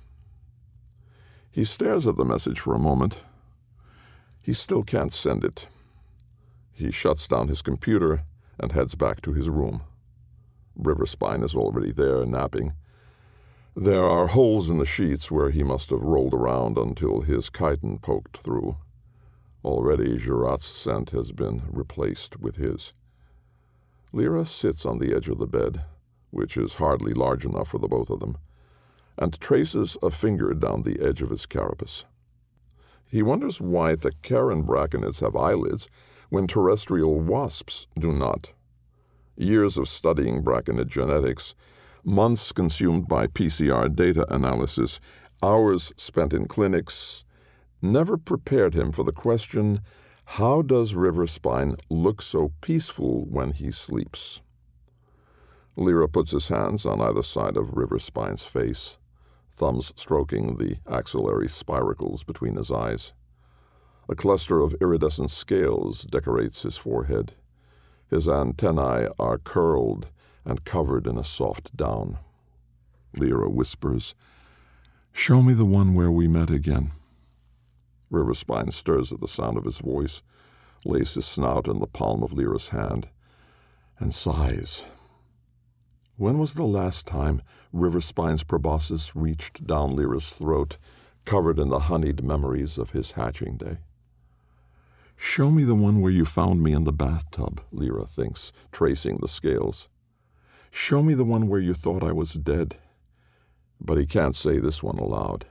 He 1.50 1.64
stares 1.64 2.06
at 2.06 2.16
the 2.16 2.24
message 2.24 2.60
for 2.60 2.74
a 2.74 2.78
moment. 2.78 3.22
He 4.42 4.52
still 4.52 4.82
can't 4.82 5.12
send 5.12 5.44
it. 5.44 5.68
He 6.72 6.90
shuts 6.90 7.26
down 7.26 7.48
his 7.48 7.62
computer 7.62 8.24
and 8.58 8.72
heads 8.72 8.94
back 8.94 9.20
to 9.22 9.32
his 9.32 9.48
room. 9.48 9.82
Riverspine 10.78 11.42
is 11.42 11.54
already 11.54 11.92
there, 11.92 12.26
napping. 12.26 12.74
There 13.74 14.04
are 14.04 14.28
holes 14.28 14.70
in 14.70 14.78
the 14.78 14.86
sheets 14.86 15.30
where 15.30 15.50
he 15.50 15.62
must 15.62 15.90
have 15.90 16.02
rolled 16.02 16.34
around 16.34 16.78
until 16.78 17.22
his 17.22 17.50
chitin 17.50 17.98
poked 17.98 18.38
through. 18.38 18.76
Already 19.64 20.16
Girat's 20.16 20.66
scent 20.66 21.10
has 21.10 21.32
been 21.32 21.62
replaced 21.68 22.38
with 22.38 22.56
his. 22.56 22.92
Leera 24.12 24.46
sits 24.46 24.86
on 24.86 24.98
the 24.98 25.14
edge 25.14 25.28
of 25.28 25.38
the 25.38 25.46
bed, 25.46 25.82
which 26.36 26.56
is 26.56 26.74
hardly 26.74 27.14
large 27.14 27.44
enough 27.44 27.68
for 27.68 27.78
the 27.78 27.88
both 27.88 28.10
of 28.10 28.20
them, 28.20 28.36
and 29.18 29.40
traces 29.40 29.96
a 30.02 30.10
finger 30.10 30.52
down 30.54 30.82
the 30.82 31.00
edge 31.00 31.22
of 31.22 31.30
his 31.30 31.46
carapace. 31.46 32.04
He 33.10 33.22
wonders 33.22 33.60
why 33.60 33.94
the 33.94 34.12
Karen 34.22 34.64
braconids 34.64 35.20
have 35.20 35.34
eyelids 35.34 35.88
when 36.28 36.46
terrestrial 36.46 37.18
wasps 37.18 37.86
do 37.98 38.12
not 38.12 38.52
years 39.36 39.76
of 39.76 39.88
studying 39.88 40.42
braconid 40.42 40.88
genetics, 40.88 41.54
months 42.04 42.52
consumed 42.52 43.06
by 43.06 43.26
PCR 43.26 43.94
data 43.94 44.26
analysis, 44.32 45.00
hours 45.42 45.92
spent 45.96 46.32
in 46.32 46.46
clinics, 46.46 47.24
never 47.82 48.16
prepared 48.16 48.74
him 48.74 48.92
for 48.92 49.04
the 49.04 49.12
question 49.12 49.80
how 50.30 50.60
does 50.60 50.94
Riverspine 50.94 51.78
look 51.88 52.20
so 52.20 52.52
peaceful 52.60 53.24
when 53.26 53.52
he 53.52 53.70
sleeps? 53.70 54.42
Leera 55.76 56.10
puts 56.10 56.30
his 56.30 56.48
hands 56.48 56.86
on 56.86 57.00
either 57.00 57.22
side 57.22 57.56
of 57.56 57.74
Riverspine's 57.74 58.44
face, 58.44 58.96
thumbs 59.50 59.92
stroking 59.94 60.56
the 60.56 60.78
axillary 60.90 61.48
spiracles 61.48 62.24
between 62.24 62.56
his 62.56 62.70
eyes. 62.70 63.12
A 64.08 64.14
cluster 64.14 64.60
of 64.60 64.74
iridescent 64.80 65.30
scales 65.30 66.02
decorates 66.02 66.62
his 66.62 66.76
forehead. 66.76 67.34
His 68.08 68.26
antennae 68.26 69.08
are 69.18 69.38
curled 69.38 70.12
and 70.44 70.64
covered 70.64 71.06
in 71.06 71.18
a 71.18 71.24
soft 71.24 71.76
down. 71.76 72.18
Leera 73.16 73.50
whispers, 73.50 74.14
Show 75.12 75.42
me 75.42 75.54
the 75.54 75.64
one 75.64 75.94
where 75.94 76.10
we 76.10 76.28
met 76.28 76.50
again. 76.50 76.92
Riverspine 78.10 78.72
stirs 78.72 79.12
at 79.12 79.20
the 79.20 79.26
sound 79.26 79.58
of 79.58 79.64
his 79.64 79.78
voice, 79.78 80.22
lays 80.84 81.14
his 81.14 81.26
snout 81.26 81.66
in 81.66 81.80
the 81.80 81.86
palm 81.86 82.22
of 82.22 82.32
Leera's 82.32 82.68
hand, 82.68 83.08
and 83.98 84.14
sighs. 84.14 84.84
When 86.18 86.38
was 86.38 86.54
the 86.54 86.64
last 86.64 87.06
time 87.06 87.42
Riverspine's 87.74 88.42
proboscis 88.42 89.14
reached 89.14 89.66
down 89.66 89.94
Leera's 89.94 90.30
throat, 90.30 90.78
covered 91.26 91.58
in 91.58 91.68
the 91.68 91.80
honeyed 91.80 92.24
memories 92.24 92.78
of 92.78 92.92
his 92.92 93.12
hatching 93.12 93.58
day? 93.58 93.78
Show 95.14 95.50
me 95.50 95.64
the 95.64 95.74
one 95.74 96.00
where 96.00 96.12
you 96.12 96.24
found 96.24 96.62
me 96.62 96.72
in 96.72 96.84
the 96.84 96.92
bathtub, 96.92 97.60
Leera 97.70 98.08
thinks, 98.08 98.50
tracing 98.72 99.18
the 99.18 99.28
scales. 99.28 99.88
Show 100.70 101.02
me 101.02 101.12
the 101.12 101.24
one 101.24 101.48
where 101.48 101.60
you 101.60 101.74
thought 101.74 102.02
I 102.02 102.12
was 102.12 102.32
dead. 102.32 102.76
But 103.78 103.98
he 103.98 104.06
can't 104.06 104.34
say 104.34 104.58
this 104.58 104.82
one 104.82 104.98
aloud. 104.98 105.44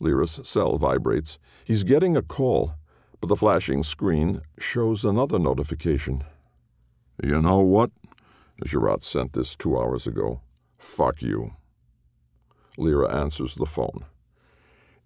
Leera's 0.00 0.40
cell 0.48 0.78
vibrates. 0.78 1.38
He's 1.64 1.84
getting 1.84 2.16
a 2.16 2.22
call, 2.22 2.74
but 3.20 3.28
the 3.28 3.36
flashing 3.36 3.84
screen 3.84 4.40
shows 4.58 5.04
another 5.04 5.38
notification. 5.38 6.24
You 7.22 7.40
know 7.40 7.60
what? 7.60 7.90
Girat 8.64 9.02
sent 9.02 9.32
this 9.32 9.56
two 9.56 9.78
hours 9.78 10.06
ago. 10.06 10.40
Fuck 10.78 11.22
you. 11.22 11.52
Leera 12.78 13.12
answers 13.12 13.54
the 13.54 13.66
phone. 13.66 14.04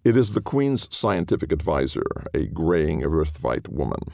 It 0.03 0.15
is 0.15 0.33
the 0.33 0.41
Queen's 0.41 0.87
scientific 0.95 1.51
advisor, 1.51 2.05
a 2.33 2.47
graying 2.47 3.01
Earthvite 3.01 3.67
woman. 3.67 4.11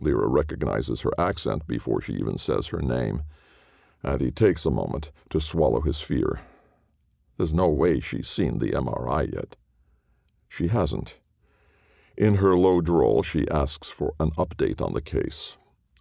Leera 0.00 0.26
recognizes 0.28 1.00
her 1.00 1.12
accent 1.18 1.66
before 1.66 2.00
she 2.00 2.12
even 2.14 2.38
says 2.38 2.68
her 2.68 2.80
name, 2.80 3.22
and 4.02 4.20
he 4.20 4.30
takes 4.30 4.64
a 4.64 4.70
moment 4.70 5.10
to 5.30 5.40
swallow 5.40 5.80
his 5.80 6.00
fear. 6.00 6.40
There's 7.36 7.52
no 7.52 7.68
way 7.68 8.00
she's 8.00 8.28
seen 8.28 8.58
the 8.58 8.72
MRI 8.72 9.32
yet. 9.32 9.56
She 10.48 10.68
hasn't. 10.68 11.18
In 12.16 12.36
her 12.36 12.56
low 12.56 12.80
drawl, 12.80 13.22
she 13.22 13.48
asks 13.48 13.90
for 13.90 14.14
an 14.18 14.30
update 14.32 14.80
on 14.80 14.92
the 14.92 15.00
case. 15.00 15.56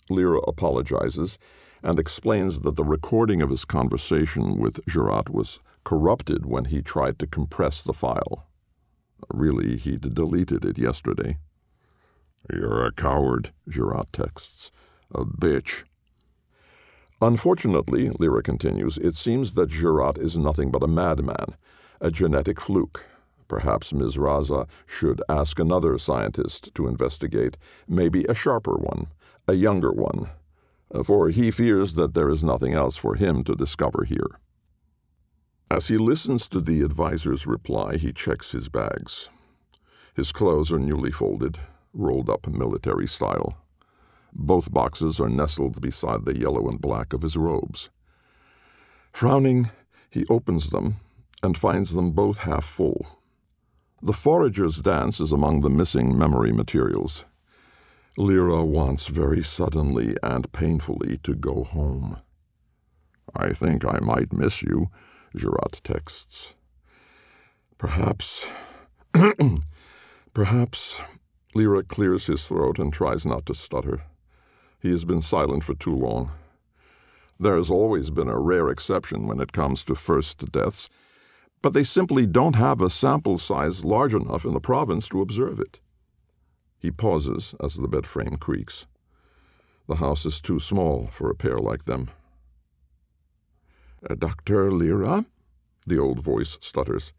Leera 0.10 0.42
apologizes 0.48 1.38
and 1.84 2.00
explains 2.00 2.62
that 2.62 2.76
the 2.76 2.84
recording 2.84 3.42
of 3.42 3.50
his 3.50 3.66
conversation 3.66 4.58
with 4.58 4.86
Girat 4.86 5.30
was 5.30 5.60
corrupted 5.84 6.46
when 6.46 6.66
he 6.66 6.82
tried 6.82 7.20
to 7.20 7.28
compress 7.28 7.84
the 7.84 7.94
file. 7.94 8.48
Really, 9.30 9.78
he'd 9.78 10.14
deleted 10.14 10.66
it 10.66 10.78
yesterday. 10.78 11.38
You're 12.52 12.86
a 12.86 12.92
coward, 12.92 13.52
Girat 13.68 14.12
texts. 14.12 14.72
A 15.14 15.26
bitch. 15.26 15.84
Unfortunately, 17.22 18.10
Leera 18.10 18.44
continues, 18.44 18.98
it 18.98 19.16
seems 19.16 19.54
that 19.54 19.70
Girat 19.70 20.18
is 20.18 20.38
nothing 20.38 20.70
but 20.70 20.84
a 20.84 20.88
madman, 20.88 21.56
a 22.00 22.12
genetic 22.12 22.60
fluke. 22.60 23.06
Perhaps 23.48 23.94
Ms. 23.94 24.18
Raza 24.18 24.68
should 24.86 25.22
ask 25.30 25.58
another 25.58 25.98
scientist 25.98 26.76
to 26.76 26.88
investigate, 26.88 27.58
maybe 27.88 28.26
a 28.26 28.36
sharper 28.36 28.76
one, 28.76 29.08
a 29.48 29.54
younger 29.54 29.92
one, 29.92 30.30
for 31.04 31.30
he 31.30 31.52
fears 31.52 31.94
that 31.94 32.14
there 32.14 32.30
is 32.30 32.44
nothing 32.44 32.74
else 32.74 32.96
for 32.98 33.16
him 33.16 33.44
to 33.44 33.56
discover 33.56 34.06
here. 34.06 34.40
As 35.70 35.88
he 35.88 35.98
listens 35.98 36.48
to 36.48 36.62
the 36.62 36.82
advisor's 36.82 37.46
reply, 37.46 37.98
he 37.98 38.14
checks 38.14 38.52
his 38.52 38.70
bags. 38.70 39.30
His 40.16 40.32
clothes 40.32 40.72
are 40.72 40.80
newly 40.80 41.12
folded, 41.12 41.60
rolled 41.94 42.30
up 42.30 42.48
military 42.48 43.08
style. 43.08 43.58
Both 44.34 44.72
boxes 44.72 45.20
are 45.20 45.30
nestled 45.30 45.82
beside 45.82 46.26
the 46.26 46.40
yellow 46.40 46.70
and 46.70 46.80
black 46.80 47.12
of 47.12 47.22
his 47.22 47.36
robes. 47.36 47.90
Frowning, 49.12 49.72
he 50.10 50.26
opens 50.30 50.70
them 50.70 50.98
and 51.44 51.58
finds 51.58 51.94
them 51.94 52.12
both 52.12 52.40
half 52.40 52.64
full. 52.64 53.06
The 54.02 54.14
Forager's 54.14 54.80
Dance 54.80 55.20
is 55.20 55.32
among 55.32 55.62
the 55.62 55.70
missing 55.70 56.18
memory 56.18 56.52
materials. 56.52 57.26
Leera 58.18 58.66
wants 58.66 59.06
very 59.08 59.44
suddenly 59.44 60.18
and 60.24 60.52
painfully 60.52 61.18
to 61.18 61.36
go 61.36 61.64
home. 61.64 62.18
I 63.36 63.54
think 63.54 63.86
I 63.86 64.00
might 64.00 64.34
miss 64.34 64.64
you, 64.64 64.90
Girat 65.36 65.82
texts. 65.84 66.56
Perhaps. 67.78 68.48
Perhaps. 70.34 71.00
Leera 71.56 71.88
clears 71.88 72.26
his 72.26 72.48
throat 72.48 72.80
and 72.80 72.92
tries 72.92 73.24
not 73.24 73.46
to 73.46 73.54
stutter. 73.54 74.02
He 74.80 74.90
has 74.90 75.06
been 75.06 75.22
silent 75.22 75.64
for 75.64 75.76
too 75.76 75.96
long. 75.96 76.32
There 77.40 77.56
has 77.56 77.70
always 77.70 78.10
been 78.10 78.30
a 78.30 78.40
rare 78.40 78.70
exception 78.70 79.28
when 79.28 79.40
it 79.40 79.52
comes 79.52 79.84
to 79.86 79.96
first 79.96 80.52
deaths, 80.52 80.90
but 81.62 81.74
they 81.74 81.84
simply 81.84 82.26
don't 82.26 82.56
have 82.56 82.82
a 82.82 82.90
sample 82.90 83.38
size 83.38 83.86
large 83.86 84.16
enough 84.16 84.44
in 84.44 84.56
the 84.56 84.60
province 84.60 85.08
to 85.10 85.22
observe 85.22 85.60
it. 85.60 85.80
He 86.80 86.92
pauses 86.92 87.56
as 87.64 87.76
the 87.76 87.88
bed 87.88 88.06
frame 88.06 88.38
creaks. 88.38 88.86
The 89.88 89.96
house 89.96 90.26
is 90.26 90.42
too 90.42 90.60
small 90.60 91.08
for 91.12 91.30
a 91.30 91.36
pair 91.36 91.58
like 91.58 91.86
them. 91.86 92.10
Uh, 94.08 94.16
Dr. 94.16 94.70
Leera? 94.70 95.26
The 95.86 95.98
old 95.98 96.20
voice 96.20 96.58
stutters. 96.62 97.14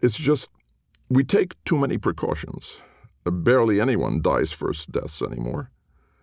It's 0.00 0.18
just, 0.18 0.50
we 1.08 1.24
take 1.24 1.62
too 1.64 1.78
many 1.78 1.98
precautions. 1.98 2.82
Uh, 3.26 3.30
barely 3.30 3.80
anyone 3.80 4.22
dies 4.22 4.52
first 4.52 4.92
deaths 4.92 5.22
anymore. 5.22 5.70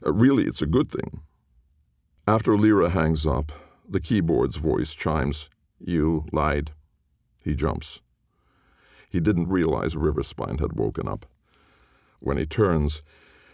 Uh, 0.05 0.13
really, 0.13 0.43
it's 0.43 0.61
a 0.61 0.67
good 0.67 0.89
thing. 0.89 1.21
After 2.27 2.51
Leera 2.53 2.91
hangs 2.91 3.25
up, 3.25 3.51
the 3.87 3.99
keyboard's 3.99 4.55
voice 4.55 4.93
chimes, 4.93 5.49
You 5.79 6.25
lied. 6.31 6.71
He 7.43 7.53
jumps. 7.53 8.01
He 9.09 9.19
didn't 9.19 9.49
realize 9.49 9.95
Riverspine 9.95 10.59
had 10.59 10.73
woken 10.73 11.07
up. 11.07 11.25
When 12.19 12.37
he 12.37 12.45
turns, 12.45 13.01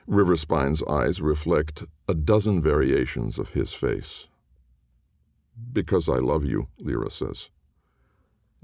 Riverspine's 0.07 0.83
eyes 0.83 1.21
reflect 1.21 1.85
a 2.07 2.13
dozen 2.13 2.61
variations 2.61 3.39
of 3.39 3.51
his 3.51 3.73
face. 3.73 4.27
Because 5.71 6.09
I 6.09 6.17
love 6.17 6.43
you, 6.43 6.67
Leera 6.79 7.11
says. 7.11 7.49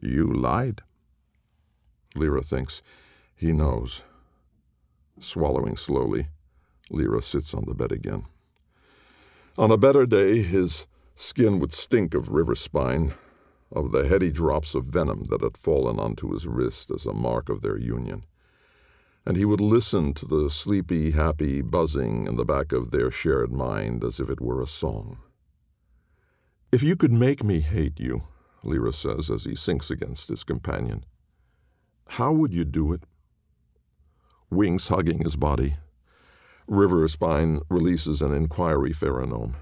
You 0.02 0.32
lied. 0.32 0.82
Leera 2.16 2.44
thinks. 2.44 2.82
He 3.36 3.52
knows. 3.52 4.04
Swallowing 5.20 5.76
slowly, 5.76 6.30
Leera 6.92 7.24
sits 7.24 7.54
on 7.54 7.66
the 7.66 7.74
bed 7.74 7.92
again. 7.92 8.26
On 9.58 9.72
a 9.72 9.78
better 9.78 10.06
day, 10.06 10.42
his 10.42 10.86
skin 11.16 11.60
would 11.60 11.72
stink 11.72 12.14
of 12.14 12.30
Riverspine, 12.30 13.14
of 13.72 13.92
the 13.92 14.08
heady 14.08 14.32
drops 14.32 14.76
of 14.76 14.86
venom 14.86 15.26
that 15.30 15.42
had 15.42 15.58
fallen 15.58 16.00
onto 16.00 16.32
his 16.32 16.48
wrist 16.48 16.92
as 16.92 17.06
a 17.06 17.14
mark 17.14 17.50
of 17.50 17.62
their 17.62 17.78
union 17.78 18.24
and 19.28 19.36
he 19.36 19.44
would 19.44 19.60
listen 19.60 20.14
to 20.14 20.26
the 20.26 20.50
sleepy, 20.50 21.12
happy 21.12 21.62
buzzing 21.62 22.28
in 22.28 22.38
the 22.38 22.46
back 22.46 22.72
of 22.72 22.92
their 22.92 23.12
shared 23.12 23.52
mind 23.52 24.02
as 24.02 24.22
if 24.22 24.30
it 24.30 24.40
were 24.40 24.62
a 24.62 24.66
song. 24.66 25.18
If 26.72 26.82
you 26.82 26.96
could 26.96 27.12
make 27.12 27.44
me 27.44 27.60
hate 27.60 28.00
you, 28.00 28.24
Leera 28.64 28.94
says 28.94 29.30
as 29.30 29.44
he 29.44 29.54
sinks 29.54 29.92
against 29.92 30.30
his 30.30 30.46
companion, 30.46 31.04
how 32.12 32.32
would 32.32 32.54
you 32.54 32.64
do 32.64 32.94
it? 32.94 33.04
Wings 34.50 34.88
hugging 34.88 35.20
his 35.20 35.36
body, 35.36 35.76
Riverspine 36.70 37.60
releases 37.70 38.22
an 38.22 38.34
inquiry 38.34 38.94
pheromone. 38.94 39.56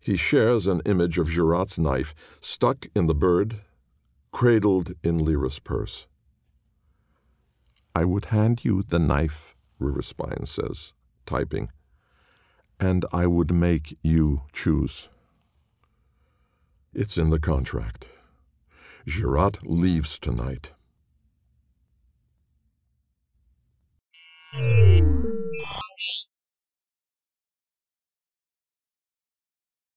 He 0.00 0.16
shares 0.16 0.66
an 0.66 0.82
image 0.84 1.18
of 1.18 1.28
Girat's 1.28 1.78
knife 1.78 2.16
stuck 2.40 2.86
in 2.96 3.06
the 3.06 3.14
bird, 3.14 3.60
cradled 4.32 4.90
in 5.04 5.20
Leera's 5.20 5.60
purse. 5.60 6.08
I 7.96 8.04
would 8.04 8.26
hand 8.26 8.62
you 8.62 8.82
the 8.82 8.98
knife, 8.98 9.56
Riverspine 9.80 10.46
says, 10.46 10.92
typing, 11.24 11.70
and 12.78 13.06
I 13.10 13.26
would 13.26 13.54
make 13.54 13.96
you 14.02 14.42
choose. 14.52 15.08
It's 16.92 17.16
in 17.16 17.30
the 17.30 17.40
contract. 17.40 18.08
Giraud 19.06 19.60
leaves 19.62 20.18
tonight. 20.18 20.72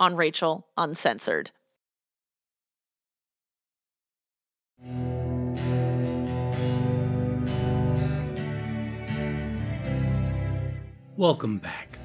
on 0.00 0.16
Rachel 0.16 0.66
Uncensored. 0.76 1.52
Welcome 11.16 11.58
back. 11.58 11.98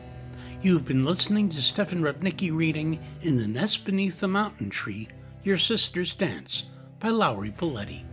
You've 0.61 0.83
been 0.83 1.05
listening 1.05 1.47
to 1.49 1.61
Stefan 1.61 2.01
Rudnicki 2.01 2.53
reading 2.53 2.99
In 3.21 3.37
the 3.37 3.47
Nest 3.47 3.85
Beneath 3.85 4.19
the 4.19 4.27
Mountain 4.27 4.69
Tree 4.69 5.07
Your 5.45 5.57
Sister's 5.57 6.13
Dance 6.13 6.65
by 6.99 7.09
Lowry 7.09 7.51
Poletti. 7.51 8.03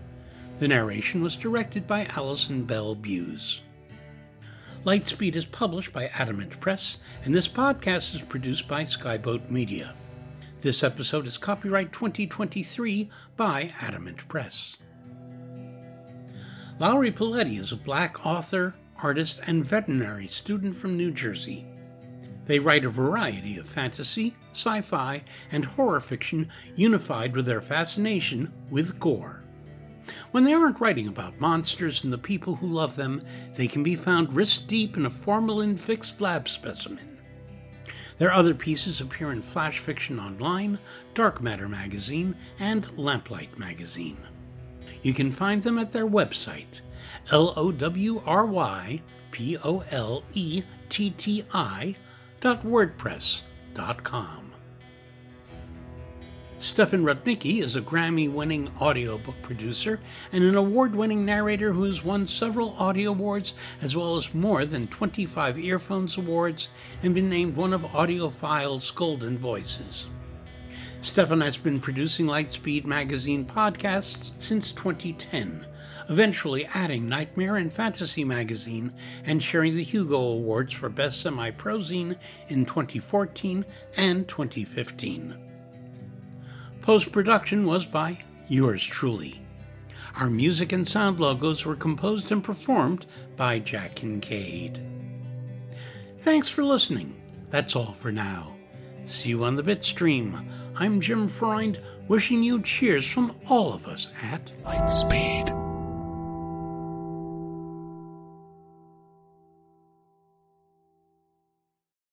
The 0.60 0.68
narration 0.68 1.22
was 1.22 1.34
directed 1.34 1.88
by 1.88 2.04
Allison 2.14 2.62
Bell 2.62 2.94
Buse. 2.94 3.62
Lightspeed 4.84 5.36
is 5.36 5.46
published 5.46 5.92
by 5.92 6.08
Adamant 6.08 6.58
Press, 6.58 6.96
and 7.24 7.32
this 7.32 7.46
podcast 7.46 8.16
is 8.16 8.20
produced 8.20 8.66
by 8.66 8.82
Skyboat 8.82 9.48
Media. 9.48 9.94
This 10.60 10.82
episode 10.82 11.24
is 11.28 11.38
copyright 11.38 11.92
2023 11.92 13.08
by 13.36 13.72
Adamant 13.80 14.26
Press. 14.26 14.76
Lowry 16.80 17.12
Poletti 17.12 17.60
is 17.60 17.70
a 17.70 17.76
black 17.76 18.26
author, 18.26 18.74
artist, 19.00 19.38
and 19.46 19.64
veterinary 19.64 20.26
student 20.26 20.76
from 20.76 20.96
New 20.96 21.12
Jersey. 21.12 21.64
They 22.46 22.58
write 22.58 22.84
a 22.84 22.90
variety 22.90 23.58
of 23.58 23.68
fantasy, 23.68 24.34
sci 24.50 24.80
fi, 24.80 25.22
and 25.52 25.64
horror 25.64 26.00
fiction 26.00 26.48
unified 26.74 27.36
with 27.36 27.46
their 27.46 27.62
fascination 27.62 28.52
with 28.68 28.98
gore. 28.98 29.41
When 30.30 30.44
they 30.44 30.52
aren't 30.52 30.80
writing 30.80 31.08
about 31.08 31.40
monsters 31.40 32.04
and 32.04 32.12
the 32.12 32.18
people 32.18 32.56
who 32.56 32.66
love 32.66 32.96
them, 32.96 33.22
they 33.54 33.68
can 33.68 33.82
be 33.82 33.96
found 33.96 34.32
wrist 34.32 34.66
deep 34.66 34.96
in 34.96 35.06
a 35.06 35.10
formalin 35.10 35.76
fixed 35.76 36.20
lab 36.20 36.48
specimen. 36.48 37.18
Their 38.18 38.32
other 38.32 38.54
pieces 38.54 39.00
appear 39.00 39.32
in 39.32 39.42
Flash 39.42 39.78
Fiction 39.78 40.20
Online, 40.20 40.78
Dark 41.14 41.40
Matter 41.40 41.68
Magazine, 41.68 42.34
and 42.58 42.84
Lamplight 42.96 43.58
Magazine. 43.58 44.18
You 45.02 45.12
can 45.12 45.32
find 45.32 45.62
them 45.62 45.78
at 45.78 45.92
their 45.92 46.06
website, 46.06 46.80
L 47.30 47.52
O 47.56 47.72
W 47.72 48.22
R 48.24 48.46
Y 48.46 49.02
P 49.30 49.56
O 49.58 49.82
L 49.90 50.22
E 50.34 50.62
T 50.88 51.10
T 51.10 51.44
I 51.52 51.96
dot 52.40 52.62
wordpress.com. 52.64 54.51
Stefan 56.62 57.02
Rudnicki 57.02 57.60
is 57.60 57.74
a 57.74 57.80
Grammy 57.80 58.30
winning 58.32 58.70
audiobook 58.80 59.34
producer 59.42 59.98
and 60.30 60.44
an 60.44 60.54
award 60.54 60.94
winning 60.94 61.24
narrator 61.24 61.72
who 61.72 61.82
has 61.82 62.04
won 62.04 62.24
several 62.24 62.76
audio 62.78 63.10
awards 63.10 63.54
as 63.80 63.96
well 63.96 64.16
as 64.16 64.32
more 64.32 64.64
than 64.64 64.86
25 64.86 65.58
Earphones 65.58 66.16
Awards 66.16 66.68
and 67.02 67.16
been 67.16 67.28
named 67.28 67.56
one 67.56 67.72
of 67.72 67.80
AudioFile's 67.82 68.92
Golden 68.92 69.36
Voices. 69.38 70.06
Stefan 71.00 71.40
has 71.40 71.56
been 71.56 71.80
producing 71.80 72.26
Lightspeed 72.26 72.84
magazine 72.84 73.44
podcasts 73.44 74.30
since 74.38 74.70
2010, 74.70 75.66
eventually 76.10 76.64
adding 76.74 77.08
Nightmare 77.08 77.56
and 77.56 77.72
Fantasy 77.72 78.22
magazine 78.22 78.92
and 79.24 79.42
sharing 79.42 79.74
the 79.74 79.82
Hugo 79.82 80.16
Awards 80.16 80.72
for 80.74 80.88
Best 80.88 81.22
Semi 81.22 81.50
Prozine 81.50 82.16
in 82.50 82.64
2014 82.64 83.66
and 83.96 84.28
2015. 84.28 85.51
Post 86.82 87.12
production 87.12 87.64
was 87.64 87.86
by 87.86 88.18
yours 88.48 88.82
truly. 88.84 89.40
Our 90.16 90.28
music 90.28 90.72
and 90.72 90.86
sound 90.86 91.20
logos 91.20 91.64
were 91.64 91.76
composed 91.76 92.32
and 92.32 92.42
performed 92.42 93.06
by 93.36 93.60
Jack 93.60 93.94
Kincaid. 93.94 94.80
Thanks 96.18 96.48
for 96.48 96.64
listening. 96.64 97.14
That's 97.50 97.76
all 97.76 97.94
for 98.00 98.10
now. 98.10 98.56
See 99.06 99.30
you 99.30 99.44
on 99.44 99.54
the 99.54 99.62
Bitstream. 99.62 100.44
I'm 100.76 101.00
Jim 101.00 101.28
Freund, 101.28 101.80
wishing 102.08 102.42
you 102.42 102.60
cheers 102.62 103.06
from 103.06 103.36
all 103.48 103.72
of 103.72 103.86
us 103.86 104.08
at 104.20 104.52
Lightspeed. 104.64 105.61